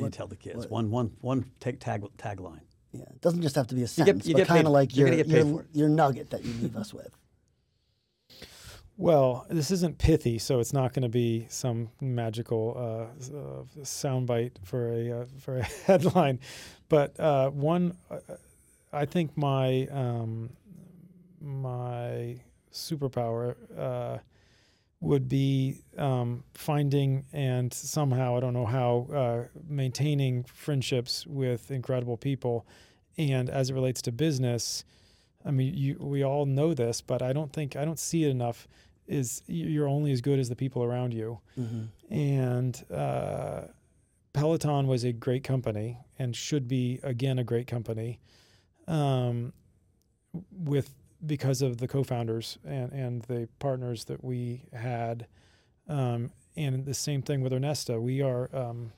What 0.00 0.10
do 0.10 0.14
you 0.14 0.18
tell 0.18 0.26
the 0.28 0.36
kids? 0.36 0.56
what- 0.58 0.70
One, 0.70 0.90
one, 0.90 1.12
one 1.20 1.50
tag, 1.60 1.80
tag, 1.80 2.02
tagline. 2.18 2.60
Yeah, 2.92 3.02
it 3.02 3.20
doesn't 3.20 3.42
just 3.42 3.56
have 3.56 3.66
to 3.68 3.74
be 3.74 3.82
a 3.82 3.88
sentence, 3.88 4.26
you 4.26 4.34
but 4.34 4.38
get 4.38 4.48
kind 4.48 4.58
paid- 4.60 4.66
of 4.66 4.72
like 4.72 4.96
you're 4.96 5.08
your 5.08 5.16
gonna 5.16 5.24
get 5.24 5.32
paid 5.32 5.46
your, 5.46 5.56
for 5.56 5.60
it. 5.62 5.68
your 5.74 5.88
nugget 5.88 6.30
that 6.30 6.44
you 6.44 6.52
leave 6.62 6.76
us 6.76 6.94
with. 6.94 7.10
Well, 8.98 9.44
this 9.50 9.70
isn't 9.70 9.98
pithy, 9.98 10.38
so 10.38 10.58
it's 10.58 10.72
not 10.72 10.94
going 10.94 11.02
to 11.02 11.10
be 11.10 11.46
some 11.50 11.90
magical 12.00 12.72
uh, 12.78 13.36
uh, 13.36 13.64
soundbite 13.82 14.52
for 14.64 14.90
a 14.90 15.20
uh, 15.20 15.24
for 15.38 15.58
a 15.58 15.62
headline. 15.86 16.40
But 16.88 17.18
uh, 17.20 17.50
one, 17.50 17.94
uh, 18.10 18.18
I 18.94 19.04
think 19.04 19.36
my 19.36 19.86
um, 19.88 20.48
my 21.42 22.36
superpower 22.72 23.56
uh, 23.76 24.18
would 25.06 25.28
be 25.28 25.82
um, 25.96 26.42
finding 26.54 27.24
and 27.32 27.72
somehow 27.72 28.36
I 28.36 28.40
don't 28.40 28.52
know 28.54 28.66
how 28.66 29.06
uh, 29.14 29.44
maintaining 29.68 30.44
friendships 30.44 31.26
with 31.26 31.70
incredible 31.70 32.16
people, 32.16 32.66
and 33.16 33.48
as 33.48 33.70
it 33.70 33.74
relates 33.74 34.02
to 34.02 34.12
business, 34.12 34.84
I 35.44 35.50
mean 35.52 35.74
you, 35.74 35.96
we 36.00 36.24
all 36.24 36.44
know 36.44 36.74
this, 36.74 37.00
but 37.00 37.22
I 37.22 37.32
don't 37.32 37.52
think 37.52 37.76
I 37.76 37.84
don't 37.84 37.98
see 37.98 38.24
it 38.24 38.30
enough. 38.30 38.68
Is 39.06 39.42
you're 39.46 39.88
only 39.88 40.10
as 40.10 40.20
good 40.20 40.40
as 40.40 40.48
the 40.48 40.56
people 40.56 40.82
around 40.82 41.14
you, 41.14 41.38
and 42.10 42.84
uh, 42.92 43.62
Peloton 44.32 44.88
was 44.88 45.04
a 45.04 45.12
great 45.12 45.44
company 45.44 45.98
and 46.18 46.34
should 46.34 46.66
be 46.66 46.98
again 47.04 47.38
a 47.38 47.44
great 47.44 47.68
company, 47.68 48.18
um, 48.88 49.52
with 50.50 50.90
because 51.26 51.62
of 51.62 51.78
the 51.78 51.88
co-founders 51.88 52.58
and, 52.64 52.92
and 52.92 53.22
the 53.22 53.48
partners 53.58 54.04
that 54.04 54.22
we 54.24 54.62
had, 54.72 55.26
um, 55.88 56.30
and 56.56 56.84
the 56.84 56.94
same 56.94 57.22
thing 57.22 57.42
with 57.42 57.52
Ernesta. 57.52 58.00
We 58.00 58.22
are 58.22 58.48
um, 58.54 58.92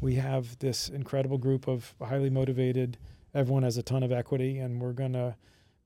we 0.00 0.14
have 0.16 0.58
this 0.58 0.88
incredible 0.88 1.38
group 1.38 1.68
of 1.68 1.94
highly 2.02 2.30
motivated. 2.30 2.98
Everyone 3.34 3.62
has 3.62 3.76
a 3.76 3.82
ton 3.82 4.02
of 4.02 4.12
equity, 4.12 4.58
and 4.58 4.80
we're 4.80 4.92
gonna, 4.92 5.36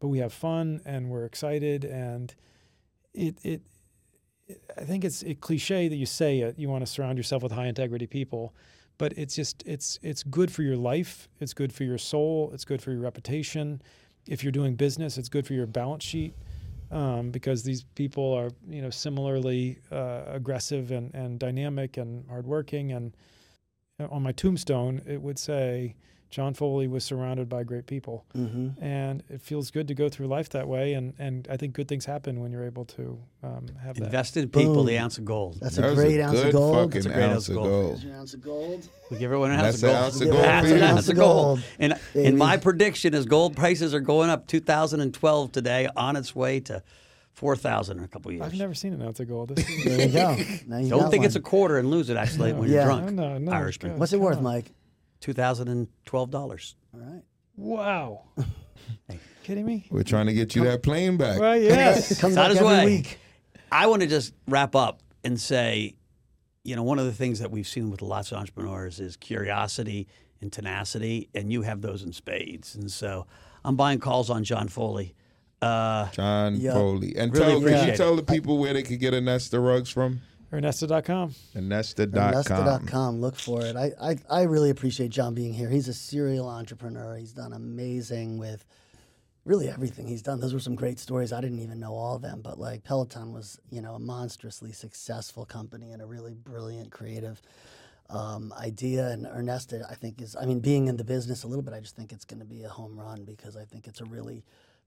but 0.01 0.09
we 0.09 0.19
have 0.19 0.33
fun 0.33 0.81
and 0.85 1.11
we're 1.11 1.25
excited, 1.25 1.85
and 1.85 2.35
it 3.15 3.39
it. 3.43 3.63
I 4.79 4.85
think 4.85 5.05
it's 5.05 5.23
a 5.25 5.35
cliche 5.35 5.89
that 5.89 5.97
you 5.97 6.07
say 6.07 6.41
it. 6.41 6.59
You 6.59 6.69
want 6.71 6.85
to 6.85 6.91
surround 6.91 7.19
yourself 7.19 7.43
with 7.43 7.53
high 7.53 7.67
integrity 7.67 8.07
people, 8.07 8.55
but 8.97 9.13
it's 9.19 9.35
just 9.35 9.63
it's 9.67 9.99
it's 10.03 10.23
good 10.23 10.51
for 10.51 10.63
your 10.63 10.77
life. 10.77 11.29
It's 11.41 11.53
good 11.53 11.73
for 11.73 11.85
your 11.85 11.99
soul. 11.99 12.51
It's 12.55 12.65
good 12.65 12.81
for 12.81 12.93
your 12.93 13.01
reputation 13.01 13.83
if 14.29 14.45
you're 14.45 14.53
doing 14.53 14.75
business, 14.75 15.19
it's 15.19 15.29
good 15.29 15.47
for 15.47 15.55
your 15.55 15.67
balance 15.67 16.05
sheet 16.05 16.35
um, 16.91 17.31
because 17.31 17.63
these 17.63 17.85
people 17.95 18.33
are, 18.35 18.51
you 18.69 18.83
know, 18.83 18.91
similarly 18.91 19.79
uh, 19.91 20.23
aggressive 20.27 20.91
and, 20.91 21.13
and 21.15 21.39
dynamic 21.39 21.97
and 21.97 22.29
hardworking. 22.29 22.93
And 22.93 23.17
on 24.11 24.23
my 24.23 24.33
tombstone, 24.33 25.03
it 25.07 25.21
would 25.21 25.39
say 25.39 25.97
John 26.31 26.53
Foley 26.53 26.87
was 26.89 27.05
surrounded 27.05 27.49
by 27.49 27.63
great 27.65 27.87
people, 27.87 28.27
Mm-hmm. 28.37 28.85
and 28.85 29.23
it 29.31 29.41
feels 29.41 29.71
good 29.71 29.89
to 29.89 29.95
go 29.95 30.11
through 30.11 30.27
life 30.27 30.51
that 30.51 30.69
way. 30.69 30.93
And, 30.93 31.15
and 31.19 31.49
I 31.51 31.57
think 31.57 31.73
good 31.73 31.89
things 31.89 32.05
happen 32.05 32.41
when 32.41 32.53
you're 32.53 32.67
able 32.67 32.85
to 32.85 33.19
um, 33.43 33.67
have. 33.83 33.97
Invested 33.97 34.43
in 34.43 34.51
people, 34.51 34.75
Boom. 34.75 34.87
the 34.87 34.99
ounce 34.99 35.17
of 35.17 35.25
gold. 35.25 35.59
That's 35.61 35.77
That 35.77 35.87
a 35.87 35.89
was 35.89 35.95
great 35.99 36.21
ounce 36.21 36.39
of 36.39 36.53
gold. 36.53 36.93
That's 36.93 37.07
a 37.07 37.09
great 37.09 37.23
ounce 37.25 37.49
of 37.49 37.55
gold. 37.55 37.91
There's 37.93 38.05
your 38.05 38.15
ounce 38.17 38.35
of 38.35 38.43
gold. 38.43 38.89
We 39.11 39.17
give 39.17 39.25
everyone 39.25 39.53
an 39.53 39.61
ounce 39.61 39.77
of 39.77 39.81
gold. 39.83 39.97
ounce 39.97 40.21
of 40.21 40.29
gold 40.29 40.45
that's 40.45 40.71
an 40.71 40.77
you. 40.79 40.83
ounce 40.85 40.93
Ounce 40.99 41.09
of 41.09 41.13
of 41.13 41.17
gold. 41.17 41.45
gold, 41.59 41.61
And, 41.79 41.95
baby. 42.13 42.27
and 42.27 42.37
my 42.39 42.57
prediction 42.59 43.15
is 43.15 43.25
gold 43.25 43.57
prices 43.57 43.95
are 43.95 44.01
going 44.01 44.29
up 44.29 44.47
2012 44.47 45.51
today 45.53 45.89
on 45.97 46.15
its 46.17 46.37
way 46.37 46.61
to 46.61 46.83
4,000 47.33 47.99
in 47.99 48.05
a 48.05 48.09
couple 48.09 48.31
years. 48.33 48.43
I've 48.45 48.55
never 48.55 48.75
seen 48.75 48.93
an 48.93 49.01
ounce 49.01 49.21
of 49.21 49.29
gold. 49.29 49.57
This 49.57 49.67
is- 49.67 49.85
There 49.85 50.07
you 50.09 50.13
go. 50.13 50.37
Now 50.67 50.79
you 50.79 50.91
Don't 50.91 51.01
got 51.03 51.11
think 51.11 51.25
it's 51.25 51.37
a 51.37 51.41
quarter 51.41 51.79
and 51.79 51.91
lose 51.91 52.11
it 52.11 52.17
actually 52.17 52.53
when 52.53 52.69
Yeah. 52.69 52.75
you're 52.75 52.85
drunk. 52.85 53.13
No, 53.13 53.29
no, 53.31 53.39
no, 53.39 53.53
Irishman. 53.53 53.93
God. 53.93 54.01
What's 54.01 54.13
it 54.13 54.21
worth, 54.21 54.39
on. 54.39 54.43
Mike? 54.43 54.73
$2,012. 55.21 56.75
All 56.95 57.01
right. 57.01 57.23
wow. 57.57 58.23
Kidding 59.45 59.65
me? 59.65 59.87
We're 59.91 60.03
trying 60.03 60.27
to 60.27 60.35
get 60.35 60.55
you 60.55 60.65
that 60.65 60.83
plane 60.83 61.17
back. 61.17 61.41
Right? 61.41 61.63
Yes. 61.63 62.21
Comes 62.21 62.35
It's 62.37 62.39
on 62.45 62.51
his 62.51 62.59
every 62.59 62.69
way. 62.69 62.85
week. 62.85 63.19
I 63.73 63.87
want 63.87 64.03
to 64.03 64.09
just 64.09 64.35
wrap 64.47 64.75
up 64.77 65.03
and 65.25 65.41
say, 65.41 65.95
you 66.65 66.77
know, 66.77 66.83
one 66.83 66.99
of 66.99 67.07
the 67.07 67.13
things 67.13 67.39
that 67.41 67.51
we've 67.51 67.67
seen 67.67 67.91
with 67.91 68.03
lots 68.03 68.31
of 68.31 68.39
entrepreneurs 68.39 69.01
is 69.01 69.17
curiosity 69.17 70.07
and 70.41 70.53
tenacity, 70.53 71.29
and 71.35 71.51
you 71.53 71.63
have 71.63 71.81
those 71.81 72.03
in 72.03 72.13
spades. 72.13 72.75
And 72.75 72.91
so 72.91 73.27
I'm 73.65 73.75
buying 73.77 73.99
calls 74.01 74.29
on 74.31 74.45
John 74.45 74.69
Foley. 74.69 75.15
Uh, 75.63 76.09
John 76.11 76.57
Yeah. 76.61 76.75
Foley. 76.75 77.17
And 77.17 77.33
Really 77.33 77.45
tell, 77.45 77.55
can 77.55 77.63
appreciate 77.69 77.87
you 77.87 77.93
it. 77.93 77.97
tell 77.97 78.17
the 78.17 78.23
people 78.23 78.59
where 78.59 78.75
they 78.75 78.83
could 78.83 79.01
get 79.01 79.15
Ernesta 79.15 79.65
rugs 79.65 79.89
from? 79.91 80.21
Ernesta.com. 80.53 81.35
Nesta.com. 81.55 82.33
Nesta.com. 82.33 83.21
Look 83.21 83.37
for 83.37 83.65
it. 83.65 83.77
I, 83.77 83.93
I, 84.01 84.17
I 84.31 84.43
really 84.43 84.71
appreciate 84.71 85.11
John 85.11 85.35
being 85.35 85.53
here. 85.53 85.69
He's 85.69 85.89
a 85.89 85.95
serial 85.95 86.49
entrepreneur. 86.49 87.17
He's 87.17 87.33
done 87.33 87.53
amazing 87.53 88.39
with 88.39 88.65
really 89.45 89.69
everything 89.69 90.07
he's 90.07 90.23
done. 90.23 90.41
Those 90.41 90.55
were 90.55 90.61
some 90.61 90.75
great 90.75 90.99
stories. 90.99 91.33
I 91.33 91.41
didn't 91.41 91.59
even 91.61 91.79
know 91.79 91.93
all 91.93 92.17
of 92.17 92.23
them, 92.23 92.41
but 92.43 92.59
like 92.59 92.83
Peloton 92.83 93.33
was, 93.33 93.61
you 93.71 93.83
know, 93.83 93.95
a 93.95 93.99
monstrously 93.99 94.73
successful 94.73 95.45
company 95.45 95.93
and 95.93 96.01
a 96.01 96.07
really 96.07 96.35
brilliant, 96.35 96.91
creative 96.91 97.43
um, 98.09 98.53
idea. 98.59 99.09
And 99.09 99.27
Ernesta, 99.27 99.85
I 99.91 99.95
think, 99.95 100.23
is, 100.23 100.35
I 100.35 100.47
mean, 100.47 100.61
being 100.61 100.89
in 100.89 100.97
the 100.97 101.05
business 101.05 101.45
a 101.45 101.47
little 101.47 101.63
bit, 101.63 101.75
I 101.75 101.81
just 101.81 101.97
think 101.97 102.13
it's 102.13 102.25
going 102.25 102.41
to 102.41 102.47
be 102.47 102.65
a 102.65 102.69
home 102.69 102.99
run 102.99 103.25
because 103.25 103.57
I 103.57 103.65
think 103.65 103.87
it's 103.87 104.01
a 104.01 104.07
really 104.07 104.45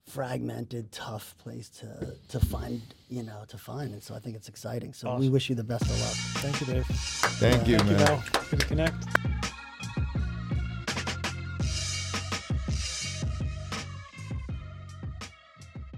fragmented, 0.08 0.91
tough 0.91 1.36
place 1.38 1.70
to 1.70 2.16
to 2.30 2.39
find, 2.39 2.82
you 3.10 3.24
know, 3.24 3.43
to 3.47 3.58
find. 3.58 3.93
And 3.93 4.04
so 4.04 4.16
I 4.16 4.20
think 4.20 4.36
it's 4.36 4.49
exciting. 4.49 4.93
So 4.93 5.16
we 5.16 5.30
wish 5.30 5.49
you 5.49 5.56
the 5.56 5.64
best 5.64 5.84
of 5.84 5.99
luck. 5.99 6.16
Thank 6.43 6.62
you, 6.62 6.68
Dave. 6.68 6.86
Thank 6.86 7.68
you, 7.68 7.78
Thank 7.78 7.89
you, 7.89 7.97
man. 7.97 8.08
Val. 8.08 8.24
Good 8.49 8.60
to 8.60 8.66
connect. 8.66 9.06